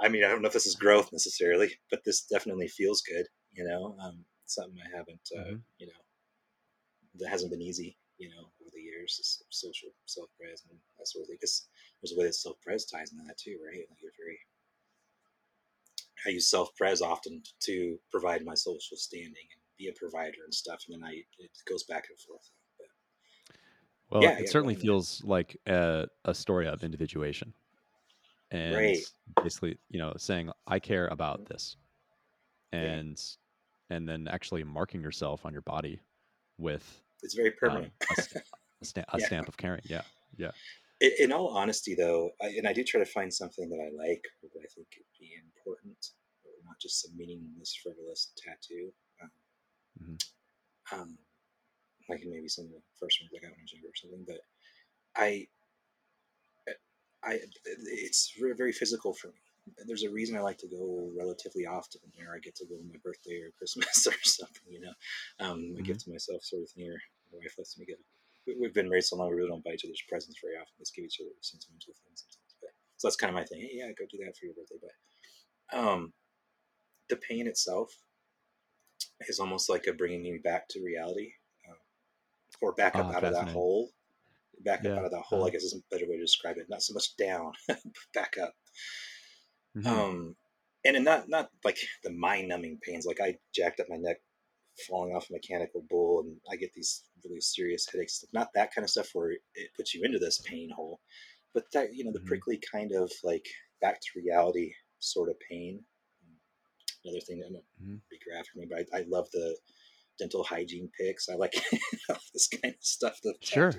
I 0.00 0.08
mean, 0.08 0.22
I 0.24 0.28
don't 0.28 0.42
know 0.42 0.46
if 0.46 0.52
this 0.54 0.66
is 0.66 0.76
growth 0.76 1.10
necessarily, 1.12 1.72
but 1.90 2.04
this 2.04 2.22
definitely 2.22 2.68
feels 2.68 3.02
good, 3.02 3.26
you 3.52 3.64
know. 3.64 3.96
Um, 4.00 4.24
something 4.46 4.78
I 4.80 4.96
haven't, 4.96 5.28
uh, 5.36 5.50
Mhm. 5.54 5.62
you 5.78 5.86
know, 5.88 5.92
that 7.18 7.28
hasn't 7.28 7.50
been 7.50 7.62
easy, 7.62 7.96
you 8.18 8.28
know, 8.28 8.50
over 8.60 8.70
the 8.72 8.80
years. 8.80 9.44
Social 9.50 9.90
self-pres 10.06 10.64
and 10.70 10.78
that 10.98 11.08
sort 11.08 11.22
of 11.22 11.28
thing. 11.28 11.36
Because 11.40 11.68
there's 12.00 12.12
a 12.12 12.18
way 12.18 12.26
that 12.26 12.34
self-pres 12.34 12.86
ties 12.86 13.12
into 13.12 13.24
that 13.26 13.38
too, 13.38 13.58
right? 13.64 13.86
Like 13.88 14.00
you're 14.02 14.12
very 14.18 14.38
I 16.26 16.30
use 16.30 16.48
self-pres 16.48 17.02
often 17.02 17.42
to 17.60 17.98
provide 18.10 18.44
my 18.44 18.54
social 18.54 18.96
standing 18.96 19.34
and 19.52 19.60
be 19.78 19.88
a 19.88 19.92
provider 19.92 20.38
and 20.44 20.52
stuff, 20.54 20.80
and 20.88 21.00
then 21.00 21.08
I 21.08 21.22
it 21.38 21.50
goes 21.68 21.84
back 21.84 22.06
and 22.08 22.18
forth. 22.18 22.50
But 22.78 22.86
Well, 24.10 24.22
Yeah, 24.22 24.38
it 24.38 24.46
yeah, 24.46 24.50
certainly 24.50 24.74
feels 24.74 25.22
like 25.24 25.56
a, 25.66 26.08
a 26.24 26.34
story 26.34 26.66
of 26.66 26.82
individuation. 26.82 27.52
And 28.50 28.74
Right. 28.74 28.98
basically, 29.42 29.78
you 29.90 29.98
know, 29.98 30.14
saying, 30.16 30.50
I 30.66 30.78
care 30.78 31.08
about 31.08 31.40
mm-hmm. 31.40 31.52
this. 31.52 31.76
Yeah. 32.72 32.80
And 32.80 33.22
and 33.90 34.08
then 34.08 34.26
actually 34.28 34.64
marking 34.64 35.00
yourself 35.00 35.46
on 35.46 35.52
your 35.52 35.62
body 35.62 36.00
with 36.58 37.02
it's 37.26 37.34
very 37.34 37.50
um, 37.50 37.56
permanent. 37.60 37.92
a, 38.10 38.22
st- 38.22 39.04
a, 39.10 39.16
a 39.16 39.18
Yeah. 39.20 39.26
stamp 39.26 39.48
of 39.48 39.56
caring. 39.56 39.82
Yeah. 39.84 40.02
Yeah. 40.38 40.52
in, 41.00 41.12
in 41.18 41.32
all 41.32 41.48
honesty, 41.48 41.94
though, 41.94 42.30
I, 42.40 42.46
and 42.58 42.66
I 42.68 42.72
do 42.72 42.84
try 42.84 43.00
to 43.00 43.10
find 43.18 43.32
something 43.32 43.68
that 43.68 43.80
I 43.82 43.90
like 43.96 44.24
or 44.42 44.48
that 44.54 44.60
I 44.62 44.68
think 44.74 44.86
could 44.94 45.10
be 45.18 45.32
important, 45.44 45.98
or 46.44 46.52
not 46.64 46.78
just 46.80 47.02
some 47.02 47.16
meaningless, 47.16 47.74
frivolous 47.82 48.32
tattoo. 48.38 48.92
Um, 49.22 49.30
Mhm. 50.02 50.18
um, 50.92 51.18
like 52.08 52.20
maybe 52.24 52.48
some 52.48 52.66
of 52.66 52.70
the 52.72 52.82
first 53.00 53.18
ones 53.20 53.32
I 53.34 53.40
got 53.42 53.50
when 53.50 53.60
I 53.60 53.64
was 53.64 53.72
younger 53.72 53.88
or 53.88 53.96
something. 53.96 54.24
But 54.28 54.40
I, 55.16 55.48
I, 57.24 57.40
it's 57.64 58.34
very, 58.38 58.54
very 58.54 58.72
physical 58.72 59.12
for 59.14 59.28
me. 59.28 59.40
There's 59.86 60.04
a 60.04 60.10
reason 60.10 60.36
I 60.36 60.40
like 60.40 60.58
to 60.58 60.68
go 60.68 61.10
relatively 61.18 61.66
often, 61.66 62.00
where 62.14 62.34
I 62.34 62.38
get 62.38 62.54
to 62.56 62.66
go 62.66 62.76
on 62.76 62.88
my 62.88 63.00
birthday 63.02 63.40
or 63.42 63.50
Christmas 63.58 64.06
or 64.10 64.14
something. 64.22 64.62
You 64.68 64.80
know, 64.82 64.94
um, 65.40 65.74
a 65.78 65.82
gift 65.82 66.00
to 66.02 66.10
myself, 66.10 66.44
sort 66.44 66.62
of 66.62 66.70
thing. 66.70 66.94
My 67.32 67.38
wife 67.38 67.54
lets 67.58 67.78
me 67.78 67.86
get 67.86 67.98
we- 68.46 68.56
we've 68.60 68.74
been 68.74 68.88
married 68.88 69.04
so 69.04 69.16
long 69.16 69.28
we 69.30 69.36
really 69.36 69.48
don't 69.48 69.64
buy 69.64 69.72
each 69.72 69.84
other's 69.84 70.02
presents 70.08 70.38
very 70.40 70.54
often. 70.56 70.72
Let's 70.78 70.90
give 70.92 71.04
each 71.04 71.18
other 71.20 71.30
sentimental 71.40 71.94
things 72.04 72.22
sometimes. 72.22 72.54
But 72.60 72.70
so 72.96 73.08
that's 73.08 73.16
kind 73.16 73.30
of 73.30 73.34
my 73.34 73.44
thing. 73.44 73.60
Hey, 73.60 73.70
yeah, 73.74 73.88
go 73.98 74.04
do 74.10 74.18
that 74.24 74.36
for 74.36 74.46
your 74.46 74.54
birthday. 74.54 74.78
But 75.70 75.78
um, 75.78 76.12
the 77.08 77.16
pain 77.16 77.46
itself 77.46 77.92
is 79.28 79.40
almost 79.40 79.68
like 79.68 79.86
a 79.86 79.92
bringing 79.92 80.22
me 80.22 80.38
back 80.42 80.68
to 80.70 80.82
reality, 80.82 81.32
um, 81.68 81.76
or 82.62 82.72
back 82.74 82.94
up 82.96 83.06
Ah, 83.06 83.16
out 83.16 83.24
of 83.24 83.32
that 83.34 83.48
hole. 83.48 83.90
Back 84.60 84.84
Yeah, 84.84 84.92
up 84.92 84.98
out 85.00 85.04
of 85.06 85.10
that 85.12 85.22
hole. 85.22 85.46
I 85.46 85.50
guess 85.50 85.64
is 85.64 85.74
a 85.74 85.94
better 85.94 86.08
way 86.08 86.16
to 86.16 86.22
describe 86.22 86.56
it. 86.58 86.68
Not 86.68 86.82
so 86.82 86.94
much 86.94 87.16
down, 87.16 87.52
but 87.68 87.78
back 88.14 88.38
up. 88.38 88.54
Mhm. 89.76 89.86
Um, 89.86 90.36
and 90.84 91.04
not 91.04 91.28
not 91.28 91.50
like 91.64 91.78
the 92.04 92.10
mind 92.12 92.48
numbing 92.48 92.78
pains. 92.82 93.06
Like 93.06 93.20
I 93.20 93.38
jacked 93.54 93.80
up 93.80 93.88
my 93.88 93.96
neck 93.96 94.18
falling 94.88 95.14
off 95.14 95.30
a 95.30 95.32
mechanical 95.32 95.84
bull, 95.88 96.20
and 96.20 96.36
I 96.50 96.56
get 96.56 96.72
these 96.74 97.04
really 97.24 97.40
serious 97.40 97.86
headaches. 97.90 98.24
Not 98.32 98.48
that 98.54 98.74
kind 98.74 98.84
of 98.84 98.90
stuff 98.90 99.10
where 99.12 99.30
it 99.30 99.70
puts 99.76 99.94
you 99.94 100.02
into 100.04 100.18
this 100.18 100.38
pain 100.38 100.70
hole, 100.74 101.00
but 101.54 101.64
that 101.72 101.94
you 101.94 102.04
know 102.04 102.12
the 102.12 102.18
mm-hmm. 102.18 102.28
prickly 102.28 102.60
kind 102.70 102.92
of 102.92 103.10
like 103.24 103.46
back 103.80 104.00
to 104.00 104.20
reality 104.20 104.72
sort 104.98 105.30
of 105.30 105.36
pain. 105.50 105.80
Another 107.04 107.20
thing 107.20 107.38
that 107.38 107.50
mm-hmm. 107.50 107.96
be 108.10 108.18
graphic 108.28 108.52
for 108.52 108.58
me, 108.58 108.66
but 108.68 108.86
I, 108.92 109.00
I 109.00 109.04
love 109.08 109.28
the 109.32 109.56
dental 110.18 110.42
hygiene 110.42 110.90
pics. 110.98 111.28
I 111.28 111.34
like 111.34 111.54
this 112.32 112.48
kind 112.48 112.74
of 112.74 112.80
stuff. 112.80 113.18
The 113.22 113.34
sure. 113.40 113.72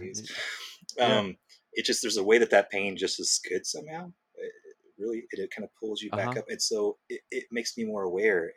Yeah. 0.97 1.19
Um, 1.19 1.37
it 1.73 1.85
just 1.85 2.01
there's 2.01 2.17
a 2.17 2.23
way 2.23 2.37
that 2.37 2.51
that 2.51 2.71
pain 2.71 2.97
just 2.97 3.19
is 3.19 3.39
good 3.47 3.65
somehow. 3.65 4.11
It, 4.35 4.51
really, 4.97 5.23
it, 5.31 5.39
it, 5.39 5.51
kind 5.55 5.63
of 5.63 5.69
pulls 5.79 6.01
you 6.01 6.09
back 6.09 6.29
uh-huh. 6.29 6.39
up, 6.39 6.45
and 6.49 6.61
so 6.61 6.97
it, 7.09 7.21
it 7.29 7.45
makes 7.51 7.77
me 7.77 7.85
more 7.85 8.03
aware 8.03 8.51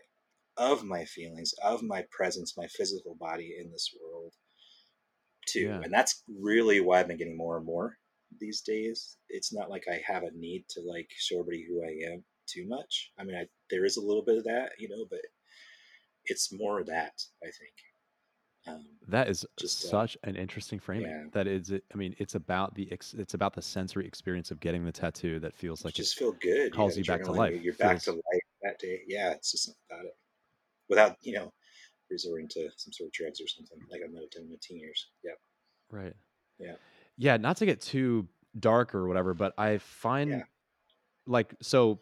of 0.60 0.84
my 0.84 1.04
feelings, 1.06 1.54
of 1.64 1.82
my 1.82 2.04
presence, 2.10 2.56
my 2.56 2.66
physical 2.66 3.16
body 3.18 3.56
in 3.58 3.72
this 3.72 3.92
world 4.00 4.34
too. 5.48 5.60
Yeah. 5.60 5.80
And 5.82 5.92
that's 5.92 6.22
really 6.40 6.80
why 6.80 7.00
I've 7.00 7.08
been 7.08 7.16
getting 7.16 7.36
more 7.36 7.56
and 7.56 7.66
more 7.66 7.96
these 8.38 8.60
days. 8.60 9.16
It's 9.30 9.52
not 9.52 9.70
like 9.70 9.84
I 9.90 10.00
have 10.06 10.22
a 10.22 10.30
need 10.34 10.66
to 10.70 10.82
like 10.82 11.08
show 11.16 11.40
everybody 11.40 11.66
who 11.66 11.82
I 11.82 12.12
am 12.12 12.22
too 12.46 12.68
much. 12.68 13.10
I 13.18 13.24
mean, 13.24 13.36
I, 13.36 13.46
there 13.70 13.86
is 13.86 13.96
a 13.96 14.02
little 14.02 14.22
bit 14.22 14.36
of 14.36 14.44
that, 14.44 14.72
you 14.78 14.88
know, 14.88 15.06
but 15.10 15.20
it's 16.26 16.52
more 16.52 16.78
of 16.78 16.86
that 16.86 17.14
I 17.42 17.46
think. 17.46 17.74
Um, 18.66 18.84
that 19.08 19.28
is 19.28 19.46
just 19.58 19.86
uh, 19.86 19.88
such 19.88 20.18
uh, 20.18 20.28
an 20.28 20.36
interesting 20.36 20.78
framing. 20.78 21.10
Yeah. 21.10 21.24
That 21.32 21.46
is, 21.46 21.72
I 21.72 21.96
mean, 21.96 22.14
it's 22.18 22.34
about 22.34 22.74
the 22.74 22.86
it's 22.92 23.32
about 23.32 23.54
the 23.54 23.62
sensory 23.62 24.06
experience 24.06 24.50
of 24.50 24.60
getting 24.60 24.84
the 24.84 24.92
tattoo 24.92 25.40
that 25.40 25.54
feels 25.54 25.82
like 25.82 25.96
you 25.96 26.04
just 26.04 26.18
feel 26.18 26.32
good. 26.42 26.74
Calls 26.74 26.98
you, 26.98 27.02
you 27.02 27.06
back 27.06 27.24
to 27.24 27.32
life. 27.32 27.62
You're 27.62 27.72
back 27.74 28.02
to 28.02 28.12
life 28.12 28.46
that 28.62 28.78
day. 28.78 29.00
Yeah, 29.06 29.30
it's 29.30 29.52
just 29.52 29.74
about 29.90 30.04
it 30.04 30.12
without 30.90 31.16
you 31.22 31.32
know 31.32 31.50
resorting 32.10 32.48
to 32.48 32.68
some 32.76 32.92
sort 32.92 33.06
of 33.06 33.12
drugs 33.12 33.40
or 33.40 33.46
something 33.46 33.78
like 33.90 34.02
I 34.04 34.12
might 34.12 34.22
have 34.22 34.30
done 34.30 34.42
in 34.42 34.50
my 34.50 34.56
teen 34.60 34.78
years. 34.78 35.06
Yeah. 35.24 35.32
Right. 35.90 36.14
Yeah. 36.58 36.74
Yeah. 37.16 37.36
Not 37.38 37.56
to 37.58 37.66
get 37.66 37.80
too 37.80 38.28
dark 38.58 38.94
or 38.94 39.08
whatever, 39.08 39.32
but 39.32 39.54
I 39.56 39.78
find 39.78 40.30
yeah. 40.30 40.42
like 41.26 41.54
so. 41.62 42.00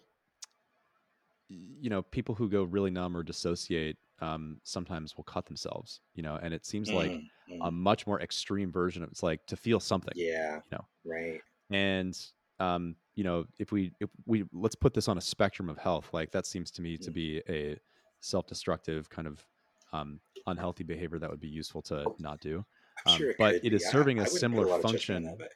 You 1.51 1.89
know, 1.89 2.03
people 2.03 2.35
who 2.35 2.51
go 2.51 2.65
really 2.65 2.91
numb 2.91 3.17
or 3.17 3.23
dissociate 3.23 3.97
um, 4.21 4.59
sometimes 4.65 5.17
will 5.17 5.25
cut 5.25 5.47
themselves. 5.47 6.01
You 6.15 6.23
know, 6.23 6.39
and 6.43 6.53
it 6.53 6.67
seems 6.67 6.91
mm, 6.91 6.95
like 6.95 7.11
mm. 7.11 7.59
a 7.63 7.71
much 7.71 8.07
more 8.07 8.21
extreme 8.21 8.71
version 8.71 9.03
of 9.03 9.11
it's 9.11 9.23
like 9.23 9.47
to 9.47 9.57
feel 9.57 9.81
something. 9.81 10.13
Yeah. 10.17 10.57
You 10.57 10.79
know. 10.79 10.85
Right. 11.05 11.41
And 11.71 12.19
um, 12.61 12.97
you 13.15 13.25
know, 13.25 13.47
if 13.59 13.73
we 13.73 13.93
if 14.01 14.11
we 14.27 14.45
let's 14.53 14.75
put 14.75 14.95
this 14.95 15.09
on 15.09 15.17
a 15.17 15.23
spectrum 15.23 15.69
of 15.69 15.79
health, 15.79 16.09
like 16.13 16.33
that 16.33 16.47
seems 16.47 16.71
to 16.73 16.83
me 16.83 16.99
mm. 16.99 17.01
to 17.05 17.11
be 17.11 17.43
a 17.49 17.79
self-destructive 18.21 19.09
kind 19.09 19.29
of 19.29 19.45
um, 19.93 20.21
unhealthy 20.47 20.85
behavior 20.85 21.19
that 21.19 21.31
would 21.31 21.41
be 21.41 21.49
useful 21.49 21.83
to 21.83 22.05
oh, 22.07 22.17
not 22.19 22.41
do. 22.41 22.65
Um, 23.07 23.17
sure 23.17 23.31
it 23.31 23.37
but 23.39 23.55
it 23.65 23.73
is 23.73 23.89
serving 23.89 24.19
a 24.19 24.27
similar 24.27 24.79
a 24.79 24.83
function. 24.83 25.25
That, 25.25 25.51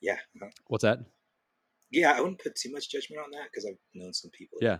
yeah. 0.00 0.16
Uh-huh. 0.40 0.50
What's 0.68 0.82
that? 0.82 1.00
Yeah, 1.90 2.12
I 2.12 2.20
wouldn't 2.20 2.40
put 2.40 2.54
too 2.54 2.70
much 2.70 2.90
judgment 2.90 3.22
on 3.24 3.30
that 3.32 3.48
because 3.50 3.66
I've 3.66 3.78
known 3.94 4.12
some 4.12 4.30
people. 4.30 4.58
Yeah. 4.60 4.78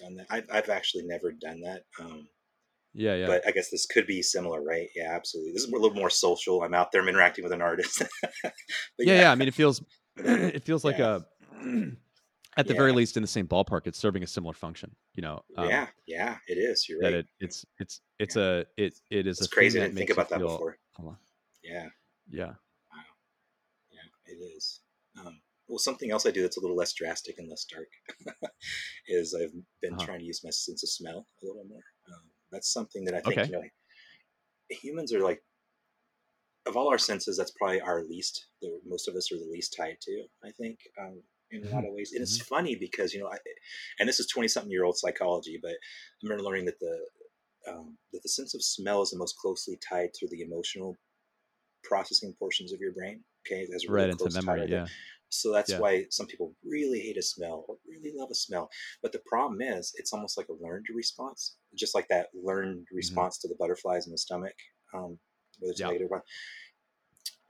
Done 0.00 0.16
that. 0.16 0.26
I've, 0.30 0.46
I've 0.52 0.68
actually 0.68 1.04
never 1.06 1.32
done 1.32 1.60
that. 1.60 1.82
Um, 2.00 2.28
yeah, 2.94 3.14
yeah. 3.14 3.26
But 3.26 3.46
I 3.46 3.50
guess 3.50 3.70
this 3.70 3.86
could 3.86 4.06
be 4.06 4.22
similar, 4.22 4.62
right? 4.62 4.88
Yeah, 4.94 5.14
absolutely. 5.14 5.52
This 5.52 5.64
is 5.64 5.68
a 5.68 5.76
little 5.76 5.94
more 5.94 6.10
social. 6.10 6.62
I'm 6.62 6.74
out 6.74 6.90
there, 6.90 7.02
I'm 7.02 7.08
interacting 7.08 7.44
with 7.44 7.52
an 7.52 7.62
artist. 7.62 8.02
yeah, 8.44 8.50
yeah, 8.98 9.20
yeah, 9.20 9.32
I 9.32 9.34
mean, 9.34 9.48
it 9.48 9.54
feels, 9.54 9.82
it 10.16 10.64
feels 10.64 10.84
like 10.84 10.98
yeah. 10.98 11.18
a 11.62 11.66
at 12.58 12.66
the 12.66 12.74
yeah. 12.74 12.78
very 12.78 12.92
least 12.92 13.16
in 13.16 13.22
the 13.22 13.28
same 13.28 13.46
ballpark 13.46 13.86
it's 13.86 13.98
serving 13.98 14.22
a 14.22 14.26
similar 14.26 14.52
function 14.52 14.94
you 15.14 15.22
know 15.22 15.40
um, 15.56 15.68
yeah 15.68 15.86
yeah 16.06 16.36
it 16.48 16.54
is 16.54 16.86
you're 16.88 17.00
right. 17.00 17.14
it, 17.14 17.26
it's 17.40 17.64
it's 17.78 18.00
it's 18.18 18.36
yeah. 18.36 18.42
a 18.42 18.64
it 18.76 18.94
it 19.10 19.26
is 19.26 19.38
it's 19.38 19.48
crazy 19.48 19.78
to 19.78 19.88
think 19.90 20.10
about 20.10 20.28
that 20.28 20.40
feel, 20.40 20.48
before. 20.48 20.76
yeah. 21.62 21.86
Yeah. 22.30 22.46
Wow. 22.46 23.04
Yeah 23.90 24.00
it 24.26 24.36
is. 24.56 24.80
Um, 25.18 25.40
well 25.68 25.78
something 25.78 26.10
else 26.10 26.26
i 26.26 26.30
do 26.30 26.42
that's 26.42 26.56
a 26.56 26.60
little 26.60 26.76
less 26.76 26.92
drastic 26.92 27.38
and 27.38 27.48
less 27.48 27.64
dark 27.64 27.88
is 29.08 29.34
i've 29.34 29.52
been 29.80 29.94
uh-huh. 29.94 30.04
trying 30.04 30.18
to 30.18 30.24
use 30.24 30.42
my 30.44 30.50
sense 30.50 30.82
of 30.82 30.88
smell 30.88 31.26
a 31.42 31.46
little 31.46 31.64
more. 31.68 31.82
Um, 32.12 32.22
that's 32.50 32.72
something 32.72 33.04
that 33.04 33.14
i 33.14 33.20
think 33.20 33.38
okay. 33.38 33.46
you 33.46 33.52
know 33.52 33.62
humans 34.70 35.14
are 35.14 35.22
like 35.22 35.40
of 36.66 36.76
all 36.76 36.88
our 36.88 36.98
senses 36.98 37.36
that's 37.36 37.52
probably 37.52 37.80
our 37.80 38.02
least 38.04 38.46
the 38.60 38.80
most 38.86 39.08
of 39.08 39.14
us 39.14 39.30
are 39.32 39.38
the 39.38 39.50
least 39.50 39.74
tied 39.76 39.96
to 40.02 40.24
i 40.44 40.50
think. 40.50 40.78
Um, 41.00 41.22
in 41.50 41.62
a 41.62 41.64
lot 41.66 41.78
mm-hmm. 41.78 41.88
of 41.88 41.94
ways. 41.94 42.12
And 42.12 42.22
it's 42.22 42.38
mm-hmm. 42.38 42.54
funny 42.54 42.76
because 42.76 43.12
you 43.14 43.20
know, 43.20 43.28
I, 43.28 43.38
and 43.98 44.08
this 44.08 44.20
is 44.20 44.26
twenty 44.26 44.48
something 44.48 44.70
year 44.70 44.84
old 44.84 44.96
psychology, 44.96 45.58
but 45.60 45.72
I 45.72 45.74
remember 46.22 46.44
learning 46.44 46.66
that 46.66 46.80
the 46.80 46.98
um, 47.70 47.96
that 48.12 48.22
the 48.22 48.28
sense 48.28 48.54
of 48.54 48.62
smell 48.62 49.02
is 49.02 49.10
the 49.10 49.18
most 49.18 49.36
closely 49.38 49.78
tied 49.88 50.14
to 50.14 50.28
the 50.28 50.42
emotional 50.42 50.96
processing 51.84 52.34
portions 52.38 52.72
of 52.72 52.80
your 52.80 52.92
brain. 52.92 53.22
Okay, 53.46 53.66
that's 53.70 53.88
really 53.88 54.10
right 54.10 54.10
into 54.10 54.42
memory. 54.42 54.66
Yeah. 54.68 54.86
So 55.30 55.52
that's 55.52 55.72
yeah. 55.72 55.78
why 55.78 56.06
some 56.08 56.26
people 56.26 56.54
really 56.64 57.00
hate 57.00 57.18
a 57.18 57.22
smell 57.22 57.66
or 57.68 57.76
really 57.86 58.16
love 58.16 58.30
a 58.30 58.34
smell. 58.34 58.70
But 59.02 59.12
the 59.12 59.20
problem 59.26 59.60
is, 59.60 59.92
it's 59.96 60.14
almost 60.14 60.38
like 60.38 60.48
a 60.48 60.64
learned 60.64 60.86
response, 60.94 61.56
just 61.76 61.94
like 61.94 62.08
that 62.08 62.28
learned 62.34 62.80
mm-hmm. 62.80 62.96
response 62.96 63.36
mm-hmm. 63.36 63.48
to 63.48 63.54
the 63.54 63.58
butterflies 63.58 64.06
in 64.06 64.12
the 64.12 64.18
stomach, 64.18 64.54
um, 64.94 65.18
whether 65.58 65.72
it's 65.72 65.80
yep. 65.80 65.88
negative 65.88 66.10
one 66.10 66.22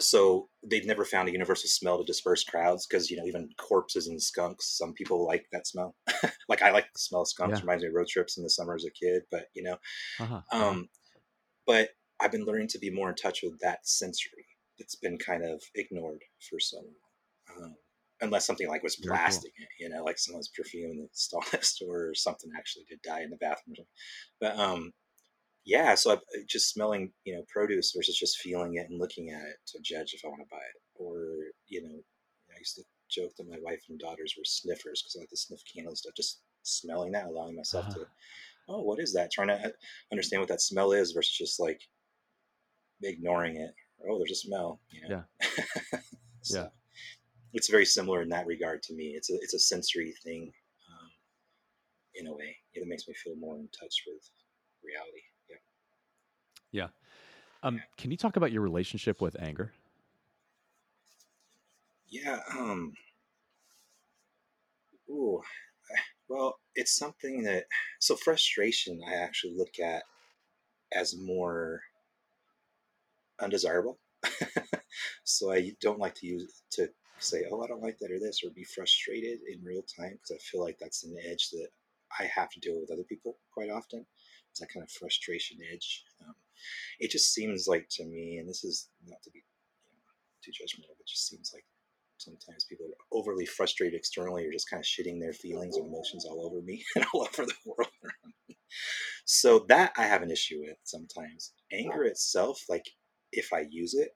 so 0.01 0.49
they've 0.65 0.87
never 0.87 1.05
found 1.05 1.29
a 1.29 1.33
universal 1.33 1.69
smell 1.69 1.99
to 1.99 2.05
disperse 2.05 2.45
crowds 2.45 2.87
because 2.87 3.11
you 3.11 3.17
know 3.17 3.25
even 3.25 3.49
corpses 3.57 4.07
and 4.07 4.23
skunks 4.23 4.77
some 4.77 4.93
people 4.93 5.27
like 5.27 5.47
that 5.53 5.67
smell 5.67 5.95
like 6.49 6.63
i 6.63 6.71
like 6.71 6.85
the 6.85 6.99
smell 6.99 7.23
of 7.23 7.29
skunks 7.29 7.59
yeah. 7.59 7.63
reminds 7.63 7.83
me 7.83 7.89
of 7.89 7.95
road 7.95 8.07
trips 8.07 8.37
in 8.37 8.45
the 8.45 8.51
summer 8.51 8.75
as 8.75 8.85
a 8.85 8.91
kid 8.91 9.23
but 9.31 9.47
you 9.55 9.63
know 9.63 9.77
uh-huh. 10.21 10.41
um 10.53 10.89
but 11.67 11.91
i've 12.21 12.33
been 12.33 12.45
learning 12.45 12.69
to 12.69 12.79
be 12.79 12.91
more 12.91 13.09
in 13.09 13.15
touch 13.15 13.41
with 13.43 13.59
that 13.61 13.81
sensory 13.83 14.47
that's 14.79 14.97
been 14.97 15.19
kind 15.19 15.45
of 15.45 15.61
ignored 15.75 16.23
for 16.49 16.61
so 16.61 16.77
long 16.77 17.65
um, 17.65 17.75
unless 18.21 18.47
something 18.47 18.69
like 18.69 18.83
was 18.83 18.97
blasting 18.97 19.51
cool. 19.59 19.65
it 19.65 19.83
you 19.83 19.89
know 19.89 20.05
like 20.05 20.19
someone's 20.19 20.51
perfume 20.57 20.93
in 20.93 20.99
the 20.99 21.09
stall 21.13 21.43
next 21.53 21.79
door 21.79 22.09
or 22.09 22.15
something 22.15 22.51
actually 22.57 22.85
did 22.89 23.01
die 23.03 23.23
in 23.23 23.31
the 23.31 23.37
bathroom 23.37 23.77
but 24.41 24.57
um 24.59 24.93
yeah, 25.69 25.95
so 25.95 26.13
I, 26.13 26.15
uh, 26.15 26.19
just 26.47 26.71
smelling, 26.71 27.13
you 27.25 27.35
know, 27.35 27.43
produce 27.47 27.93
versus 27.95 28.17
just 28.17 28.39
feeling 28.39 28.77
it 28.77 28.89
and 28.89 28.99
looking 28.99 29.33
at 29.33 29.43
it 29.43 29.57
to 29.67 29.79
judge 29.83 30.15
if 30.15 30.25
I 30.25 30.29
want 30.29 30.41
to 30.41 30.49
buy 30.51 30.57
it. 30.57 30.81
Or, 30.95 31.21
you 31.67 31.83
know, 31.83 31.95
I 32.51 32.59
used 32.59 32.77
to 32.77 32.83
joke 33.11 33.37
that 33.37 33.51
my 33.51 33.59
wife 33.61 33.83
and 33.91 33.99
daughters 33.99 34.35
were 34.39 34.47
sniffers 34.47 35.03
because 35.03 35.15
I 35.15 35.21
like 35.21 35.29
to 35.29 35.37
sniff 35.37 35.61
candles 35.71 35.99
stuff. 35.99 36.15
Just 36.17 36.41
smelling 36.63 37.13
that, 37.13 37.27
allowing 37.27 37.55
myself 37.55 37.85
uh-huh. 37.85 37.99
to, 37.99 38.07
oh, 38.71 38.81
what 38.81 38.99
is 38.99 39.13
that? 39.13 39.31
Trying 39.31 39.49
to 39.49 39.75
understand 40.11 40.41
what 40.41 40.49
that 40.49 40.63
smell 40.63 40.93
is 40.93 41.13
versus 41.13 41.37
just 41.37 41.61
like 41.61 41.83
ignoring 43.03 43.57
it. 43.57 43.75
Oh, 44.09 44.17
there's 44.17 44.31
a 44.31 44.37
smell. 44.37 44.81
You 44.91 45.07
know? 45.07 45.25
Yeah. 45.43 45.99
so 46.41 46.61
yeah. 46.63 46.69
It's 47.53 47.69
very 47.69 47.85
similar 47.85 48.23
in 48.23 48.31
that 48.31 48.47
regard 48.47 48.83
to 48.85 48.95
me. 48.95 49.09
It's 49.17 49.29
a 49.29 49.35
it's 49.35 49.55
a 49.55 49.59
sensory 49.59 50.15
thing, 50.25 50.51
um, 50.89 51.11
in 52.15 52.27
a 52.27 52.33
way. 52.33 52.57
It 52.73 52.89
makes 52.89 53.07
me 53.07 53.13
feel 53.13 53.37
more 53.37 53.57
in 53.57 53.69
touch 53.79 54.05
with 54.07 54.31
reality. 54.83 55.23
Yeah. 56.73 56.89
Um, 57.63 57.83
can 57.97 58.11
you 58.11 58.17
talk 58.17 58.37
about 58.37 58.53
your 58.53 58.63
relationship 58.63 59.21
with 59.21 59.37
anger? 59.41 59.73
Yeah. 62.09 62.41
Um, 62.57 62.95
ooh, 65.11 65.43
well, 66.29 66.59
it's 66.75 66.97
something 66.97 67.43
that 67.45 67.65
so 67.99 68.17
frustration 68.17 69.01
I 69.07 69.15
actually 69.15 69.57
look 69.57 69.79
at 69.83 70.03
as 70.95 71.17
more 71.17 71.83
undesirable. 73.41 73.99
so 75.25 75.53
I 75.53 75.73
don't 75.81 75.99
like 75.99 76.15
to 76.17 76.27
use 76.27 76.63
to 76.73 76.89
say, 77.19 77.45
"Oh, 77.51 77.63
I 77.63 77.67
don't 77.67 77.83
like 77.83 77.99
that" 77.99 78.11
or 78.11 78.19
this, 78.19 78.43
or 78.45 78.51
be 78.51 78.65
frustrated 78.65 79.41
in 79.49 79.65
real 79.65 79.83
time 79.83 80.13
because 80.13 80.33
I 80.33 80.39
feel 80.39 80.63
like 80.63 80.79
that's 80.79 81.05
an 81.05 81.17
edge 81.25 81.51
that 81.51 81.69
I 82.19 82.25
have 82.25 82.51
to 82.51 82.61
deal 82.61 82.81
with 82.81 82.91
other 82.91 83.05
people 83.05 83.39
quite 83.53 83.71
often. 83.71 84.07
It's 84.51 84.61
that 84.61 84.73
kind 84.73 84.83
of 84.83 84.91
frustration 84.91 85.59
edge. 85.73 86.05
Um, 86.27 86.35
it 87.01 87.11
just 87.11 87.33
seems 87.33 87.67
like 87.67 87.87
to 87.93 88.05
me, 88.05 88.39
and 88.39 88.49
this 88.49 88.65
is 88.65 88.89
not 89.07 89.23
to 89.23 89.31
be 89.31 89.39
you 89.39 89.99
know, 89.99 90.15
too 90.45 90.53
judgmental, 90.53 90.97
but 90.97 91.07
just 91.07 91.29
seems 91.29 91.51
like 91.55 91.65
sometimes 92.19 92.65
people 92.65 92.87
are 92.87 93.19
overly 93.19 93.47
frustrated 93.47 93.97
externally 93.97 94.45
or 94.45 94.53
just 94.53 94.69
kind 94.69 94.81
of 94.81 94.87
shitting 94.87 95.21
their 95.21 95.33
feelings 95.33 95.77
and 95.77 95.87
emotions 95.87 96.25
all 96.25 96.45
over 96.45 96.61
me 96.63 96.85
and 96.97 97.05
all 97.15 97.23
over 97.23 97.47
the 97.47 97.55
world. 97.65 97.89
So 99.25 99.65
that 99.69 99.93
I 99.97 100.05
have 100.05 100.23
an 100.23 100.31
issue 100.31 100.61
with 100.61 100.77
sometimes. 100.85 101.53
Anger 101.73 102.05
itself, 102.05 102.65
like 102.69 102.87
if 103.33 103.53
I 103.53 103.67
use 103.71 103.95
it, 103.95 104.11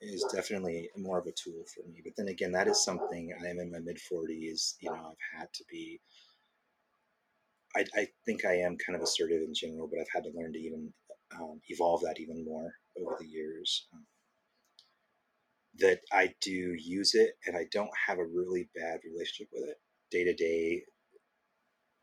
is 0.00 0.24
definitely 0.34 0.88
more 0.96 1.18
of 1.18 1.26
a 1.26 1.32
tool 1.32 1.64
for 1.74 1.86
me. 1.88 2.00
But 2.02 2.14
then 2.16 2.28
again, 2.28 2.52
that 2.52 2.68
is 2.68 2.84
something 2.84 3.32
I 3.40 3.48
am 3.48 3.58
in 3.58 3.70
my 3.70 3.78
mid 3.78 3.98
40s. 3.98 4.74
You 4.80 4.90
know, 4.90 5.10
I've 5.12 5.38
had 5.40 5.48
to 5.54 5.64
be. 5.70 6.00
I, 7.76 7.84
I 7.94 8.08
think 8.26 8.44
I 8.44 8.54
am 8.54 8.76
kind 8.84 8.96
of 8.96 9.02
assertive 9.02 9.42
in 9.42 9.54
general, 9.54 9.88
but 9.88 10.00
I've 10.00 10.12
had 10.12 10.24
to 10.24 10.36
learn 10.36 10.52
to 10.54 10.58
even 10.58 10.92
um, 11.38 11.60
evolve 11.68 12.02
that 12.02 12.20
even 12.20 12.44
more 12.44 12.72
over 13.00 13.16
the 13.18 13.26
years. 13.26 13.86
Um, 13.92 14.04
that 15.78 16.00
I 16.12 16.34
do 16.40 16.50
use 16.50 17.14
it 17.14 17.38
and 17.46 17.56
I 17.56 17.66
don't 17.72 17.90
have 18.06 18.18
a 18.18 18.24
really 18.24 18.68
bad 18.74 19.00
relationship 19.04 19.48
with 19.52 19.68
it 19.68 19.80
day 20.10 20.24
to 20.24 20.34
day. 20.34 20.82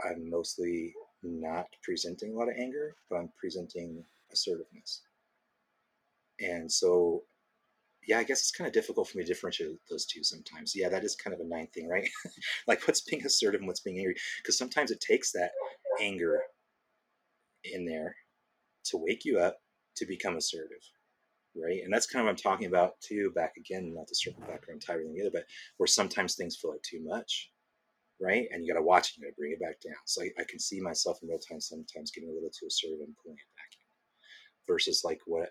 I'm 0.03 0.29
mostly 0.29 0.93
not 1.23 1.65
presenting 1.83 2.33
a 2.33 2.37
lot 2.37 2.49
of 2.49 2.55
anger, 2.57 2.95
but 3.09 3.17
I'm 3.17 3.29
presenting 3.39 4.03
assertiveness. 4.31 5.01
And 6.39 6.71
so, 6.71 7.23
yeah, 8.07 8.19
I 8.19 8.23
guess 8.23 8.39
it's 8.39 8.51
kind 8.51 8.67
of 8.67 8.73
difficult 8.73 9.09
for 9.09 9.17
me 9.17 9.23
to 9.23 9.27
differentiate 9.27 9.71
those 9.89 10.05
two 10.05 10.23
sometimes. 10.23 10.73
Yeah, 10.75 10.89
that 10.89 11.03
is 11.03 11.15
kind 11.15 11.33
of 11.33 11.39
a 11.41 11.45
nine 11.45 11.67
thing, 11.73 11.89
right? 11.89 12.07
like 12.67 12.87
what's 12.87 13.01
being 13.01 13.25
assertive 13.25 13.59
and 13.59 13.67
what's 13.67 13.81
being 13.81 13.97
angry. 13.97 14.15
Because 14.37 14.57
sometimes 14.57 14.91
it 14.91 15.01
takes 15.01 15.31
that 15.33 15.51
anger 15.99 16.41
in 17.63 17.85
there 17.85 18.15
to 18.89 18.97
wake 18.97 19.25
you 19.25 19.39
up 19.39 19.57
to 19.95 20.05
become 20.05 20.37
assertive 20.37 20.83
right? 21.57 21.81
And 21.83 21.93
that's 21.93 22.07
kind 22.07 22.21
of 22.21 22.25
what 22.25 22.31
I'm 22.31 22.37
talking 22.37 22.67
about 22.67 22.99
too. 23.01 23.31
Back 23.35 23.53
again, 23.57 23.93
not 23.95 24.07
to 24.07 24.15
circle 24.15 24.41
back 24.41 24.67
around 24.67 24.81
tie 24.81 24.93
everything 24.93 25.15
together, 25.15 25.31
but 25.33 25.45
where 25.77 25.87
sometimes 25.87 26.35
things 26.35 26.55
feel 26.55 26.71
like 26.71 26.81
too 26.83 27.03
much, 27.03 27.51
right? 28.21 28.47
And 28.51 28.63
you 28.63 28.73
got 28.73 28.79
to 28.79 28.85
watch 28.85 29.09
it, 29.09 29.17
you 29.17 29.23
got 29.23 29.31
to 29.31 29.35
bring 29.37 29.51
it 29.51 29.59
back 29.59 29.79
down. 29.81 29.97
So 30.05 30.23
I, 30.23 30.29
I, 30.39 30.45
can 30.47 30.59
see 30.59 30.79
myself 30.79 31.19
in 31.21 31.29
real 31.29 31.39
time 31.39 31.59
sometimes 31.59 32.11
getting 32.11 32.29
a 32.29 32.33
little 32.33 32.49
too 32.49 32.67
assertive 32.67 32.99
and 32.99 33.15
pulling 33.23 33.37
it 33.37 33.55
back 33.57 33.71
in, 33.73 34.71
versus 34.71 35.01
like 35.03 35.19
what 35.25 35.49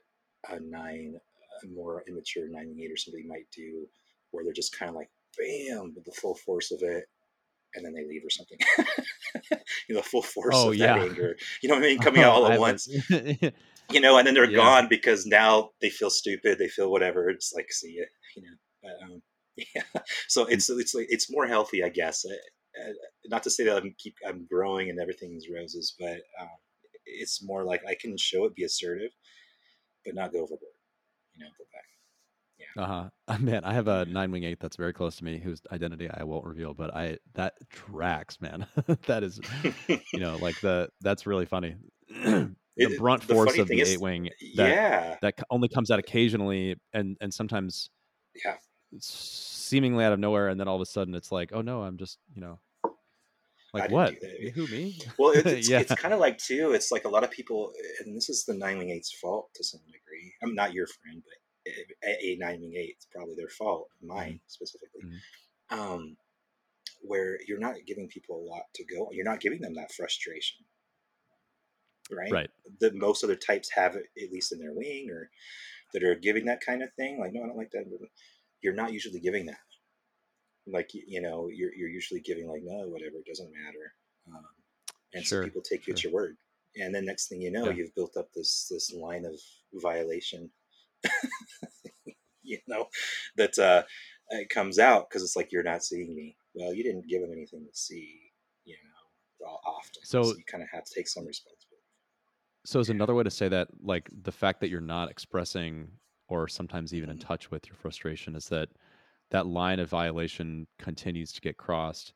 a 0.51 0.61
nine, 0.61 1.17
a 1.65 1.67
more 1.69 2.05
immature 2.09 2.49
nine 2.49 2.77
eight 2.81 2.93
or 2.93 2.97
somebody 2.97 3.27
might 3.27 3.47
do, 3.55 3.87
where 4.31 4.45
they're 4.45 4.53
just 4.53 4.79
kind 4.79 4.89
of 4.89 4.97
like 4.97 5.11
bam 5.39 5.93
with 5.95 6.05
the 6.05 6.13
full 6.13 6.35
force 6.35 6.71
of 6.71 6.83
it, 6.83 7.05
and 7.75 7.85
then 7.85 7.93
they 7.93 8.07
leave 8.07 8.25
or 8.25 8.31
something. 8.31 8.59
you 9.89 9.95
know, 9.95 10.01
the 10.01 10.03
full 10.03 10.23
force 10.23 10.55
oh, 10.57 10.71
of 10.71 10.77
yeah. 10.77 10.99
that 10.99 11.09
anger. 11.09 11.37
You 11.63 11.69
know 11.69 11.77
what 11.77 11.85
I 11.85 11.89
mean? 11.89 11.99
Coming 12.01 12.23
out 12.23 12.33
all 12.33 12.47
at 12.47 12.61
once. 12.61 12.89
you 13.91 14.01
know, 14.01 14.19
and 14.19 14.27
then 14.27 14.35
they're 14.35 14.51
yeah. 14.51 14.57
gone 14.57 14.89
because 14.89 15.27
now 15.27 15.71
they 15.81 15.91
feel 15.91 16.11
stupid, 16.11 16.59
they 16.59 16.69
feel 16.69 16.91
whatever. 16.91 17.29
It's 17.29 17.53
like, 17.55 17.73
see 17.73 17.93
you, 17.93 18.07
you 18.37 18.43
know. 18.43 18.57
But, 18.83 19.05
um, 19.05 19.23
yeah. 19.75 20.03
So 20.29 20.45
it's 20.47 20.69
it's 20.69 20.95
like 20.95 21.07
it's 21.09 21.31
more 21.31 21.47
healthy, 21.47 21.83
I 21.83 21.89
guess. 21.89 22.25
Uh, 22.25 22.35
uh, 22.83 22.93
not 23.27 23.43
to 23.45 23.51
say 23.51 23.65
that 23.65 23.77
I'm 23.77 23.95
keep 23.99 24.15
I'm 24.27 24.47
growing 24.51 24.91
and 24.91 25.01
everything's 25.01 25.47
roses, 25.49 25.95
but 25.99 26.21
um, 26.41 26.49
it's 27.07 27.43
more 27.43 27.65
like 27.65 27.83
I 27.89 27.97
can 27.99 28.17
show 28.19 28.45
it, 28.45 28.55
be 28.55 28.65
assertive, 28.65 29.13
but 30.05 30.15
not 30.15 30.33
go 30.33 30.41
overboard. 30.41 30.61
You 31.35 31.45
know, 31.45 31.51
go 31.59 31.65
back. 31.73 31.86
Yeah. 32.59 32.83
Uh 32.83 33.11
huh. 33.29 33.39
Man, 33.41 33.65
I 33.65 33.75
have 33.75 33.89
a 33.89 34.05
nine 34.07 34.31
wing 34.31 34.45
eight 34.45 34.61
that's 34.61 34.77
very 34.77 34.93
close 34.93 35.17
to 35.17 35.25
me, 35.25 35.39
whose 35.39 35.61
identity 35.73 36.09
I 36.11 36.25
won't 36.25 36.45
reveal, 36.45 36.75
but 36.75 36.95
I 36.95 37.19
that 37.35 37.55
tracks, 37.71 38.41
man. 38.41 38.67
that 39.07 39.23
is, 39.23 39.41
you 39.89 40.21
know, 40.21 40.37
like 40.37 40.61
the 40.61 40.89
that's 41.01 41.27
really 41.27 41.47
funny. 41.47 41.77
the 42.77 42.93
it, 42.93 42.99
brunt 42.99 43.23
force 43.23 43.55
the 43.55 43.63
of 43.63 43.69
the 43.69 43.81
eight 43.81 44.01
wing 44.01 44.29
that, 44.55 44.69
yeah 44.69 45.17
that 45.23 45.35
only 45.51 45.69
comes 45.69 45.91
out 45.91 45.99
occasionally 45.99 46.77
and 46.93 47.17
and 47.21 47.33
sometimes 47.33 47.91
yeah 48.45 48.57
seemingly 49.01 50.05
out 50.05 50.13
of 50.13 50.19
nowhere 50.19 50.49
and 50.49 50.61
then 50.61 50.69
all 50.69 50.77
of 50.77 50.83
a 50.83 50.87
sudden 50.87 51.15
it's 51.15 51.33
like 51.33 51.51
oh 51.53 51.63
no 51.63 51.83
i'm 51.83 51.97
just 51.97 52.19
you 52.35 52.41
know 52.41 52.59
like 53.73 53.91
what 53.91 54.15
who 54.55 54.67
me 54.69 54.99
well 55.19 55.33
it's, 55.33 55.69
yeah. 55.69 55.81
it's 55.81 55.95
kind 55.95 56.15
of 56.15 56.21
like 56.21 56.39
too 56.39 56.73
it's 56.73 56.93
like 56.93 57.05
a 57.05 57.09
lot 57.09 57.25
of 57.25 57.31
people 57.31 57.73
and 58.05 58.17
this 58.17 58.29
is 58.29 58.45
the 58.45 58.55
nine 58.55 58.79
wing 58.79 58.91
eight's 58.91 59.13
fault 59.13 59.49
to 59.55 59.65
some 59.65 59.81
degree 59.87 60.33
i'm 60.43 60.55
not 60.55 60.73
your 60.73 60.87
friend 60.87 61.23
but 61.25 61.35
a 62.05 62.37
nine 62.39 62.61
wing 62.61 62.75
eight 62.77 62.95
it's 62.97 63.07
probably 63.07 63.35
their 63.37 63.49
fault 63.49 63.89
mine 64.03 64.35
mm-hmm. 64.35 64.37
specifically 64.47 65.03
mm-hmm. 65.05 65.81
um 65.81 66.17
where 67.03 67.39
you're 67.47 67.59
not 67.59 67.75
giving 67.87 68.09
people 68.09 68.37
a 68.37 68.49
lot 68.51 68.63
to 68.75 68.85
go 68.85 69.09
you're 69.13 69.25
not 69.25 69.41
giving 69.41 69.61
them 69.61 69.75
that 69.75 69.93
frustration 69.93 70.65
right? 72.11 72.33
Right. 72.33 72.51
That 72.81 72.95
most 72.95 73.25
other 73.25 73.37
types 73.37 73.71
have 73.75 73.97
it 73.97 74.07
at 74.23 74.33
least 74.33 74.53
in 74.53 74.59
their 74.59 74.73
wing 74.73 75.09
or 75.11 75.31
that 75.93 76.05
are 76.05 76.15
giving 76.15 76.47
that 76.47 76.61
kind 76.65 76.83
of 76.83 76.93
thing. 76.95 77.19
Like, 77.19 77.33
no, 77.33 77.43
I 77.43 77.47
don't 77.47 77.57
like 77.57 77.71
that. 77.73 77.85
You're 78.63 78.75
not 78.75 78.93
usually 78.93 79.21
giving 79.21 79.47
that. 79.47 79.59
Like, 80.67 80.91
you 80.93 81.21
know, 81.21 81.49
you're, 81.53 81.75
you're 81.75 81.89
usually 81.89 82.21
giving 82.21 82.49
like, 82.49 82.63
no, 82.65 82.89
whatever, 82.89 83.17
it 83.19 83.27
doesn't 83.27 83.53
matter. 83.53 83.95
Um, 84.29 84.45
and 85.15 85.25
sure. 85.25 85.43
so 85.43 85.47
people 85.47 85.63
take 85.63 85.87
you 85.87 85.93
sure. 85.93 85.95
at 85.95 86.05
your 86.05 86.13
word. 86.13 86.37
And 86.77 86.95
then 86.95 87.07
next 87.07 87.29
thing 87.29 87.41
you 87.41 87.51
know, 87.51 87.67
yeah. 87.67 87.73
you've 87.73 87.95
built 87.95 88.17
up 88.17 88.29
this, 88.35 88.67
this 88.71 88.93
line 88.93 89.25
of 89.25 89.39
violation, 89.81 90.51
you 92.43 92.59
know, 92.67 92.87
that, 93.37 93.59
uh, 93.59 93.83
it 94.31 94.49
comes 94.49 94.79
out 94.79 95.09
because 95.09 95.23
it's 95.23 95.37
like, 95.37 95.53
you're 95.53 95.63
not 95.63 95.85
seeing 95.85 96.15
me. 96.15 96.37
Well, 96.55 96.75
you 96.75 96.83
didn't 96.83 97.07
give 97.09 97.23
them 97.23 97.33
anything 97.33 97.65
to 97.65 97.79
see, 97.79 98.19
you 98.65 98.75
know, 98.75 98.97
often. 99.65 100.03
So, 100.03 100.23
so 100.23 100.37
you 100.37 100.45
kind 100.51 100.63
of 100.63 100.69
have 100.73 100.85
to 100.85 100.95
take 100.95 101.09
some 101.09 101.27
responsibility. 101.27 101.67
So 102.65 102.81
is 102.81 102.91
another 102.91 103.15
way 103.15 103.23
to 103.23 103.31
say 103.31 103.49
that 103.49 103.69
like 103.81 104.11
the 104.23 104.33
fact 104.33 104.61
that 104.61 104.71
you're 104.71 104.81
not 104.81 105.11
expressing 105.11 105.89
or 106.29 106.49
sometimes 106.49 106.93
even 106.93 107.11
in 107.11 107.19
touch 107.19 107.51
with 107.51 107.67
your 107.67 107.77
frustration 107.77 108.35
is 108.35 108.49
that 108.49 108.69
that 109.31 109.47
line 109.47 109.79
of 109.79 109.89
violation 109.89 110.67
continues 110.79 111.33
to 111.33 111.41
get 111.41 111.57
crossed 111.57 112.13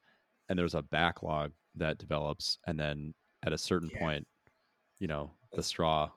and 0.49 0.59
there's 0.59 0.74
a 0.74 0.82
backlog 0.82 1.53
that 1.76 1.99
develops 1.99 2.59
and 2.66 2.78
then 2.78 3.14
at 3.45 3.53
a 3.53 3.59
certain 3.59 3.91
yeah. 3.93 4.01
point 4.01 4.26
you 4.99 5.07
know 5.07 5.30
the 5.53 5.62
straw 5.62 6.11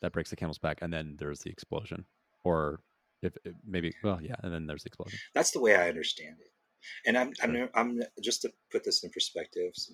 that 0.00 0.12
breaks 0.12 0.30
the 0.30 0.36
camel's 0.36 0.58
back 0.58 0.78
and 0.80 0.92
then 0.92 1.14
there's 1.18 1.40
the 1.40 1.50
explosion 1.50 2.06
or 2.44 2.80
if, 3.22 3.34
if 3.44 3.54
maybe 3.66 3.92
well 4.02 4.20
yeah 4.22 4.36
and 4.42 4.52
then 4.52 4.66
there's 4.66 4.84
the 4.84 4.88
explosion 4.88 5.18
that's 5.34 5.50
the 5.50 5.60
way 5.60 5.74
i 5.74 5.88
understand 5.88 6.36
it 6.40 6.50
and 7.06 7.16
i'm 7.16 7.32
i'm, 7.42 7.68
I'm 7.74 8.00
just 8.22 8.42
to 8.42 8.52
put 8.70 8.84
this 8.84 9.02
in 9.02 9.10
perspective 9.10 9.72
so, 9.74 9.92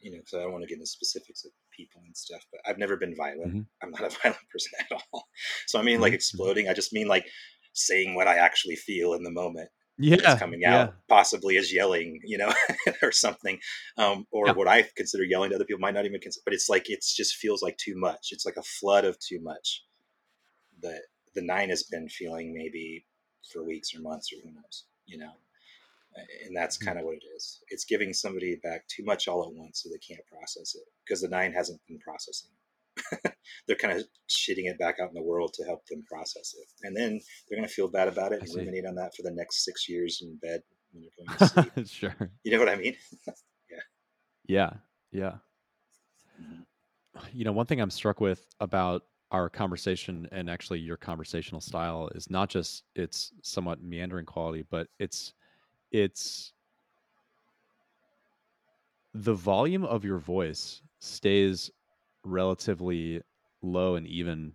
you 0.00 0.12
know, 0.12 0.18
because 0.18 0.34
I 0.34 0.42
don't 0.42 0.52
want 0.52 0.62
to 0.62 0.68
get 0.68 0.74
into 0.74 0.86
specifics 0.86 1.44
of 1.44 1.52
people 1.76 2.02
and 2.04 2.16
stuff, 2.16 2.44
but 2.50 2.60
I've 2.66 2.78
never 2.78 2.96
been 2.96 3.16
violent. 3.16 3.48
Mm-hmm. 3.48 3.60
I'm 3.82 3.90
not 3.90 4.02
a 4.02 4.16
violent 4.22 4.48
person 4.52 4.72
at 4.78 5.00
all. 5.12 5.24
So 5.66 5.78
I 5.78 5.82
mean, 5.82 6.00
like 6.00 6.10
mm-hmm. 6.10 6.16
exploding. 6.16 6.68
I 6.68 6.74
just 6.74 6.92
mean 6.92 7.08
like 7.08 7.26
saying 7.72 8.14
what 8.14 8.28
I 8.28 8.36
actually 8.36 8.76
feel 8.76 9.14
in 9.14 9.22
the 9.22 9.30
moment. 9.30 9.68
Yeah, 9.98 10.38
coming 10.38 10.62
out, 10.62 10.88
yeah. 10.88 10.94
possibly 11.08 11.56
as 11.56 11.72
yelling, 11.72 12.20
you 12.22 12.36
know, 12.36 12.52
or 13.02 13.10
something, 13.12 13.58
um, 13.96 14.26
or 14.30 14.48
yeah. 14.48 14.52
what 14.52 14.68
I 14.68 14.84
consider 14.94 15.24
yelling 15.24 15.48
to 15.50 15.56
other 15.56 15.64
people 15.64 15.80
might 15.80 15.94
not 15.94 16.04
even 16.04 16.20
consider. 16.20 16.42
But 16.44 16.52
it's 16.52 16.68
like 16.68 16.84
it's 16.90 17.16
just 17.16 17.36
feels 17.36 17.62
like 17.62 17.78
too 17.78 17.94
much. 17.96 18.28
It's 18.30 18.44
like 18.44 18.58
a 18.58 18.62
flood 18.62 19.06
of 19.06 19.18
too 19.18 19.40
much. 19.42 19.84
That 20.82 21.00
the 21.36 21.42
nine 21.42 21.68
has 21.68 21.84
been 21.84 22.08
feeling 22.08 22.52
maybe 22.52 23.06
for 23.52 23.62
weeks 23.64 23.94
or 23.94 24.00
months 24.00 24.32
or 24.32 24.36
who 24.42 24.52
knows, 24.52 24.86
you 25.06 25.18
know 25.18 25.32
and 26.44 26.56
that's 26.56 26.76
mm-hmm. 26.76 26.86
kind 26.86 26.98
of 26.98 27.04
what 27.04 27.14
it 27.14 27.24
is. 27.36 27.60
It's 27.68 27.84
giving 27.84 28.12
somebody 28.12 28.56
back 28.62 28.86
too 28.88 29.04
much 29.04 29.28
all 29.28 29.44
at 29.44 29.52
once, 29.52 29.82
so 29.82 29.88
they 29.88 29.98
can't 29.98 30.26
process 30.26 30.74
it 30.74 30.84
because 31.04 31.20
the 31.20 31.28
nine 31.28 31.52
hasn't 31.52 31.80
been 31.86 31.98
processing. 31.98 32.50
they're 33.66 33.76
kind 33.76 33.98
of 33.98 34.06
shitting 34.28 34.64
it 34.64 34.78
back 34.78 34.96
out 35.00 35.08
in 35.08 35.14
the 35.14 35.22
world 35.22 35.52
to 35.54 35.64
help 35.64 35.86
them 35.86 36.02
process 36.10 36.54
it, 36.58 36.86
and 36.86 36.96
then 36.96 37.20
they're 37.48 37.58
going 37.58 37.68
to 37.68 37.74
feel 37.74 37.88
bad 37.88 38.08
about 38.08 38.32
it 38.32 38.40
and 38.40 38.54
ruminate 38.54 38.86
on 38.86 38.94
that 38.94 39.14
for 39.14 39.22
the 39.22 39.30
next 39.30 39.64
six 39.64 39.88
years 39.88 40.22
in 40.22 40.36
bed 40.40 40.62
when 40.92 41.02
they're 41.02 41.26
going 41.26 41.38
to 41.38 41.86
sleep. 41.86 41.86
sure, 42.18 42.30
you 42.42 42.52
know 42.52 42.58
what 42.58 42.68
I 42.68 42.76
mean? 42.76 42.96
yeah, 43.70 43.76
yeah, 44.46 44.70
yeah. 45.12 45.32
Mm-hmm. 46.40 46.62
You 47.32 47.44
know, 47.44 47.52
one 47.52 47.66
thing 47.66 47.80
I'm 47.80 47.90
struck 47.90 48.20
with 48.20 48.46
about 48.60 49.02
our 49.30 49.48
conversation 49.48 50.28
and 50.30 50.48
actually 50.48 50.78
your 50.78 50.96
conversational 50.96 51.60
style 51.60 52.08
is 52.14 52.30
not 52.30 52.48
just 52.48 52.84
its 52.94 53.32
somewhat 53.42 53.82
meandering 53.82 54.26
quality, 54.26 54.64
but 54.70 54.88
it's 54.98 55.32
it's 55.90 56.52
the 59.14 59.34
volume 59.34 59.84
of 59.84 60.04
your 60.04 60.18
voice 60.18 60.82
stays 61.00 61.70
relatively 62.24 63.20
low 63.62 63.96
and 63.96 64.06
even 64.06 64.52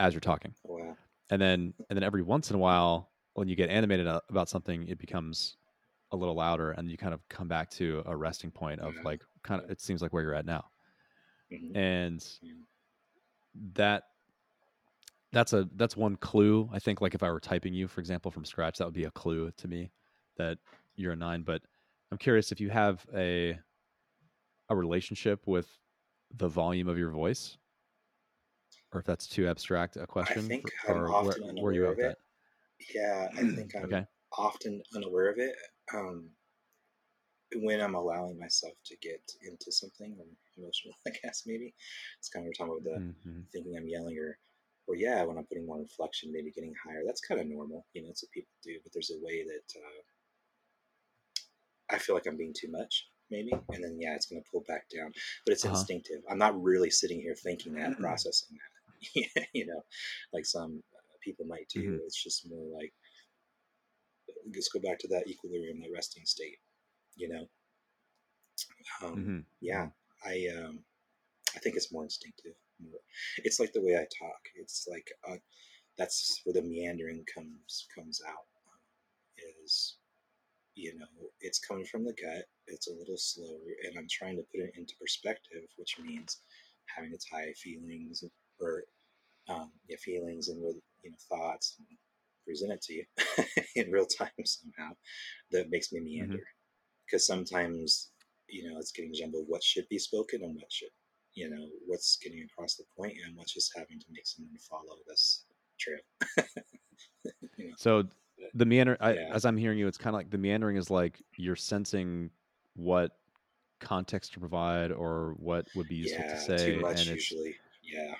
as 0.00 0.12
you're 0.12 0.20
talking. 0.20 0.54
Wow. 0.64 0.96
And 1.30 1.40
then 1.40 1.72
and 1.88 1.96
then 1.96 2.02
every 2.02 2.22
once 2.22 2.50
in 2.50 2.56
a 2.56 2.58
while 2.58 3.10
when 3.34 3.48
you 3.48 3.56
get 3.56 3.70
animated 3.70 4.06
about 4.06 4.48
something 4.48 4.86
it 4.86 4.98
becomes 4.98 5.56
a 6.12 6.16
little 6.16 6.34
louder 6.34 6.72
and 6.72 6.90
you 6.90 6.96
kind 6.96 7.14
of 7.14 7.26
come 7.28 7.48
back 7.48 7.70
to 7.70 8.02
a 8.06 8.16
resting 8.16 8.50
point 8.50 8.80
of 8.80 8.94
yeah. 8.94 9.02
like 9.04 9.22
kind 9.42 9.62
of 9.62 9.70
it 9.70 9.80
seems 9.80 10.02
like 10.02 10.12
where 10.12 10.22
you're 10.22 10.34
at 10.34 10.46
now. 10.46 10.64
Mm-hmm. 11.52 11.76
And 11.76 12.26
that 13.74 14.04
that's 15.32 15.52
a 15.52 15.68
that's 15.76 15.96
one 15.96 16.16
clue. 16.16 16.68
I 16.72 16.78
think 16.78 17.00
like 17.00 17.14
if 17.14 17.22
I 17.22 17.30
were 17.30 17.40
typing 17.40 17.74
you 17.74 17.88
for 17.88 18.00
example 18.00 18.30
from 18.30 18.44
scratch 18.44 18.78
that 18.78 18.84
would 18.84 18.94
be 18.94 19.04
a 19.04 19.10
clue 19.10 19.52
to 19.56 19.68
me 19.68 19.90
that 20.36 20.58
you're 20.96 21.12
a 21.12 21.16
nine, 21.16 21.42
but 21.42 21.62
I'm 22.10 22.18
curious 22.18 22.52
if 22.52 22.60
you 22.60 22.70
have 22.70 23.04
a 23.14 23.58
a 24.68 24.76
relationship 24.76 25.46
with 25.46 25.68
the 26.36 26.48
volume 26.48 26.88
of 26.88 26.98
your 26.98 27.10
voice, 27.10 27.58
or 28.92 29.00
if 29.00 29.06
that's 29.06 29.26
too 29.26 29.48
abstract 29.48 29.96
a 29.96 30.06
question. 30.06 30.44
I 30.44 30.48
think 30.48 30.70
for, 30.84 31.06
I'm 31.06 31.12
often 31.12 31.42
where, 31.42 31.50
unaware 31.50 31.72
where 31.82 31.92
of 31.92 31.98
it. 31.98 32.02
That? 32.02 32.18
Yeah, 32.94 33.28
I 33.32 33.54
think 33.54 33.74
I'm 33.76 33.84
okay. 33.84 34.06
often 34.36 34.82
unaware 34.94 35.30
of 35.30 35.38
it. 35.38 35.54
Um, 35.92 36.30
when 37.56 37.80
I'm 37.80 37.94
allowing 37.94 38.38
myself 38.38 38.74
to 38.86 38.96
get 38.96 39.20
into 39.42 39.70
something 39.70 40.16
or 40.18 40.26
emotional, 40.56 40.94
I 41.06 41.10
guess 41.22 41.44
maybe 41.46 41.74
it's 42.18 42.28
kind 42.28 42.44
of 42.44 42.48
we're 42.48 42.52
talking 42.52 42.80
about 42.80 42.84
the 42.84 43.00
mm-hmm. 43.00 43.40
thinking 43.52 43.76
I'm 43.76 43.88
yelling 43.88 44.18
or 44.18 44.38
or 44.86 44.96
yeah, 44.96 45.24
when 45.24 45.38
I'm 45.38 45.46
putting 45.46 45.66
more 45.66 45.78
inflection, 45.78 46.32
maybe 46.32 46.50
getting 46.50 46.74
higher. 46.84 47.02
That's 47.06 47.22
kind 47.22 47.40
of 47.40 47.46
normal, 47.46 47.86
you 47.94 48.02
know. 48.02 48.10
It's 48.10 48.22
what 48.22 48.32
people 48.32 48.52
do, 48.62 48.78
but 48.82 48.92
there's 48.92 49.10
a 49.10 49.24
way 49.24 49.42
that 49.42 49.80
uh, 49.80 50.02
I 51.94 51.98
feel 51.98 52.14
like 52.14 52.26
I'm 52.26 52.36
being 52.36 52.54
too 52.54 52.70
much, 52.70 53.06
maybe, 53.30 53.50
and 53.50 53.82
then 53.82 53.96
yeah, 53.98 54.14
it's 54.14 54.26
going 54.26 54.42
to 54.42 54.50
pull 54.50 54.62
back 54.68 54.84
down. 54.94 55.10
But 55.46 55.52
it's 55.52 55.64
uh-huh. 55.64 55.74
instinctive. 55.74 56.20
I'm 56.30 56.38
not 56.38 56.60
really 56.60 56.90
sitting 56.90 57.20
here 57.20 57.34
thinking 57.34 57.74
that, 57.74 57.98
processing 57.98 58.58
that. 58.58 59.48
you 59.54 59.66
know, 59.66 59.82
like 60.34 60.44
some 60.44 60.82
people 61.22 61.46
might 61.46 61.68
do. 61.72 61.80
Mm-hmm. 61.80 62.04
It's 62.04 62.22
just 62.22 62.48
more 62.48 62.66
like 62.78 62.92
let's 64.54 64.68
go 64.68 64.80
back 64.80 64.98
to 65.00 65.08
that 65.08 65.28
equilibrium, 65.28 65.80
that 65.80 65.92
resting 65.94 66.24
state. 66.26 66.58
You 67.16 67.28
know, 67.28 67.48
Um, 69.02 69.14
hmm 69.14 69.40
yeah, 69.60 69.88
I 70.24 70.46
um, 70.58 70.80
I 71.56 71.58
think 71.60 71.76
it's 71.76 71.92
more 71.92 72.04
instinctive. 72.04 72.54
It's 73.38 73.60
like 73.60 73.72
the 73.72 73.82
way 73.82 73.96
I 73.96 74.06
talk. 74.18 74.40
It's 74.56 74.86
like 74.90 75.06
uh, 75.28 75.38
that's 75.98 76.40
where 76.44 76.54
the 76.54 76.62
meandering 76.62 77.24
comes 77.34 77.86
comes 77.94 78.20
out. 78.28 78.46
Is 79.64 79.98
you 80.74 80.98
know 80.98 81.06
it's 81.40 81.58
coming 81.58 81.86
from 81.86 82.04
the 82.04 82.14
gut. 82.14 82.44
It's 82.66 82.88
a 82.88 82.94
little 82.94 83.18
slower, 83.18 83.74
and 83.84 83.98
I'm 83.98 84.08
trying 84.10 84.36
to 84.36 84.44
put 84.52 84.64
it 84.64 84.74
into 84.76 84.94
perspective, 85.00 85.64
which 85.76 85.98
means 86.02 86.40
having 86.94 87.12
to 87.12 87.18
tie 87.30 87.52
feelings 87.54 88.24
or 88.60 88.84
um, 89.48 89.72
yeah, 89.88 89.96
feelings 90.04 90.48
and 90.48 90.62
with 90.62 90.76
you 91.02 91.10
know 91.10 91.16
thoughts 91.28 91.76
and 91.78 91.98
present 92.46 92.72
it 92.72 92.82
to 92.82 92.94
you 92.94 93.04
in 93.76 93.92
real 93.92 94.06
time 94.06 94.30
somehow. 94.44 94.92
That 95.52 95.70
makes 95.70 95.92
me 95.92 96.00
meander 96.00 96.44
because 97.06 97.26
sometimes 97.26 98.10
you 98.48 98.70
know 98.70 98.78
it's 98.78 98.92
getting 98.92 99.14
jumbled. 99.14 99.46
What 99.48 99.62
should 99.62 99.88
be 99.88 99.98
spoken 99.98 100.42
and 100.42 100.54
what 100.54 100.72
should 100.72 100.90
you 101.34 101.50
know 101.50 101.66
what's 101.86 102.16
getting 102.22 102.42
across 102.42 102.76
the 102.76 102.84
point 102.96 103.14
and 103.24 103.36
what's 103.36 103.52
just 103.52 103.72
having 103.76 103.98
to 103.98 104.06
make 104.10 104.26
someone 104.26 104.56
follow 104.68 104.96
this 105.08 105.44
trail. 105.78 105.98
you 107.58 107.68
know, 107.68 107.74
So 107.76 108.04
the 108.54 108.64
meander, 108.64 108.96
I, 109.00 109.14
yeah, 109.14 109.30
as 109.32 109.44
I'm 109.44 109.56
hearing 109.56 109.78
you, 109.78 109.86
it's 109.86 109.98
kind 109.98 110.14
of 110.14 110.18
like 110.18 110.30
the 110.30 110.38
meandering 110.38 110.76
is 110.76 110.90
like 110.90 111.20
you're 111.36 111.56
sensing 111.56 112.30
what 112.74 113.12
context 113.80 114.32
to 114.34 114.40
provide 114.40 114.92
or 114.92 115.34
what 115.38 115.66
would 115.74 115.88
be 115.88 115.96
useful 115.96 116.22
to 116.22 116.28
yeah, 116.28 116.56
too 116.56 116.58
say, 116.58 116.76
much 116.78 117.00
and 117.00 117.10
it's 117.10 117.30
usually. 117.30 117.56
Yeah, 117.82 118.14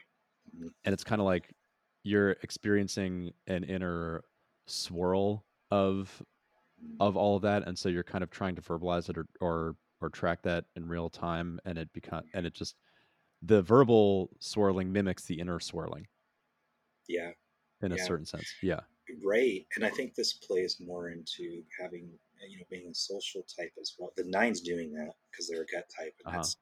mhm, 0.57 0.71
and 0.85 0.93
it's 0.93 1.05
kind 1.05 1.21
of 1.21 1.27
like 1.27 1.55
you're 2.03 2.33
experiencing 2.43 3.33
an 3.47 3.65
inner 3.65 4.25
swirl 4.67 5.45
of 5.71 6.23
of 7.01 7.17
all 7.17 7.37
of 7.37 7.43
that, 7.43 7.67
and 7.67 7.79
so 7.79 7.89
you're 7.89 8.05
kind 8.05 8.25
of 8.25 8.31
trying 8.31 8.57
to 8.57 8.63
verbalize 8.63 9.09
it 9.11 9.19
or 9.19 9.27
or, 9.41 9.77
or 10.01 10.11
track 10.11 10.43
that 10.43 10.67
in 10.77 10.87
real 10.89 11.11
time, 11.11 11.61
and 11.65 11.79
it 11.79 11.93
become 11.93 12.23
and 12.35 12.47
it 12.47 12.55
just 12.55 12.77
the 13.43 13.63
verbal 13.63 14.37
swirling 14.41 14.93
mimics 14.93 15.27
the 15.27 15.41
inner 15.41 15.61
swirling 15.61 16.09
yeah, 17.09 17.33
in 17.81 17.93
a 17.93 17.99
certain 17.99 18.27
sense. 18.27 18.57
Yeah. 18.61 18.81
Right, 19.23 19.67
and 19.77 19.85
I 19.85 19.91
think 19.91 20.15
this 20.15 20.33
plays 20.35 20.79
more 20.81 21.09
into 21.11 21.65
having 21.79 22.19
uh, 22.43 22.47
you 22.47 22.59
know 22.59 22.65
being 22.71 22.89
a 22.89 22.95
social 22.95 23.43
type 23.43 23.73
as 23.81 23.95
well. 23.99 24.13
The 24.17 24.25
nine's 24.25 24.61
doing 24.61 24.93
that 24.93 25.15
because 25.31 25.49
they're 25.49 25.63
a 25.63 25.67
gut 25.67 25.89
type, 25.97 26.15
and 26.21 26.27
Uh 26.27 26.31
huh. 26.33 26.49
that's 26.49 26.57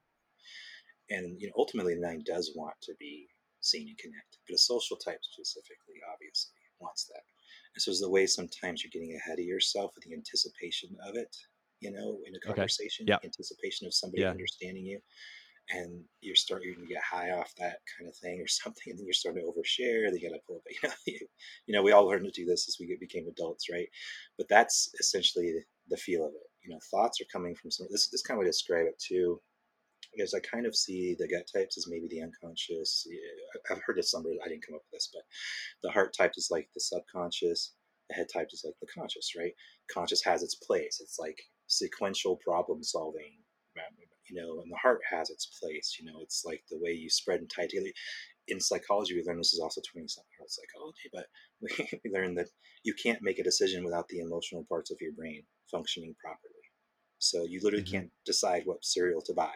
and 1.09 1.39
you 1.41 1.47
know 1.47 1.53
ultimately 1.57 1.95
the 1.95 2.01
nine 2.01 2.23
does 2.25 2.53
want 2.55 2.75
to 2.81 2.93
be 2.99 3.29
seen 3.61 3.87
and 3.87 3.97
connected, 3.97 4.39
but 4.47 4.55
a 4.55 4.57
social 4.57 4.97
type 4.97 5.19
specifically, 5.23 5.95
obviously, 6.11 6.59
wants 6.79 7.05
that. 7.05 7.23
So 7.77 7.91
it's 7.91 8.01
the 8.01 8.09
way 8.09 8.27
sometimes 8.27 8.83
you're 8.83 8.91
getting 8.91 9.15
ahead 9.15 9.39
of 9.39 9.45
yourself 9.45 9.93
with 9.95 10.03
the 10.05 10.13
anticipation 10.13 10.95
of 11.07 11.15
it. 11.15 11.35
You 11.79 11.91
know, 11.91 12.21
in 12.25 12.33
a 12.35 12.39
Okay. 12.45 12.69
conversation, 12.69 13.11
anticipation 13.25 13.85
of 13.87 13.93
somebody 13.93 14.23
Yeah. 14.23 14.29
understanding 14.29 14.85
you, 14.85 15.01
and 15.69 16.03
you're 16.21 16.35
starting 16.35 16.75
to 16.75 16.85
get 16.87 17.01
high 17.03 17.31
off 17.31 17.53
that 17.57 17.79
kind 17.97 18.09
of 18.09 18.15
thing 18.17 18.41
or 18.41 18.47
something, 18.61 18.83
and 18.87 18.99
then 18.99 19.05
you're 19.05 19.13
starting 19.13 19.43
to 19.43 19.47
overshare. 19.51 20.05
Then 20.09 20.19
you 20.19 20.29
got 20.29 20.35
to 20.35 20.41
pull 20.47 20.57
up. 20.57 20.63
You 20.83 20.89
know, 20.89 20.95
you, 21.07 21.19
you 21.67 21.73
know, 21.73 21.83
we 21.83 21.91
all 21.91 22.05
learned 22.05 22.25
to 22.25 22.31
do 22.31 22.45
this 22.45 22.67
as 22.67 22.77
we 22.79 22.97
became 22.99 23.27
adults, 23.27 23.69
right? 23.71 23.87
But 24.37 24.47
that's 24.49 24.89
essentially 24.99 25.53
the 25.89 25.97
feel 25.97 26.25
of 26.25 26.33
it. 26.33 26.47
You 26.63 26.71
know, 26.73 26.79
thoughts 26.91 27.21
are 27.21 27.25
coming 27.31 27.55
from 27.55 27.71
some. 27.71 27.87
This 27.89 28.09
this 28.09 28.21
kind 28.21 28.37
of 28.37 28.39
way 28.39 28.45
to 28.45 28.51
describe 28.51 28.87
it 28.87 28.99
too. 28.99 29.41
Because 30.13 30.33
I 30.33 30.39
kind 30.39 30.65
of 30.65 30.75
see 30.75 31.15
the 31.17 31.27
gut 31.27 31.47
types 31.53 31.77
as 31.77 31.87
maybe 31.87 32.07
the 32.09 32.21
unconscious. 32.21 33.07
I- 33.69 33.73
I've 33.73 33.81
heard 33.85 33.97
this 33.97 34.11
somewhere. 34.11 34.35
I 34.43 34.49
didn't 34.49 34.65
come 34.65 34.75
up 34.75 34.83
with 34.91 34.91
this, 34.99 35.09
but 35.13 35.23
the 35.83 35.91
heart 35.91 36.13
type 36.17 36.33
is 36.37 36.49
like 36.51 36.69
the 36.73 36.81
subconscious. 36.81 37.73
The 38.09 38.15
head 38.15 38.27
type 38.33 38.49
is 38.53 38.63
like 38.65 38.75
the 38.81 38.87
conscious, 38.87 39.33
right? 39.37 39.53
Conscious 39.91 40.23
has 40.23 40.43
its 40.43 40.55
place. 40.55 40.99
It's 41.01 41.19
like 41.19 41.39
sequential 41.67 42.37
problem 42.37 42.83
solving 42.83 43.39
you 44.29 44.41
know, 44.41 44.61
and 44.61 44.71
the 44.71 44.77
heart 44.77 45.01
has 45.09 45.29
its 45.29 45.45
place. 45.59 45.97
You 45.99 46.05
know, 46.05 46.19
it's 46.21 46.43
like 46.45 46.63
the 46.69 46.79
way 46.79 46.91
you 46.91 47.09
spread 47.09 47.39
and 47.41 47.49
tie 47.49 47.67
together. 47.67 47.91
In 48.47 48.59
psychology, 48.59 49.15
we 49.15 49.23
learn 49.23 49.37
this 49.37 49.53
is 49.53 49.59
also 49.59 49.81
20 49.91 50.07
something 50.07 50.29
year 50.37 50.41
old 50.43 50.51
psychology, 50.51 51.09
but 51.13 51.27
we, 51.61 51.99
we 52.03 52.11
learn 52.11 52.35
that 52.35 52.49
you 52.83 52.93
can't 53.01 53.21
make 53.21 53.39
a 53.39 53.43
decision 53.43 53.83
without 53.83 54.07
the 54.09 54.19
emotional 54.19 54.65
parts 54.67 54.91
of 54.91 54.97
your 55.01 55.13
brain 55.13 55.43
functioning 55.71 56.15
properly. 56.21 56.53
So 57.19 57.45
you 57.45 57.61
literally 57.63 57.83
hmm 57.83 57.83
can't 57.85 58.11
decide 58.25 58.63
what 58.65 58.83
cereal 58.85 59.21
to 59.23 59.33
buy 59.33 59.53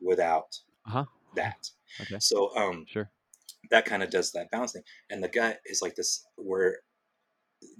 without 0.00 0.58
Uh 0.86 0.90
huh. 0.90 1.04
that. 1.34 1.70
Okay. 2.00 2.16
So 2.18 2.56
um, 2.56 2.86
Sure. 2.86 3.10
that 3.70 3.84
kind 3.86 4.02
of 4.02 4.10
does 4.10 4.32
that 4.32 4.50
balancing. 4.50 4.82
And 5.10 5.22
the 5.22 5.28
gut 5.28 5.60
is 5.66 5.82
like 5.82 5.94
this, 5.96 6.26
where 6.36 6.78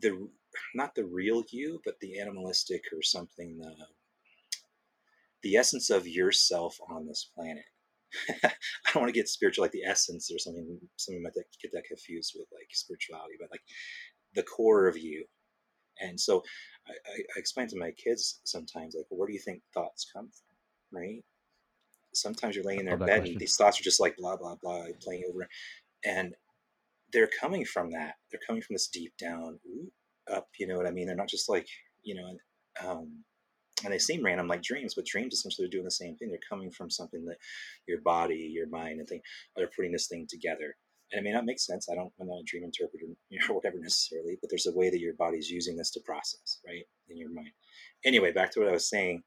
the 0.01 0.29
not 0.75 0.95
the 0.95 1.05
real 1.05 1.45
you, 1.51 1.81
but 1.85 2.01
the 2.01 2.19
animalistic 2.21 2.85
or 2.93 3.03
something, 3.03 3.59
the 3.59 3.75
the 5.43 5.57
essence 5.57 5.91
of 5.91 6.07
yourself 6.07 6.79
on 6.89 7.07
this 7.07 7.31
planet. 7.35 7.65
I 8.45 8.53
don't 8.93 9.03
want 9.03 9.09
to 9.09 9.19
get 9.19 9.29
spiritual, 9.29 9.63
like 9.65 9.73
the 9.73 9.85
essence 9.85 10.31
or 10.33 10.39
something. 10.39 10.79
Something 10.97 11.23
might 11.23 11.35
get 11.63 11.73
that 11.73 11.85
confused 11.85 12.35
with 12.37 12.49
like 12.53 12.69
spirituality, 12.73 13.35
but 13.39 13.51
like 13.51 13.63
the 14.35 14.43
core 14.43 14.87
of 14.89 14.97
you. 14.99 15.27
And 16.01 16.19
so 16.21 16.43
I, 16.87 16.93
I, 16.93 17.15
I 17.37 17.39
explain 17.39 17.69
to 17.69 17.79
my 17.79 17.93
kids 17.93 18.41
sometimes, 18.45 18.95
like, 18.97 19.07
where 19.11 19.27
do 19.29 19.35
you 19.35 19.41
think 19.41 19.63
thoughts 19.75 20.07
come 20.13 20.31
from? 20.31 21.01
Right? 21.01 21.25
Sometimes 22.21 22.57
you're 22.57 22.65
laying 22.65 22.81
in 22.81 22.87
their 22.87 22.97
bed 22.97 23.27
and 23.27 23.39
these 23.39 23.57
thoughts 23.57 23.81
are 23.81 23.85
just 23.85 24.01
like 24.01 24.17
blah 24.17 24.37
blah 24.37 24.57
blah 24.63 24.85
playing 25.01 25.25
over, 25.29 25.49
and 26.05 26.35
they're 27.13 27.31
coming 27.41 27.65
from 27.65 27.91
that. 27.93 28.15
They're 28.31 28.41
coming 28.47 28.63
from 28.63 28.75
this 28.75 28.89
deep 28.89 29.13
down 29.19 29.59
up. 30.33 30.49
You 30.59 30.67
know 30.67 30.77
what 30.77 30.87
I 30.87 30.91
mean? 30.91 31.07
They're 31.07 31.17
not 31.17 31.29
just 31.29 31.49
like 31.49 31.67
you 32.03 32.15
know, 32.15 32.29
and, 32.29 32.41
um, 32.89 33.25
and 33.85 33.93
they 33.93 33.99
seem 33.99 34.25
random 34.25 34.49
like 34.49 34.63
dreams, 34.63 34.95
but 34.95 35.07
dreams 35.07 35.35
essentially 35.35 35.67
are 35.67 35.71
doing 35.71 35.85
the 35.85 35.91
same 35.91 36.17
thing. 36.17 36.31
They're 36.31 36.39
coming 36.49 36.71
from 36.71 36.91
something 36.91 37.25
that 37.27 37.37
your 37.87 38.01
body, 38.01 38.51
your 38.53 38.69
mind, 38.69 38.99
and 38.99 39.09
thing 39.09 39.21
are 39.57 39.71
putting 39.75 39.93
this 39.93 40.09
thing 40.09 40.27
together. 40.29 40.77
And 41.13 41.21
it 41.21 41.25
may 41.25 41.33
not 41.33 41.47
make 41.47 41.61
sense. 41.61 41.89
I 41.91 41.95
don't, 41.95 42.13
I'm 42.21 42.29
not 42.29 42.41
a 42.41 42.45
dream 42.45 42.65
interpreter 42.65 43.07
or 43.49 43.55
whatever 43.55 43.79
necessarily, 43.79 44.37
but 44.41 44.51
there's 44.51 44.67
a 44.67 44.77
way 44.77 44.91
that 44.91 45.01
your 45.01 45.15
body's 45.15 45.51
using 45.51 45.77
this 45.77 45.91
to 45.93 46.01
process, 46.01 46.61
right, 46.67 46.85
in 47.09 47.17
your 47.17 47.31
mind. 47.31 47.53
Anyway, 48.05 48.33
back 48.33 48.51
to 48.53 48.61
what 48.61 48.69
I 48.69 48.73
was 48.73 48.89
saying, 48.89 49.23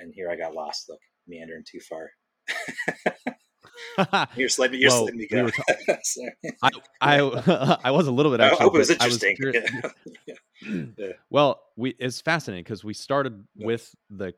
and 0.00 0.12
here 0.14 0.30
I 0.30 0.36
got 0.36 0.54
lost. 0.54 0.88
Look, 0.88 1.00
meandering 1.26 1.64
too 1.64 1.80
far. 1.80 2.10
you're 4.36 4.48
me, 4.70 4.78
you're 4.78 4.90
well, 4.90 5.06
me 5.06 5.26
we 5.30 5.42
were. 5.42 5.50
Ta- 5.50 5.64
I 6.62 6.70
I 7.00 7.78
I 7.84 7.90
was 7.90 8.06
a 8.06 8.12
little 8.12 8.32
bit 8.32 8.40
I 8.40 8.48
hope 8.48 8.74
it 8.74 8.78
was 8.78 8.88
but 8.88 9.02
I 9.02 9.06
was 9.06 9.22
interesting. 9.22 9.82
Yeah. 10.26 10.34
yeah. 10.98 11.12
well, 11.30 11.60
we 11.76 11.90
it's 11.98 12.20
fascinating 12.20 12.64
because 12.64 12.84
we 12.84 12.94
started 12.94 13.44
Yeah. 13.54 13.66
with 13.66 13.94
the 14.10 14.34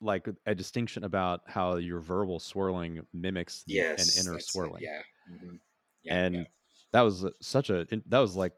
like 0.00 0.28
a 0.46 0.54
distinction 0.54 1.04
about 1.04 1.40
how 1.46 1.76
your 1.76 2.00
verbal 2.00 2.38
swirling 2.38 3.00
mimics 3.14 3.64
the, 3.66 3.80
an 3.80 4.06
inner 4.20 4.38
swirling, 4.40 4.82
Yeah. 4.82 5.00
hmm 5.28 5.54
Yeah. 6.02 6.12
Yeah. 6.12 6.14
and 6.24 6.46
that 6.92 7.02
was 7.02 7.24
such 7.40 7.70
a 7.70 7.86
that 8.06 8.18
was 8.18 8.36
like 8.36 8.52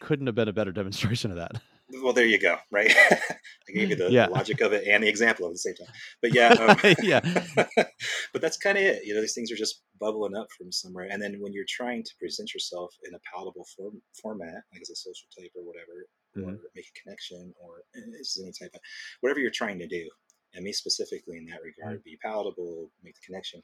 couldn't 0.00 0.26
have 0.26 0.34
been 0.34 0.48
a 0.48 0.52
better 0.52 0.72
demonstration 0.72 1.30
of 1.30 1.36
that. 1.38 1.60
Well, 2.02 2.12
there 2.12 2.26
you 2.26 2.40
go. 2.40 2.56
Right. 2.70 2.92
I 3.10 3.72
gave 3.72 3.90
you 3.90 3.96
the, 3.96 4.10
yeah, 4.10 4.26
the 4.26 4.32
logic 4.32 4.60
of 4.60 4.72
it 4.72 4.86
and 4.88 5.04
the 5.04 5.08
example 5.08 5.46
at 5.46 5.52
the 5.52 5.58
same 5.58 5.74
time. 5.74 5.94
But 6.20 6.34
yeah, 6.34 6.48
um, 6.48 6.76
yeah, 7.02 7.20
but 8.32 8.42
that's 8.42 8.56
kind 8.56 8.76
of 8.76 8.84
it. 8.84 9.04
You 9.04 9.14
know, 9.14 9.20
these 9.20 9.34
things 9.34 9.52
are 9.52 9.56
just 9.56 9.82
bubbling 10.00 10.36
up 10.36 10.48
from 10.56 10.72
somewhere. 10.72 11.08
And 11.10 11.22
then 11.22 11.36
when 11.40 11.52
you're 11.52 11.64
trying 11.68 12.02
to 12.02 12.10
present 12.18 12.52
yourself 12.52 12.94
in 13.06 13.14
a 13.14 13.18
palatable 13.32 13.66
form, 13.76 14.02
format, 14.20 14.62
like 14.72 14.82
as 14.82 14.90
a 14.90 14.96
social 14.96 15.28
type 15.38 15.52
or 15.54 15.62
whatever, 15.62 16.08
or 16.36 16.52
Mhm. 16.52 16.58
make 16.74 16.86
a 16.86 17.00
connection, 17.02 17.54
or 17.60 17.82
this 17.94 18.36
is 18.36 18.42
any 18.42 18.52
type 18.52 18.74
of 18.74 18.80
whatever 19.20 19.40
you're 19.40 19.50
trying 19.50 19.78
to 19.78 19.86
do. 19.86 20.08
And 20.54 20.64
me 20.64 20.72
specifically 20.72 21.38
in 21.38 21.46
that 21.46 21.62
regard, 21.62 22.02
be 22.02 22.18
palatable, 22.22 22.90
make 23.02 23.14
the 23.14 23.20
connection. 23.26 23.62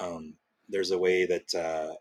Um, 0.00 0.34
there's 0.68 0.92
a 0.92 0.98
way 0.98 1.26
that 1.26 1.54
uh, 1.54 1.94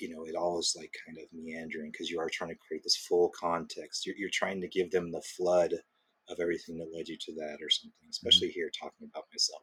you 0.00 0.08
know 0.08 0.24
it 0.24 0.34
all 0.34 0.58
is 0.58 0.74
like 0.76 0.92
kind 1.06 1.18
of 1.18 1.24
meandering 1.32 1.90
because 1.90 2.10
you 2.10 2.20
are 2.20 2.30
trying 2.32 2.50
to 2.50 2.56
create 2.66 2.82
this 2.84 2.96
full 2.96 3.30
context. 3.38 4.06
You're, 4.06 4.16
you're 4.16 4.30
trying 4.32 4.60
to 4.60 4.68
give 4.68 4.90
them 4.90 5.10
the 5.10 5.22
flood 5.36 5.74
of 6.28 6.40
everything 6.40 6.78
that 6.78 6.92
led 6.94 7.08
you 7.08 7.16
to 7.18 7.34
that, 7.36 7.58
or 7.62 7.70
something. 7.70 8.08
Especially 8.10 8.48
here, 8.48 8.70
talking 8.78 9.08
about 9.10 9.24
myself. 9.32 9.62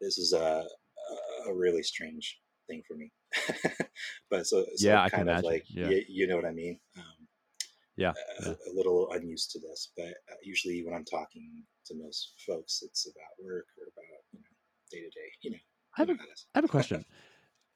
This 0.00 0.18
is 0.18 0.32
a 0.32 0.64
a 1.46 1.54
really 1.54 1.82
strange 1.82 2.38
thing 2.68 2.82
for 2.86 2.94
me. 2.94 3.12
but 4.30 4.46
so, 4.46 4.64
so 4.76 4.88
yeah. 4.88 5.08
Kind 5.08 5.28
of 5.28 5.38
imagine. 5.38 5.50
like 5.50 5.64
Yeah, 5.68 5.88
you, 5.88 6.04
you 6.08 6.26
know 6.26 6.36
what 6.36 6.44
I 6.44 6.52
mean. 6.52 6.78
Um, 6.96 7.28
yeah, 7.96 8.12
a, 8.40 8.48
yeah. 8.48 8.54
a 8.70 8.72
little 8.74 9.10
unused 9.12 9.50
to 9.52 9.58
this, 9.60 9.92
but 9.96 10.06
uh, 10.06 10.36
usually 10.42 10.82
when 10.84 10.94
I'm 10.94 11.04
talking 11.04 11.64
to 11.86 11.94
most 11.94 12.32
folks, 12.46 12.82
it's 12.82 13.06
about 13.06 13.44
work 13.44 13.66
or 13.78 13.88
about 13.92 14.22
you 14.32 14.40
know 14.40 14.46
day 14.90 15.00
to 15.00 15.10
day. 15.10 15.30
You 15.42 15.50
know, 15.52 15.58
I 15.96 16.02
have 16.02 16.10
a 16.10 16.14
how 16.14 16.24
it 16.24 16.32
is. 16.32 16.46
I 16.54 16.58
have 16.58 16.64
a 16.64 16.68
question. 16.68 17.04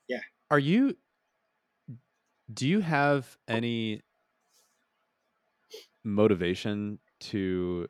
Yeah. 0.07 0.21
Are 0.51 0.59
you? 0.59 0.95
Do 2.53 2.67
you 2.69 2.81
have 2.81 3.39
any 3.49 4.03
motivation 6.05 6.99
to 7.19 7.89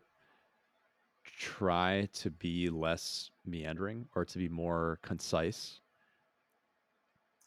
try 1.25 2.07
to 2.13 2.31
be 2.31 2.71
less 2.71 3.31
meandering 3.45 4.09
or 4.15 4.25
to 4.25 4.39
be 4.39 4.49
more 4.49 4.99
concise, 5.03 5.81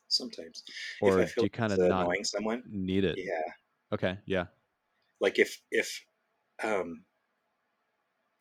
Sometimes, 0.09 0.63
if 1.03 1.17
or 1.17 1.19
I 1.19 1.25
do 1.25 1.45
you 1.45 1.49
kind 1.49 1.73
of 1.73 1.81
not 1.81 2.09
annoying 2.09 2.23
someone, 2.23 2.63
need 2.63 3.03
it? 3.03 3.21
yeah, 3.21 3.41
Okay, 3.93 4.19
yeah, 4.25 4.47
like 5.19 5.39
if 5.39 5.61
if 5.71 6.05
um 6.63 7.05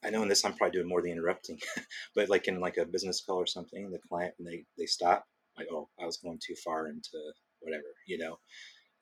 I 0.02 0.08
know 0.10 0.22
in 0.22 0.28
this 0.28 0.42
I'm 0.44 0.54
probably 0.56 0.72
doing 0.78 0.88
more 0.88 1.02
than 1.02 1.10
interrupting, 1.12 1.60
but 2.14 2.28
like 2.30 2.48
in 2.48 2.60
like 2.60 2.76
a 2.78 2.86
business 2.86 3.20
call 3.22 3.36
or 3.36 3.46
something, 3.46 3.90
the 3.90 3.98
client 3.98 4.34
when 4.38 4.46
they 4.50 4.66
they 4.78 4.86
stop, 4.86 5.26
like 5.56 5.68
oh 5.70 5.90
I 5.98 6.06
was 6.06 6.16
going 6.16 6.38
too 6.42 6.54
far 6.56 6.88
into 6.88 7.32
whatever, 7.66 7.94
you 8.06 8.18
know. 8.18 8.38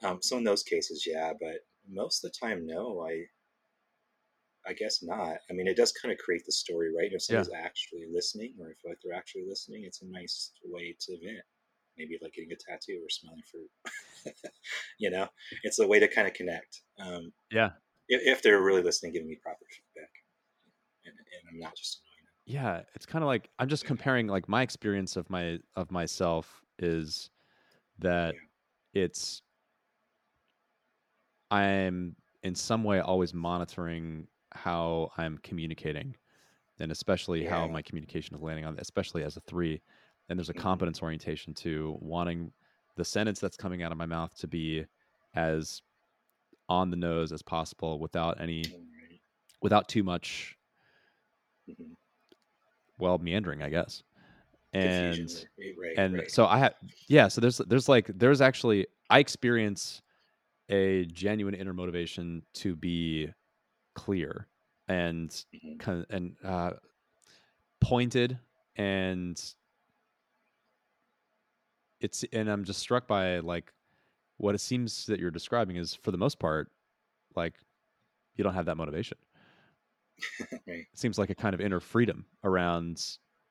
Um, 0.03 0.19
so 0.21 0.37
in 0.37 0.45
those 0.45 0.63
cases, 0.63 1.07
yeah, 1.07 1.33
but 1.41 1.61
most 1.89 2.25
of 2.25 2.33
the 2.33 2.47
time, 2.47 2.67
no. 2.67 3.07
I 3.07 3.25
I 4.67 4.73
guess 4.73 5.03
not. 5.03 5.37
I 5.51 5.53
mean, 5.53 5.69
it 5.69 5.77
does 5.77 5.93
kind 5.93 6.13
of 6.13 6.19
create 6.19 6.45
the 6.47 6.53
story, 6.53 6.89
right? 6.97 7.11
If 7.13 7.23
someone's 7.23 7.51
yeah. 7.53 7.61
actually 7.61 8.07
listening, 8.11 8.55
or 8.59 8.71
if 8.71 8.79
like 8.85 8.99
they're 9.05 9.17
actually 9.17 9.45
listening, 9.47 9.85
it's 9.85 10.03
a 10.03 10.07
nice 10.07 10.53
way 10.65 10.97
to 11.01 11.13
vent. 11.23 11.45
Maybe 11.99 12.19
like 12.23 12.33
getting 12.33 12.51
a 12.53 12.57
tattoo 12.57 13.01
or 13.05 13.11
smelling 13.11 13.43
fruit. 13.51 13.71
you 14.99 15.11
know, 15.11 15.29
it's 15.63 15.79
a 15.79 15.87
way 15.87 16.01
to 16.01 16.09
kind 16.09 16.27
of 16.27 16.35
connect. 16.35 16.81
Um, 16.99 17.33
yeah. 17.53 17.71
If, 18.09 18.23
if, 18.39 18.43
they're 18.43 18.61
really 18.61 18.83
listening, 18.83 19.13
giving 19.13 19.29
me 19.29 19.39
proper 19.41 19.65
feedback, 19.71 20.11
and, 21.07 21.15
and 21.15 21.49
I'm 21.53 21.61
not 21.61 21.77
just 21.77 22.01
annoying 22.01 22.27
them. 22.27 22.87
Yeah, 22.87 22.95
it's 22.95 23.07
kind 23.07 23.23
of 23.23 23.29
like 23.29 23.49
I'm 23.59 23.69
just 23.69 23.85
comparing 23.85 24.27
like 24.27 24.49
my 24.49 24.63
experience 24.63 25.17
of 25.17 25.29
my 25.31 25.59
of 25.77 25.91
myself 25.91 26.63
is 26.79 27.31
that 27.99 28.35
yeah. 28.35 28.41
It's 28.95 29.43
I'm 31.51 32.17
in 32.43 32.55
some 32.55 32.85
way 32.85 33.01
always 33.01 33.35
monitoring 33.35 34.27
how 34.53 35.11
I'm 35.19 35.39
communicating 35.39 36.15
and 36.81 36.91
especially 36.91 37.45
yeah. 37.45 37.51
how 37.51 37.67
my 37.67 37.83
communication 37.83 38.35
is 38.35 38.43
landing 38.43 38.65
on 38.65 38.77
especially 38.79 39.23
as 39.23 39.37
a 39.37 39.41
three 39.41 39.81
and 40.29 40.39
there's 40.39 40.49
a 40.49 40.53
mm-hmm. 40.53 40.63
competence 40.63 41.03
orientation 41.03 41.55
to 41.55 41.97
wanting 42.01 42.53
the 42.97 43.05
sentence 43.05 43.41
that's 43.41 43.57
coming 43.57 43.83
out 43.83 43.93
of 43.93 43.99
my 43.99 44.07
mouth 44.07 44.35
to 44.39 44.47
be 44.47 44.85
as 45.35 45.83
on 46.69 46.91
the 46.91 46.97
nose 46.97 47.33
as 47.33 47.43
possible 47.43 47.99
without 47.99 48.41
any 48.41 48.65
without 49.61 49.89
too 49.89 50.03
much 50.03 50.57
mm-hmm. 51.69 51.93
well 52.99 53.19
meandering 53.19 53.63
i 53.63 53.69
guess 53.69 54.03
and 54.75 55.47
right, 55.79 55.95
and 55.97 56.15
right. 56.15 56.31
so 56.31 56.47
i 56.47 56.59
have 56.59 56.75
yeah 57.09 57.29
so 57.29 57.41
there's 57.41 57.59
there's 57.59 57.89
like 57.89 58.07
there's 58.15 58.41
actually 58.41 58.87
i 59.11 59.19
experience 59.19 60.03
a 60.71 61.05
genuine 61.07 61.55
inner 61.55 61.73
motivation 61.73 62.43
to 62.55 62.75
be 62.75 63.29
clear 63.95 64.49
and 64.89 65.31
mm-hmm. 65.31 65.77
kind 65.79 66.01
of, 66.01 66.07
and 66.11 66.37
uh, 66.45 66.71
pointed 67.81 68.39
and 68.77 69.55
it's 72.01 72.25
and 72.33 72.49
I'm 72.49 72.65
just 72.65 72.81
struck 72.81 73.07
by 73.07 73.39
like 73.39 73.73
what 74.37 74.55
it 74.55 74.61
seems 74.61 75.07
that 75.07 75.21
you're 75.21 75.31
describing 75.31 75.77
is 75.77 75.95
for 75.95 76.11
the 76.11 76.19
most 76.19 76.39
part 76.39 76.71
like 77.37 77.55
you 78.37 78.45
don't 78.45 78.55
have 78.55 78.67
that 78.67 78.77
motivation. 78.77 79.17
right. 80.67 80.87
It 80.93 80.99
seems 80.99 81.19
like 81.19 81.31
a 81.31 81.35
kind 81.35 81.55
of 81.55 81.61
inner 81.61 81.81
freedom 81.81 82.27
around 82.43 83.05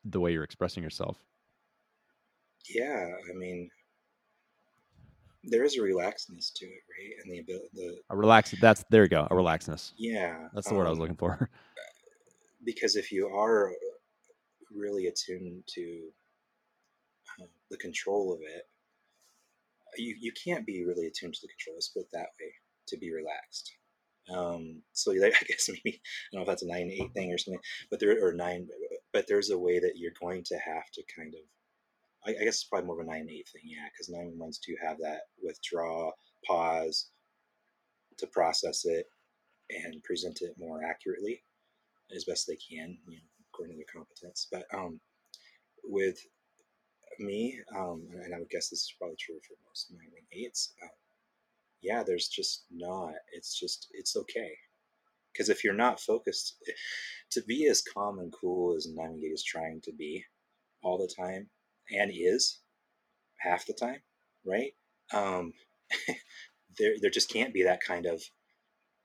the 0.04 0.20
way 0.20 0.32
you're 0.32 0.44
expressing 0.44 0.84
yourself. 0.84 1.18
Yeah, 2.70 3.10
I 3.30 3.38
mean, 3.38 3.70
there 5.44 5.64
is 5.64 5.78
a 5.78 5.82
relaxedness 5.82 6.54
to 6.56 6.66
it, 6.66 6.82
right? 6.90 7.14
And 7.24 7.32
the 7.32 7.40
ability, 7.40 7.68
the 7.74 7.98
a 8.10 8.16
relax. 8.16 8.54
That's 8.62 8.84
there 8.90 9.04
you 9.04 9.10
go, 9.10 9.28
a 9.30 9.34
relaxedness. 9.34 9.92
Yeah, 9.98 10.48
that's 10.54 10.68
the 10.68 10.74
um, 10.74 10.78
word 10.78 10.88
I 10.88 10.90
was 10.90 10.98
um, 10.98 11.02
looking 11.02 11.18
for. 11.18 11.50
because 12.64 12.96
if 12.96 13.12
you 13.12 13.28
are 13.28 13.74
really 14.74 15.08
attuned 15.08 15.64
to 15.68 16.02
uh, 17.42 17.46
the 17.70 17.78
control 17.78 18.34
of 18.34 18.40
it, 18.42 18.64
you 19.98 20.16
you 20.20 20.32
can't 20.32 20.66
be 20.66 20.86
really 20.86 21.08
attuned 21.08 21.34
to 21.34 21.42
the 21.42 21.50
control. 21.50 21.76
Let's 21.76 21.90
put 21.90 22.02
it 22.02 22.12
that 22.14 22.30
way 22.40 22.54
to 22.88 22.98
be 22.98 23.14
relaxed. 23.14 23.74
Um, 24.34 24.82
so 24.94 25.12
I 25.24 25.32
guess 25.48 25.70
maybe 25.70 25.82
I 25.96 26.00
don't 26.32 26.40
know 26.40 26.42
if 26.42 26.48
that's 26.48 26.64
a 26.64 26.68
nine 26.68 26.90
eight 26.92 27.14
thing 27.14 27.32
or 27.32 27.38
something, 27.38 27.62
but 27.90 28.00
there 28.00 28.26
or 28.26 28.34
nine, 28.34 28.68
but 29.14 29.26
there's 29.28 29.52
a 29.52 29.58
way 29.58 29.80
that 29.80 29.94
you're 29.96 30.12
going 30.20 30.44
to 30.44 30.56
have 30.58 30.90
to 30.94 31.04
kind 31.16 31.34
of 31.36 31.42
I, 32.26 32.32
I 32.32 32.46
guess 32.46 32.56
it's 32.56 32.64
probably 32.66 32.88
more 32.88 33.02
of 33.02 33.08
a 33.08 33.10
nine 33.10 33.28
eight 33.30 33.50
thing, 33.52 33.64
yeah, 33.66 33.88
because 33.92 34.10
nine 34.10 34.34
ones 34.38 34.60
do 34.66 34.76
have 34.84 34.98
that 35.00 35.22
withdraw, 35.42 36.12
pause 36.48 37.10
to 38.18 38.28
process 38.28 38.86
it 38.86 39.06
and 39.70 40.04
present 40.04 40.42
it 40.42 40.54
more 40.58 40.84
accurately 40.84 41.44
as 42.16 42.26
best 42.26 42.48
they 42.48 42.58
can, 42.58 42.98
you 43.08 43.18
know, 43.18 43.24
according 43.52 43.76
to 43.76 43.78
their 43.78 43.94
competence. 43.94 44.48
But 44.52 44.66
um, 44.74 45.00
with 45.84 46.20
me, 47.20 47.60
um, 47.76 48.08
and 48.24 48.34
I 48.34 48.40
would 48.40 48.50
guess 48.50 48.70
this 48.70 48.82
is 48.82 48.94
probably 48.98 49.18
true 49.20 49.40
for 49.48 49.56
most 49.68 49.92
nine 49.92 50.12
eights. 50.32 50.74
Um, 50.82 50.90
yeah, 51.82 52.04
there's 52.04 52.30
just 52.30 52.66
not. 52.72 53.14
It's 53.34 53.60
just 53.60 53.88
it's 53.94 54.16
okay 54.16 54.54
because 55.34 55.50
if 55.50 55.64
you're 55.64 55.74
not 55.74 56.00
focused, 56.00 56.56
to 57.32 57.42
be 57.44 57.68
as 57.68 57.82
calm 57.82 58.20
and 58.20 58.32
cool 58.40 58.76
as 58.76 58.88
wing 58.96 59.22
is 59.34 59.44
trying 59.44 59.82
to 59.84 59.92
be 59.92 60.24
all 60.84 60.98
the 60.98 61.14
time, 61.14 61.50
and 61.92 62.12
is 62.14 62.62
half 63.40 63.66
the 63.66 63.74
time, 63.74 64.02
right? 64.46 64.72
Um, 65.12 65.54
there, 66.78 66.94
there 67.02 67.10
just 67.10 67.32
can't 67.32 67.54
be 67.54 67.64
that 67.64 67.82
kind 67.86 68.06
of 68.06 68.22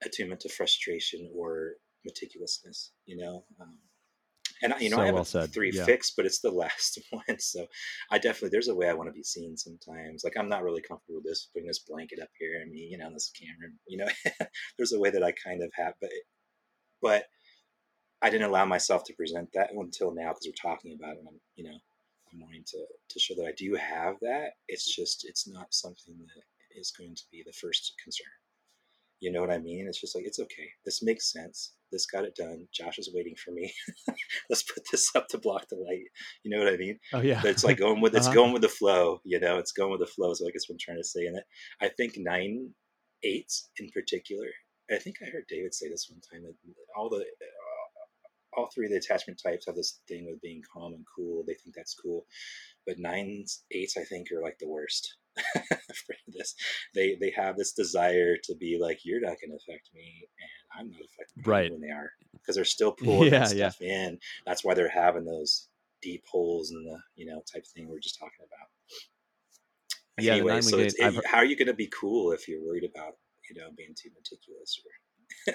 attunement 0.05 0.41
to 0.43 0.49
frustration 0.49 1.31
or 1.35 1.73
meticulousness, 2.07 2.91
you 3.07 3.17
know. 3.17 3.45
Um, 3.61 3.79
and 4.63 4.75
you 4.81 4.91
know, 4.91 4.97
so 4.97 5.03
I 5.03 5.07
have 5.07 5.15
well 5.15 5.45
a 5.45 5.47
three 5.47 5.71
yeah. 5.73 5.85
fix, 5.85 6.13
but 6.17 6.27
it's 6.27 6.41
the 6.41 6.51
last 6.65 6.99
one. 7.11 7.39
So 7.39 7.67
I 8.11 8.19
definitely 8.19 8.51
there's 8.51 8.69
a 8.69 8.75
way 8.75 8.89
I 8.89 8.95
want 8.95 9.09
to 9.09 9.13
be 9.13 9.23
seen 9.23 9.57
sometimes. 9.57 10.25
Like 10.25 10.37
I'm 10.39 10.49
not 10.49 10.63
really 10.63 10.83
comfortable 10.83 11.17
with 11.17 11.25
this 11.25 11.49
putting 11.53 11.69
this 11.69 11.81
blanket 11.81 12.21
up 12.21 12.31
here 12.39 12.61
and 12.61 12.71
me, 12.71 12.89
you 12.91 12.99
know, 12.99 13.11
this 13.13 13.33
camera. 13.39 13.73
You 13.87 13.99
know, 13.99 14.09
there's 14.77 14.93
a 14.93 15.01
way 15.01 15.11
that 15.11 15.23
I 15.23 15.33
kind 15.33 15.63
of 15.63 15.71
have, 15.75 15.95
but 16.01 16.11
but 17.01 17.25
I 18.21 18.31
didn't 18.31 18.49
allow 18.49 18.65
myself 18.65 19.05
to 19.05 19.15
present 19.15 19.49
that 19.55 19.71
until 19.73 20.13
now 20.13 20.31
because 20.31 20.47
we're 20.47 20.71
talking 20.71 20.97
about 20.99 21.15
it. 21.15 21.21
And 21.21 21.29
I'm, 21.29 21.41
you 21.55 21.65
know, 21.65 21.79
I'm 22.33 22.41
wanting 22.41 22.65
to 22.67 22.85
to 23.11 23.21
show 23.21 23.35
that 23.37 23.47
I 23.47 23.53
do 23.57 23.75
have 23.75 24.17
that. 24.23 24.53
It's 24.67 24.95
just 24.95 25.25
it's 25.29 25.49
not 25.49 25.73
something 25.73 26.17
that 26.19 26.79
is 26.79 26.93
going 26.97 27.15
to 27.15 27.23
be 27.31 27.43
the 27.47 27.53
first 27.53 27.95
concern. 28.03 28.27
You 29.21 29.33
know 29.33 29.41
what 29.41 29.51
I 29.51 29.59
mean? 29.59 29.87
It's 29.89 30.01
just 30.01 30.15
like 30.15 30.25
it's 30.25 30.39
okay. 30.39 30.71
This 30.85 31.03
makes 31.03 31.33
sense. 31.33 31.73
This 31.91 32.07
got 32.07 32.25
it 32.25 32.35
done. 32.37 32.67
Josh 32.73 32.99
is 32.99 33.11
waiting 33.15 33.35
for 33.37 33.53
me. 33.53 33.73
Let's 34.51 34.63
put 34.63 34.83
this 34.91 35.11
up 35.15 35.29
to 35.29 35.39
block 35.39 35.69
the 35.69 35.77
light. 35.77 36.05
You 36.43 36.51
know 36.51 36.63
what 36.63 36.73
I 36.73 36.77
mean? 36.77 36.99
Oh 37.13 37.21
yeah. 37.21 37.41
But 37.41 37.51
it's 37.51 37.65
like 37.65 37.79
going 37.79 38.01
with 38.01 38.15
it's 38.15 38.27
uh-huh. 38.27 38.35
going 38.35 38.53
with 38.53 38.63
the 38.63 38.69
flow. 38.69 39.21
You 39.25 39.41
know, 39.41 39.59
it's 39.59 39.73
going 39.73 39.91
with 39.91 40.01
the 40.01 40.07
flow. 40.07 40.35
So 40.35 40.47
I 40.47 40.51
guess 40.51 40.69
what 40.69 40.75
I'm 40.75 40.79
trying 40.81 40.99
to 40.99 41.09
say. 41.09 41.27
And 41.27 41.41
I 41.81 41.89
think 41.89 42.15
nine 42.17 42.71
eights 43.23 43.71
in 43.79 43.89
particular. 43.91 44.47
I 44.91 44.97
think 44.97 45.17
I 45.23 45.31
heard 45.31 45.45
David 45.49 45.75
say 45.75 45.89
this 45.89 46.09
one 46.11 46.21
time 46.33 46.45
that 46.45 46.55
all 46.97 47.11
the 47.11 47.25
all 48.57 48.71
three 48.75 48.87
of 48.87 48.93
the 48.93 48.99
attachment 48.99 49.41
types 49.43 49.67
have 49.67 49.77
this 49.77 50.01
thing 50.09 50.27
with 50.27 50.41
being 50.41 50.63
calm 50.73 50.95
and 50.95 51.05
cool. 51.15 51.45
They 51.47 51.55
think 51.55 51.75
that's 51.77 51.95
cool, 51.95 52.25
but 52.87 52.99
nines, 52.99 53.63
eights, 53.71 53.97
I 53.97 54.05
think, 54.05 54.29
are 54.33 54.43
like 54.43 54.59
the 54.59 54.69
worst 54.69 55.17
for 56.07 56.15
this. 56.29 56.55
They 56.95 57.17
they 57.21 57.33
have 57.37 57.57
this 57.57 57.73
desire 57.73 58.37
to 58.45 58.55
be 58.55 58.79
like, 58.81 59.01
you're 59.05 59.21
not 59.21 59.37
going 59.41 59.51
to 59.51 59.57
affect 59.57 59.91
me, 59.95 60.29
and 60.41 60.81
I'm 60.81 60.91
not 60.91 61.01
affected 61.01 61.47
right. 61.47 61.71
when 61.71 61.81
they 61.81 61.91
are 61.91 62.11
because 62.33 62.57
they're 62.57 62.65
still 62.65 62.93
pulling 63.05 63.33
yeah, 63.33 63.45
stuff 63.45 63.77
yeah. 63.81 64.09
in. 64.09 64.19
That's 64.47 64.65
why 64.65 64.75
they're 64.75 64.89
having 64.89 65.25
those 65.25 65.69
deep 66.01 66.25
holes 66.31 66.71
in 66.71 66.85
the 66.85 66.99
you 67.17 67.27
know 67.27 67.43
type 67.53 67.67
thing 67.67 67.89
we 67.89 67.97
are 67.97 68.01
just 68.01 68.19
talking 68.19 68.41
about. 68.41 68.69
Yeah, 70.21 70.35
anyway, 70.35 70.61
so 70.63 70.79
it, 70.79 70.95
how 71.27 71.39
are 71.39 71.45
you 71.45 71.57
going 71.57 71.69
to 71.69 71.75
be 71.75 71.87
cool 71.89 72.33
if 72.33 72.49
you're 72.49 72.65
worried 72.65 72.85
about 72.85 73.15
you 73.49 73.61
know 73.61 73.69
being 73.77 73.95
too 73.97 74.11
meticulous 74.17 74.81
or 74.85 74.91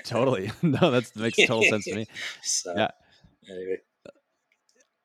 totally. 0.04 0.52
No, 0.62 0.92
that 0.92 1.16
makes 1.16 1.38
total 1.38 1.64
sense 1.64 1.86
to 1.86 1.96
me. 1.96 2.08
so, 2.42 2.74
yeah. 2.76 2.92
Anyway. 3.50 3.78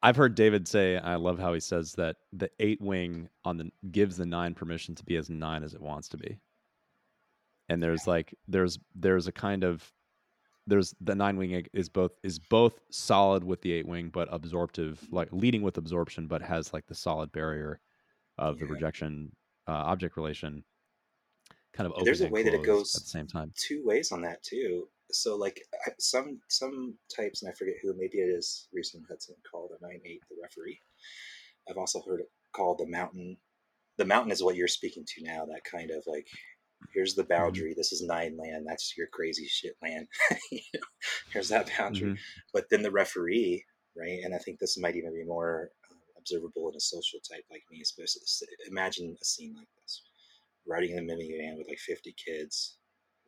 I've 0.03 0.17
heard 0.17 0.35
David 0.35 0.69
say, 0.69 0.97
I 0.97 1.17
love 1.17 1.39
how 1.39 1.53
he 1.55 1.61
says 1.61 1.93
that 1.95 2.17
the 2.33 2.51
eight 2.61 2.81
wing 2.81 3.29
on 3.45 3.57
the 3.57 3.71
gives 3.91 4.17
the 4.17 4.27
nine 4.27 4.55
permission 4.55 4.95
to 4.95 5.05
be 5.05 5.17
as 5.17 5.29
nine 5.29 5.63
as 5.63 5.75
it 5.75 5.83
wants 5.83 6.09
to 6.11 6.17
be. 6.17 6.39
And 7.69 7.83
there's 7.83 8.07
like 8.07 8.35
there's 8.47 8.79
there's 8.95 9.27
a 9.27 9.33
kind 9.33 9.65
of 9.65 9.93
there's 10.67 10.95
the 11.01 11.15
nine 11.15 11.37
wing 11.37 11.67
is 11.73 11.89
both 11.89 12.13
is 12.23 12.39
both 12.39 12.81
solid 12.91 13.43
with 13.43 13.61
the 13.63 13.73
eight 13.73 13.87
wing, 13.87 14.11
but 14.13 14.29
absorptive, 14.31 15.01
like 15.11 15.29
leading 15.33 15.63
with 15.63 15.79
absorption, 15.79 16.27
but 16.29 16.43
has 16.43 16.73
like 16.73 16.87
the 16.87 16.95
solid 16.95 17.33
barrier 17.33 17.81
of 18.39 18.59
yeah. 18.59 18.67
the 18.67 18.73
rejection 18.73 19.33
uh, 19.67 19.73
object 19.73 20.17
relation 20.17 20.65
kind 21.75 21.93
of 21.93 22.05
there's 22.05 22.23
a 22.23 22.29
way 22.29 22.43
that 22.43 22.55
it 22.55 22.63
goes 22.63 22.95
at 22.97 23.03
the 23.03 23.09
same 23.09 23.27
time 23.27 23.53
two 23.57 23.83
ways 23.85 24.11
on 24.11 24.23
that 24.23 24.43
too 24.43 24.89
so 25.11 25.37
like 25.37 25.61
some 25.99 26.39
some 26.49 26.95
types 27.15 27.43
and 27.43 27.51
i 27.51 27.55
forget 27.55 27.75
who 27.83 27.95
maybe 27.97 28.19
it 28.19 28.29
is 28.29 28.69
Russ 28.75 28.95
Hudson 29.09 29.37
called 29.51 29.71
a 29.73 29.85
9-8 29.85 30.01
the 30.03 30.37
referee 30.43 30.81
i've 31.69 31.79
also 31.79 32.03
heard 32.07 32.21
it 32.21 32.31
called 32.53 32.79
the 32.79 32.87
mountain 32.87 33.37
the 33.97 34.05
mountain 34.05 34.33
is 34.33 34.43
what 34.43 34.57
you're 34.57 34.69
speaking 34.69 35.05
to 35.07 35.25
now 35.25 35.45
that 35.45 35.65
kind 35.71 35.91
of 35.91 36.03
like 36.07 36.27
here's 36.95 37.15
the 37.15 37.23
mm-hmm. 37.23 37.33
boundary 37.33 37.71
mm-hmm. 37.71 37.81
this 37.81 37.93
is 37.93 38.03
nine 38.03 38.37
land 38.37 38.67
that's 38.67 38.97
your 38.97 39.09
crazy 39.13 39.47
shit 39.47 39.75
land 39.83 40.07
you 40.53 40.61
know, 40.75 40.81
here's 41.33 41.49
that 41.49 41.71
boundary 41.79 42.11
mm-hmm. 42.11 42.41
but 42.53 42.65
then 42.71 42.83
the 42.83 42.91
referee 42.91 43.65
right 43.97 44.21
and 44.25 44.35
i 44.35 44.39
think 44.39 44.59
this 44.59 44.79
might 44.79 44.97
even 44.97 45.15
be 45.15 45.25
more 45.25 45.71
uh, 45.91 45.95
observable 46.19 46.69
in 46.69 46.77
a 46.77 46.81
social 46.81 47.19
type 47.31 47.45
like 47.51 47.63
me 47.71 47.81
especially 47.83 48.23
imagine 48.71 49.17
a 49.21 49.25
scene 49.25 49.55
like 49.57 49.69
this 49.83 50.03
riding 50.67 50.91
in 50.91 50.99
a 50.99 51.03
minivan 51.03 51.57
with 51.57 51.69
like 51.69 51.79
50 51.79 52.15
kids 52.25 52.79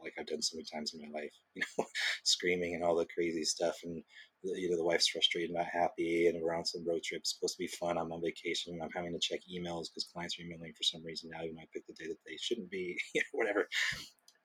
like 0.03 0.15
I've 0.19 0.27
done 0.27 0.43
so 0.43 0.57
many 0.57 0.67
times 0.73 0.95
in 0.95 1.01
my 1.01 1.21
life, 1.21 1.33
you 1.55 1.63
know, 1.79 1.85
screaming 2.25 2.75
and 2.75 2.85
all 2.85 2.97
the 2.97 3.07
crazy 3.15 3.45
stuff. 3.45 3.77
And 3.85 4.03
you 4.43 4.71
know 4.71 4.77
the 4.77 4.85
wife's 4.85 5.09
frustrated, 5.09 5.53
not 5.53 5.67
happy, 5.67 6.29
and 6.29 6.41
we're 6.41 6.55
on 6.55 6.65
some 6.65 6.87
road 6.87 7.03
trip. 7.03 7.21
It's 7.21 7.35
supposed 7.35 7.57
to 7.57 7.63
be 7.63 7.67
fun. 7.67 7.99
I'm 7.99 8.13
on 8.13 8.23
vacation. 8.23 8.79
I'm 8.83 8.91
having 8.95 9.13
to 9.13 9.19
check 9.19 9.41
emails 9.41 9.87
because 9.89 10.09
clients 10.13 10.39
are 10.39 10.43
emailing 10.43 10.73
for 10.73 10.83
some 10.83 11.05
reason 11.05 11.31
now. 11.31 11.43
Even 11.45 11.59
I 11.59 11.67
picked 11.73 11.87
the 11.89 11.95
day 11.95 12.09
that 12.09 12.19
they 12.27 12.37
shouldn't 12.41 12.71
be, 12.71 12.97
you 13.15 13.21
know, 13.21 13.39
whatever. 13.39 13.69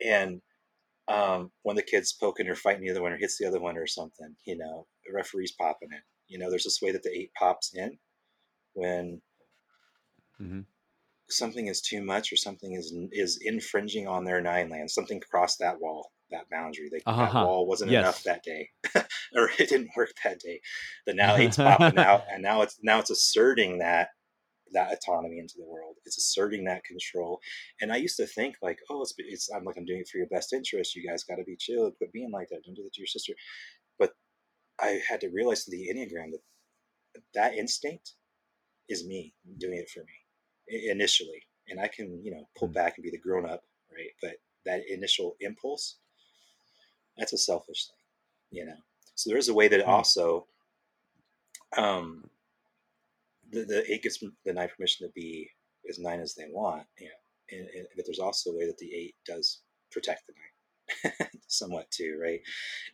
And 0.06 0.42
um, 1.08 1.52
when 1.64 1.76
the 1.76 1.82
kid's 1.82 2.14
poking 2.14 2.50
or 2.50 2.56
fighting 2.56 2.84
the 2.84 2.92
other 2.92 3.02
one 3.02 3.14
or 3.14 3.18
hits 3.18 3.38
the 3.38 3.48
other 3.48 3.62
one 3.62 3.78
or 3.78 3.88
something, 3.88 4.36
you 4.46 4.58
know, 4.58 4.88
the 5.06 5.14
referee's 5.14 5.54
popping 5.54 5.90
it. 5.92 6.02
You 6.28 6.40
know, 6.40 6.50
there's 6.50 6.64
this 6.64 6.82
way 6.82 6.92
that 6.92 7.04
the 7.04 7.16
eight 7.16 7.32
pops 7.38 7.74
in 7.76 7.98
when 8.74 9.22
mm-hmm. 10.42 10.62
Something 11.30 11.68
is 11.68 11.82
too 11.82 12.04
much 12.04 12.32
or 12.32 12.36
something 12.36 12.74
is 12.74 12.94
is 13.12 13.40
infringing 13.42 14.08
on 14.08 14.24
their 14.24 14.42
nine 14.42 14.70
land. 14.70 14.92
Something 14.92 15.20
crossed 15.20 15.60
that 15.60 15.80
wall, 15.80 16.12
that 16.32 16.50
boundary. 16.50 16.90
They, 16.92 17.02
uh-huh. 17.06 17.26
That 17.26 17.46
wall 17.46 17.68
wasn't 17.68 17.92
yes. 17.92 18.02
enough 18.02 18.24
that 18.24 18.44
day, 18.44 18.70
or 19.36 19.50
it 19.58 19.70
didn't 19.70 19.92
work 19.96 20.12
that 20.24 20.40
day. 20.40 20.62
But 21.06 21.16
now 21.16 21.36
eight's 21.38 21.58
popping 21.58 21.98
out, 21.98 22.24
and 22.32 22.44
now 22.44 22.62
it's 22.62 22.78
now 22.82 23.00
it's 23.00 23.10
asserting 23.12 23.80
that 23.80 24.10
that 24.74 24.92
autonomy 24.92 25.40
into 25.40 25.56
the 25.58 25.66
world. 25.66 25.96
It's 26.06 26.18
asserting 26.18 26.66
that 26.66 26.84
control. 26.84 27.40
And 27.82 27.94
I 27.94 27.98
used 27.98 28.18
to 28.18 28.26
think 28.26 28.56
like, 28.62 28.80
oh, 28.90 29.02
it's, 29.02 29.14
it's 29.18 29.50
I'm 29.56 29.64
like 29.64 29.78
I'm 29.78 29.86
doing 29.86 30.02
it 30.02 30.10
for 30.12 30.18
your 30.18 30.28
best 30.28 30.54
interest. 30.54 30.96
You 30.96 31.08
guys 31.08 31.24
got 31.24 31.36
to 31.36 31.44
be 31.44 31.56
chill. 31.58 31.92
Quit 31.92 32.12
being 32.12 32.32
like 32.32 32.50
that. 32.50 32.62
Don't 32.66 32.76
do 32.76 32.84
that 32.84 32.94
to 32.94 33.02
your 33.02 33.08
sister. 33.08 33.34
But 33.98 34.12
I 34.80 35.00
had 35.08 35.22
to 35.22 35.30
realize 35.30 35.66
the 35.66 35.88
enneagram 35.94 36.32
that 36.32 37.22
that 37.34 37.56
instinct 37.56 38.14
is 38.90 39.06
me 39.08 39.34
doing 39.58 39.78
it 39.78 39.90
for 39.90 40.02
me 40.02 40.25
initially, 40.68 41.44
and 41.70 41.80
I 41.80 41.88
can 41.88 42.24
you 42.24 42.32
know 42.32 42.48
pull 42.58 42.68
hmm. 42.68 42.74
back 42.74 42.96
and 42.98 43.04
be 43.04 43.12
the 43.12 43.18
grown 43.18 43.50
up, 43.50 43.64
right? 43.92 44.12
But 44.22 44.36
that 44.66 44.82
initial 44.90 45.36
impulse, 45.40 45.98
that's 47.18 47.34
a 47.34 47.38
selfish 47.38 47.88
thing, 47.88 48.60
you 48.60 48.66
know. 48.66 48.78
So 49.16 49.30
there 49.30 49.40
is 49.40 49.50
a 49.50 49.54
way 49.54 49.68
that 49.68 49.84
hmm. 49.84 49.90
also 49.90 50.48
um, 51.78 52.30
the, 53.52 53.64
the 53.66 53.92
eight 53.92 54.04
gives 54.04 54.24
the 54.46 54.54
nine 54.54 54.70
permission 54.76 55.08
to 55.08 55.14
be 55.14 55.50
as 55.90 56.00
nine 56.00 56.20
as 56.20 56.34
they 56.34 56.46
want, 56.50 56.86
you 57.00 57.08
know, 57.08 57.58
and, 57.58 57.68
and, 57.76 57.88
but 57.96 58.06
there's 58.06 58.20
also 58.20 58.52
a 58.52 58.58
way 58.58 58.66
that 58.66 58.78
the 58.78 58.94
eight 58.94 59.16
does 59.26 59.62
protect 59.92 60.24
the 60.28 60.34
nine 60.34 61.30
somewhat 61.48 61.90
too, 61.92 62.20
right? 62.22 62.42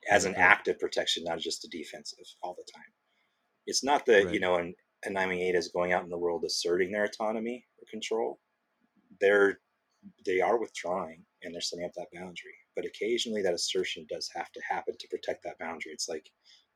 As 0.09 0.25
an 0.25 0.35
act 0.35 0.67
of 0.67 0.79
protection, 0.79 1.23
not 1.23 1.39
just 1.39 1.65
a 1.65 1.69
defensive 1.69 2.25
all 2.41 2.55
the 2.55 2.71
time. 2.73 2.91
It's 3.65 3.83
not 3.83 4.05
that, 4.07 4.25
right. 4.25 4.33
you 4.33 4.39
know, 4.39 4.55
an, 4.55 4.73
a 5.05 5.09
nine 5.09 5.31
eight 5.31 5.55
is 5.55 5.69
going 5.69 5.93
out 5.93 6.03
in 6.03 6.09
the 6.09 6.17
world 6.17 6.43
asserting 6.45 6.91
their 6.91 7.05
autonomy 7.05 7.65
or 7.79 7.85
control. 7.89 8.39
They're, 9.19 9.59
they 10.25 10.41
are 10.41 10.59
withdrawing 10.59 11.23
and 11.43 11.53
they're 11.53 11.61
setting 11.61 11.85
up 11.85 11.93
that 11.95 12.07
boundary. 12.13 12.55
But 12.75 12.85
occasionally 12.85 13.41
that 13.41 13.53
assertion 13.53 14.05
does 14.09 14.29
have 14.35 14.51
to 14.51 14.61
happen 14.69 14.95
to 14.99 15.07
protect 15.09 15.43
that 15.43 15.59
boundary. 15.59 15.91
It's 15.91 16.09
like 16.09 16.29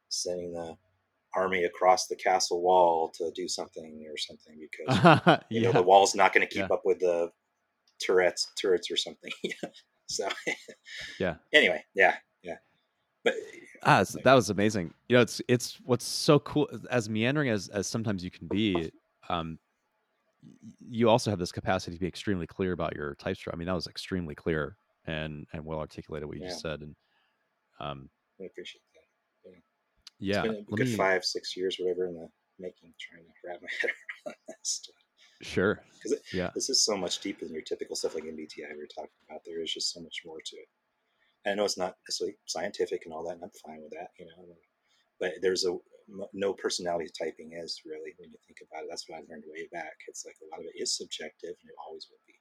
sending 0.09 0.53
the 0.53 0.75
army 1.35 1.65
across 1.65 2.07
the 2.07 2.15
castle 2.15 2.61
wall 2.61 3.11
to 3.15 3.31
do 3.35 3.47
something 3.47 4.05
or 4.09 4.17
something 4.17 4.67
because 4.71 5.39
you 5.49 5.61
know 5.61 5.71
the 5.71 5.81
wall's 5.81 6.15
not 6.15 6.33
going 6.33 6.47
to 6.47 6.53
keep 6.53 6.67
yeah. 6.67 6.73
up 6.73 6.81
with 6.85 6.99
the 6.99 7.29
turrets 8.03 8.51
turrets 8.59 8.89
or 8.89 8.97
something 8.97 9.31
so 10.07 10.27
yeah 11.19 11.35
anyway 11.53 11.83
yeah 11.93 12.15
yeah 12.15 12.15
ah 13.83 14.03
that 14.23 14.33
was 14.33 14.49
amazing 14.49 14.93
you 15.09 15.15
know 15.15 15.21
it's 15.21 15.41
it's 15.47 15.79
what's 15.83 16.05
so 16.05 16.39
cool 16.39 16.67
as 16.89 17.09
meandering 17.09 17.49
as 17.49 17.67
as 17.69 17.87
sometimes 17.87 18.23
you 18.23 18.31
can 18.31 18.47
be 18.47 18.91
um 19.29 19.57
you 20.79 21.09
also 21.09 21.29
have 21.29 21.39
this 21.39 21.51
capacity 21.51 21.95
to 21.95 21.99
be 21.99 22.07
extremely 22.07 22.47
clear 22.47 22.71
about 22.71 22.95
your 22.95 23.15
type 23.15 23.35
structure 23.35 23.55
i 23.55 23.57
mean 23.57 23.67
that 23.67 23.73
was 23.73 23.87
extremely 23.87 24.35
clear 24.35 24.77
and 25.07 25.45
and 25.53 25.63
well 25.63 25.79
articulated 25.79 26.27
what 26.27 26.37
you 26.37 26.43
yeah. 26.43 26.49
just 26.49 26.61
said 26.61 26.81
and 26.81 26.95
um 27.79 28.09
i 28.41 28.45
appreciate 28.45 28.81
that. 28.93 29.53
yeah, 30.19 30.39
it's 30.39 30.47
been 30.47 30.65
a 30.71 30.75
good 30.75 30.87
me... 30.87 30.95
five, 30.95 31.23
six 31.23 31.55
years, 31.55 31.77
whatever, 31.79 32.07
in 32.07 32.15
the 32.15 32.27
making, 32.59 32.93
trying 32.99 33.23
to 33.23 33.31
wrap 33.45 33.61
my 33.61 33.67
head 33.81 33.91
around 34.25 34.35
that 34.47 34.57
stuff. 34.63 34.95
Sure. 35.41 35.81
Because 35.93 36.19
yeah, 36.33 36.51
this 36.55 36.69
is 36.69 36.83
so 36.83 36.95
much 36.95 37.19
deeper 37.19 37.45
than 37.45 37.53
your 37.53 37.63
typical 37.63 37.95
stuff 37.95 38.15
like 38.15 38.23
MBTI 38.23 38.71
we 38.71 38.77
were 38.77 38.87
talking 38.93 39.09
about. 39.29 39.41
There 39.45 39.61
is 39.61 39.73
just 39.73 39.93
so 39.93 39.99
much 40.01 40.21
more 40.25 40.39
to 40.43 40.55
it. 40.55 40.67
I 41.45 41.53
know 41.53 41.65
it's 41.65 41.77
not 41.77 41.95
necessarily 42.07 42.37
scientific 42.45 43.03
and 43.05 43.13
all 43.13 43.23
that, 43.25 43.35
and 43.35 43.43
I'm 43.43 43.61
fine 43.65 43.81
with 43.81 43.91
that, 43.91 44.09
you 44.17 44.25
know. 44.25 44.55
But 45.19 45.33
there's 45.41 45.65
a 45.65 45.77
no 46.33 46.53
personality 46.53 47.09
typing 47.17 47.53
is 47.53 47.81
really 47.85 48.13
when 48.17 48.29
you 48.29 48.37
think 48.45 48.59
about 48.61 48.83
it. 48.83 48.87
That's 48.89 49.07
what 49.07 49.17
I 49.17 49.25
learned 49.29 49.43
way 49.47 49.67
back. 49.71 49.93
It's 50.07 50.25
like 50.25 50.35
a 50.41 50.49
lot 50.51 50.59
of 50.61 50.65
it 50.65 50.79
is 50.81 50.97
subjective, 50.97 51.55
and 51.61 51.69
it 51.69 51.81
always 51.85 52.07
will 52.09 52.21
be. 52.27 52.33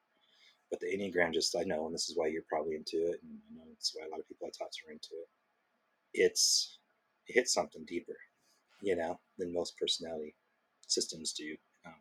But 0.70 0.80
the 0.80 0.88
Enneagram, 0.92 1.32
just 1.32 1.56
I 1.56 1.62
know, 1.64 1.86
and 1.86 1.94
this 1.94 2.08
is 2.08 2.16
why 2.16 2.28
you're 2.28 2.48
probably 2.48 2.76
into 2.76 2.96
it, 3.12 3.20
and 3.22 3.38
I 3.50 3.54
know 3.54 3.70
it's 3.72 3.92
why 3.94 4.06
a 4.06 4.10
lot 4.10 4.20
of 4.20 4.28
people 4.28 4.46
I 4.46 4.50
talk 4.56 4.70
to 4.72 4.88
are 4.88 4.92
into 4.92 5.14
it. 5.20 5.28
It's 6.14 6.78
hit 7.26 7.48
something 7.48 7.84
deeper, 7.86 8.16
you 8.82 8.96
know, 8.96 9.18
than 9.38 9.52
most 9.52 9.78
personality 9.78 10.34
systems 10.88 11.32
do. 11.32 11.56
Um, 11.86 11.94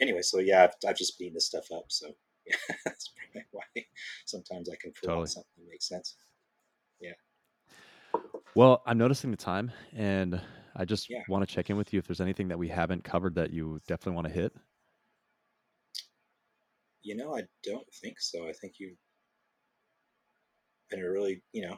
anyway, 0.00 0.22
so 0.22 0.38
yeah, 0.38 0.64
I've, 0.64 0.74
I've 0.88 0.96
just 0.96 1.18
beaten 1.18 1.34
this 1.34 1.46
stuff 1.46 1.66
up. 1.72 1.86
So 1.88 2.08
that's 2.84 3.08
probably 3.08 3.46
why 3.50 3.84
sometimes 4.26 4.68
I 4.68 4.76
can 4.80 4.92
pull 4.92 5.08
totally. 5.08 5.26
something 5.26 5.50
that 5.58 5.70
makes 5.70 5.88
sense. 5.88 6.16
Yeah. 7.00 7.12
Well, 8.54 8.82
I'm 8.86 8.98
noticing 8.98 9.30
the 9.30 9.36
time, 9.36 9.72
and 9.96 10.40
I 10.76 10.84
just 10.84 11.08
yeah. 11.10 11.22
want 11.28 11.46
to 11.46 11.52
check 11.52 11.70
in 11.70 11.76
with 11.76 11.92
you 11.92 11.98
if 11.98 12.06
there's 12.06 12.20
anything 12.20 12.48
that 12.48 12.58
we 12.58 12.68
haven't 12.68 13.04
covered 13.04 13.34
that 13.36 13.50
you 13.50 13.80
definitely 13.86 14.14
want 14.14 14.26
to 14.28 14.32
hit. 14.32 14.52
You 17.02 17.16
know, 17.16 17.36
I 17.36 17.42
don't 17.64 17.86
think 18.00 18.20
so. 18.20 18.46
I 18.46 18.52
think 18.52 18.74
you've 18.78 18.96
been 20.90 21.00
a 21.00 21.10
really, 21.10 21.42
you 21.52 21.66
know, 21.66 21.76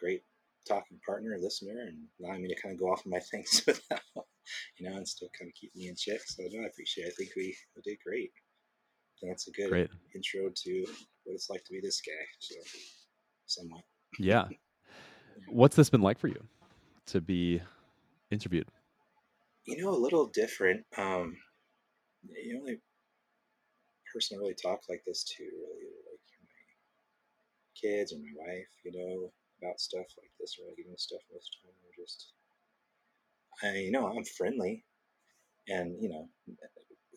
great 0.00 0.22
talking 0.66 0.98
partner, 1.04 1.36
listener, 1.40 1.82
and 1.88 1.98
allowing 2.20 2.42
me 2.42 2.48
to 2.48 2.60
kind 2.60 2.72
of 2.72 2.78
go 2.78 2.86
off 2.86 3.04
of 3.04 3.10
my 3.10 3.18
things 3.30 3.62
without, 3.66 4.00
you 4.78 4.88
know, 4.88 4.96
and 4.96 5.06
still 5.06 5.28
kind 5.38 5.48
of 5.48 5.54
keep 5.54 5.74
me 5.74 5.88
in 5.88 5.96
check. 5.96 6.20
So 6.26 6.42
no, 6.50 6.62
I 6.62 6.66
appreciate. 6.66 7.06
It. 7.06 7.12
I 7.12 7.14
think 7.16 7.30
we, 7.36 7.56
we 7.76 7.82
did 7.82 7.98
great. 8.04 8.30
That's 9.22 9.48
a 9.48 9.52
good 9.52 9.70
great. 9.70 9.90
intro 10.14 10.50
to 10.54 10.84
what 11.24 11.34
it's 11.34 11.48
like 11.48 11.64
to 11.64 11.72
be 11.72 11.80
this 11.80 12.00
guy. 12.00 12.24
So 12.38 12.54
somewhat. 13.46 13.82
Yeah. 14.18 14.44
What's 15.48 15.76
this 15.76 15.90
been 15.90 16.02
like 16.02 16.18
for 16.18 16.28
you 16.28 16.42
to 17.06 17.20
be 17.20 17.60
interviewed? 18.30 18.68
You 19.66 19.82
know, 19.82 19.90
a 19.90 19.96
little 19.96 20.26
different. 20.26 20.84
Um, 20.96 21.36
the 22.24 22.58
only 22.58 22.80
person 24.12 24.36
I 24.36 24.40
really 24.40 24.54
talk 24.54 24.80
like 24.88 25.02
this 25.06 25.24
to 25.24 25.42
really 25.42 25.90
like 26.06 26.24
my 26.40 26.62
kids 27.80 28.12
or 28.12 28.18
my 28.18 28.46
wife, 28.46 28.68
you 28.84 28.92
know, 28.92 29.32
about 29.60 29.80
stuff 29.80 30.06
like 30.18 30.30
this 30.38 30.56
or 30.60 30.74
getting 30.76 30.94
stuff 30.96 31.20
most 31.32 31.50
of 31.50 31.60
the 31.60 31.68
time. 31.68 31.78
Or 31.82 32.04
just, 32.04 32.32
I, 33.62 33.78
you 33.84 33.90
know, 33.90 34.06
I'm 34.06 34.24
friendly 34.24 34.84
and, 35.68 35.96
you 36.00 36.08
know, 36.10 36.28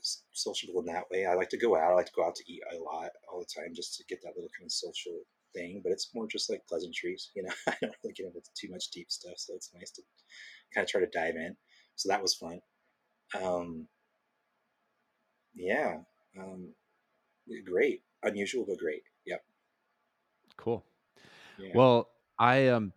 sociable 0.02 0.80
in 0.80 0.86
that 0.88 1.06
way. 1.12 1.26
I 1.26 1.34
like 1.34 1.50
to 1.50 1.58
go 1.58 1.76
out. 1.76 1.92
I 1.92 1.96
like 1.96 2.06
to 2.08 2.12
go 2.16 2.26
out 2.26 2.36
to 2.36 2.52
eat 2.52 2.62
a 2.72 2.78
lot 2.78 3.10
all 3.32 3.40
the 3.40 3.62
time 3.62 3.74
just 3.76 3.96
to 3.98 4.04
get 4.06 4.22
that 4.24 4.34
little 4.36 4.50
kind 4.58 4.68
of 4.68 4.72
social 4.72 5.20
thing. 5.54 5.82
But 5.84 5.92
it's 5.92 6.10
more 6.14 6.28
just 6.28 6.50
like 6.50 6.68
pleasantries, 6.68 7.32
you 7.36 7.44
know. 7.44 7.54
I 7.68 7.76
don't 7.82 7.96
really 8.04 8.14
get 8.14 8.26
into 8.28 8.42
too 8.56 8.70
much 8.72 8.90
deep 8.92 9.12
stuff, 9.12 9.36
so 9.38 9.54
it's 9.56 9.72
nice 9.74 9.92
to 9.92 10.02
kind 10.74 10.84
of 10.86 10.90
try 10.90 11.02
to 11.02 11.08
dive 11.08 11.36
in. 11.36 11.56
So 11.96 12.10
that 12.10 12.22
was 12.22 12.36
fun. 12.36 12.60
Um, 13.42 13.88
yeah, 15.56 15.98
um, 16.40 16.70
great, 17.66 18.02
unusual 18.24 18.66
but 18.68 18.78
great. 18.78 19.02
Yep. 19.26 19.42
Cool. 20.56 20.84
Yeah. 21.58 21.72
Well, 21.74 22.10
I 22.40 22.68
um, 22.68 22.94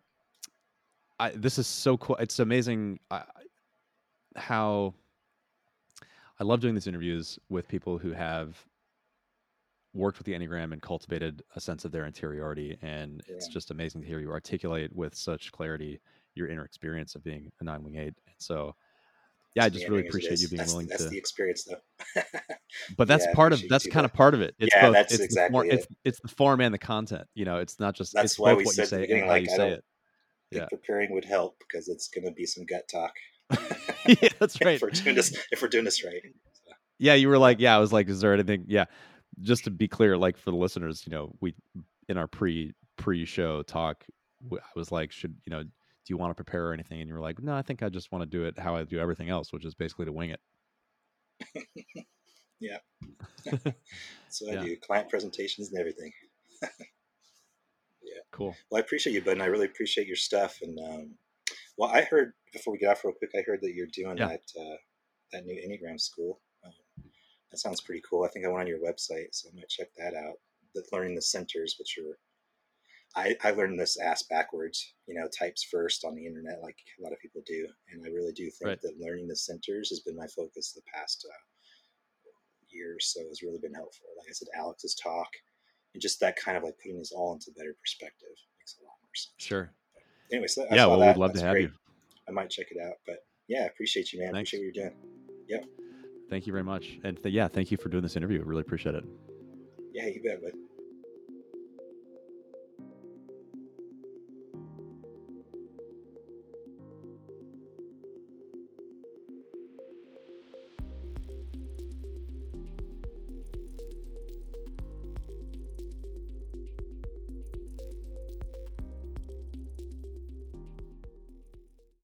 I 1.19 1.31
this 1.31 1.59
is 1.59 1.67
so 1.67 1.97
cool. 1.97 2.17
It's 2.17 2.39
amazing 2.39 3.01
uh, 3.11 3.23
how 4.37 4.95
I 6.41 6.45
love 6.45 6.61
doing 6.61 6.75
these 6.75 6.87
interviews 6.87 7.39
with 7.51 7.69
people 7.69 7.99
who 7.99 8.13
have 8.13 8.57
worked 9.93 10.19
with 10.19 10.27
the 10.27 10.33
enneagram 10.33 10.73
and 10.73 10.81
cultivated 10.81 11.43
a 11.55 11.61
sense 11.61 11.85
of 11.85 11.93
their 11.93 12.07
interiority, 12.07 12.79
and 12.81 13.23
yeah. 13.29 13.35
it's 13.35 13.49
just 13.49 13.71
amazing 13.71 14.01
to 14.01 14.07
hear 14.07 14.21
you 14.21 14.31
articulate 14.31 14.95
with 14.97 15.15
such 15.15 15.53
clarity 15.53 16.01
your 16.35 16.49
inner 16.49 16.65
experience 16.65 17.15
of 17.15 17.23
being 17.23 17.51
a 17.61 17.65
nine 17.65 17.83
wing 17.83 17.97
eight. 17.97 18.15
And 18.27 18.37
so, 18.39 18.75
yeah, 19.55 19.65
I 19.65 19.69
just 19.69 19.87
really 19.89 20.07
appreciate 20.07 20.41
you 20.41 20.49
being 20.49 20.59
that's, 20.59 20.73
willing 20.73 20.87
that's 20.87 20.99
to. 20.99 21.05
That's 21.05 21.13
the 21.13 21.19
experience, 21.19 21.65
though. 21.65 22.23
but 22.97 23.07
that's 23.07 23.27
yeah, 23.27 23.35
part 23.35 23.53
of 23.53 23.63
that's 23.69 23.87
kind 23.87 24.07
of 24.07 24.13
part 24.15 24.33
of 24.33 24.41
it. 24.41 24.55
It's 24.59 24.75
yeah, 24.75 24.87
both, 24.87 24.93
that's 24.95 25.13
it's 25.13 25.23
exactly 25.23 25.53
form, 25.53 25.67
it. 25.67 25.75
It's, 25.75 25.87
it's, 26.05 26.21
the 26.21 26.29
form 26.29 26.61
and 26.63 26.73
the 26.73 26.79
content. 26.79 27.27
You 27.35 27.45
know, 27.45 27.59
it's 27.59 27.79
not 27.79 27.95
just 27.95 28.15
that's 28.15 28.33
it's 28.33 28.39
why 28.39 28.53
both 28.53 28.59
we 28.59 28.65
what 28.65 28.75
said 28.77 28.83
you 28.83 28.87
say 28.87 29.13
and 29.13 29.25
how 29.25 29.29
like, 29.29 29.43
you 29.43 29.51
say 29.51 29.71
it. 29.73 29.85
Yeah, 30.53 30.67
preparing 30.67 31.13
would 31.13 31.25
help 31.27 31.57
because 31.59 31.89
it's 31.89 32.09
going 32.09 32.25
to 32.25 32.33
be 32.33 32.47
some 32.47 32.65
gut 32.65 32.89
talk. 32.91 33.13
yeah, 34.07 34.29
that's 34.39 34.61
right. 34.65 34.75
if 34.75 34.83
we're 34.83 34.91
doing 34.91 35.17
this, 35.17 35.37
if 35.51 35.63
we're 35.63 35.69
doing 35.69 35.85
this 35.85 36.05
right. 36.05 36.23
So. 36.53 36.73
Yeah, 36.99 37.15
you 37.15 37.29
were 37.29 37.39
like, 37.39 37.61
yeah, 37.61 37.77
I 37.77 37.79
was 37.79 37.93
like, 37.93 38.09
is 38.09 38.21
there 38.21 38.35
anything? 38.35 38.65
Yeah, 38.69 38.85
just 39.41 39.65
to 39.65 39.71
be 39.71 39.89
clear, 39.89 40.17
like 40.17 40.37
for 40.37 40.51
the 40.51 40.57
listeners, 40.57 41.05
you 41.07 41.13
know, 41.13 41.33
we 41.41 41.55
in 42.09 42.17
our 42.17 42.27
pre 42.27 42.75
pre 42.97 43.25
show 43.25 43.63
talk, 43.63 44.05
I 44.53 44.59
was 44.77 44.93
like, 44.93 45.13
should 45.13 45.35
you 45.45 45.51
know, 45.51 45.63
do 45.63 45.71
you 46.09 46.17
want 46.17 46.31
to 46.31 46.35
prepare 46.35 46.69
or 46.69 46.73
anything? 46.73 47.01
And 47.01 47.09
you 47.09 47.15
were 47.15 47.21
like, 47.21 47.43
no, 47.43 47.55
I 47.55 47.63
think 47.63 47.83
I 47.83 47.89
just 47.89 48.13
want 48.13 48.23
to 48.23 48.27
do 48.27 48.45
it 48.45 48.59
how 48.59 48.77
I 48.77 48.85
do 48.85 48.99
everything 48.99 49.29
else, 49.29 49.53
which 49.53 49.65
is 49.65 49.75
basically 49.75 50.07
to 50.07 50.13
wing 50.13 50.31
it. 50.31 50.41
yeah. 52.61 52.79
so 54.29 54.51
I 54.51 54.55
yeah. 54.55 54.63
do 54.63 54.77
client 54.77 55.09
presentations 55.09 55.71
and 55.71 55.79
everything. 55.79 56.13
Yeah, 58.03 58.21
cool. 58.33 58.57
Well, 58.71 58.79
I 58.79 58.81
appreciate 58.81 59.13
you, 59.13 59.23
bud, 59.23 59.33
and 59.33 59.43
I 59.43 59.47
really 59.47 59.67
appreciate 59.67 60.07
your 60.07 60.17
stuff. 60.17 60.59
And 60.63 60.79
um, 60.79 61.11
Well, 61.81 61.89
I 61.91 62.03
heard 62.03 62.35
before 62.53 62.73
we 62.73 62.79
get 62.79 62.91
off 62.91 63.03
real 63.07 63.15
quick, 63.15 63.31
I 63.35 63.41
heard 63.47 63.63
that 63.63 63.73
you're 63.73 63.87
doing 63.87 64.19
Yeah. 64.19 64.29
that 64.29 64.43
uh, 64.61 64.77
that 65.33 65.47
new 65.47 65.55
Enneagram 65.57 65.99
school. 65.99 66.43
Um, 66.63 66.75
that 67.51 67.57
sounds 67.57 67.81
pretty 67.81 68.03
cool. 68.09 68.23
I 68.23 68.29
think 68.29 68.45
I 68.45 68.49
went 68.49 68.61
on 68.61 68.67
your 68.67 68.81
website, 68.81 69.29
so 69.33 69.49
I 69.49 69.55
might 69.57 69.71
check 69.71 69.89
that 69.97 70.13
out. 70.13 70.35
The 70.75 70.85
learning 70.93 71.15
the 71.15 71.23
centers, 71.23 71.77
which 71.79 71.97
are 71.97 72.19
I, 73.17 73.35
I 73.43 73.53
learned 73.53 73.81
this 73.81 73.97
ass 73.99 74.23
backwards, 74.25 74.93
you 75.07 75.15
know, 75.15 75.27
types 75.29 75.65
first 75.65 76.05
on 76.05 76.15
the 76.15 76.27
internet, 76.27 76.61
like 76.61 76.77
a 76.99 77.03
lot 77.03 77.15
of 77.15 77.19
people 77.19 77.41
do, 77.47 77.67
and 77.91 78.05
I 78.05 78.11
really 78.11 78.33
do 78.33 78.51
think 78.51 78.69
Right. 78.69 78.81
that 78.83 79.01
learning 79.01 79.29
the 79.29 79.35
centers 79.37 79.89
has 79.89 80.01
been 80.01 80.17
my 80.17 80.27
focus 80.27 80.73
the 80.73 80.83
past 80.83 81.27
uh, 81.27 82.31
year, 82.69 82.97
or 82.97 83.01
so 83.01 83.27
has 83.27 83.41
really 83.43 83.59
been 83.59 83.73
helpful. 83.75 84.07
Like 84.19 84.29
I 84.29 84.33
said, 84.33 84.49
Alex's 84.55 84.95
talk, 84.97 85.31
and 85.95 86.03
just 86.03 86.21
that 86.21 86.37
kind 86.37 86.59
of 86.59 86.63
like 86.63 86.77
putting 86.77 86.99
this 86.99 87.11
all 87.13 87.33
into 87.33 87.51
better 87.57 87.75
perspective 87.81 88.37
makes 88.59 88.77
a 88.79 88.85
lot 88.85 88.99
more 89.03 89.15
sense. 89.15 89.33
Sure. 89.39 89.73
Anyway, 90.33 90.47
so 90.47 90.67
Yeah. 90.71 90.87
Well, 90.87 90.99
that. 91.01 91.17
we'd 91.17 91.21
love 91.21 91.33
That's 91.33 91.41
to 91.41 91.47
have 91.47 91.55
great. 91.55 91.63
you. 91.65 91.73
I 92.29 92.33
might 92.33 92.51
check 92.51 92.67
it 92.71 92.79
out, 92.85 92.95
but 93.07 93.17
yeah, 93.49 93.67
appreciate 93.67 94.13
you, 94.13 94.21
man. 94.21 94.33
Thanks. 94.33 94.51
Appreciate 94.51 94.69
what 94.69 94.77
you're 94.77 94.85
doing. 94.91 94.97
Yep. 95.49 95.65
Thank 96.31 96.47
you 96.47 96.53
very 96.53 96.63
much. 96.65 96.99
And 97.03 97.21
th- 97.21 97.35
yeah, 97.35 97.49
thank 97.49 97.71
you 97.73 97.77
for 97.77 97.89
doing 97.89 98.03
this 98.05 98.15
interview. 98.17 98.43
Really 98.45 98.61
appreciate 98.61 98.95
it. 98.95 99.05
Yeah, 99.93 100.07
you 100.07 100.23
bet, 100.23 100.41
bud. 100.41 100.53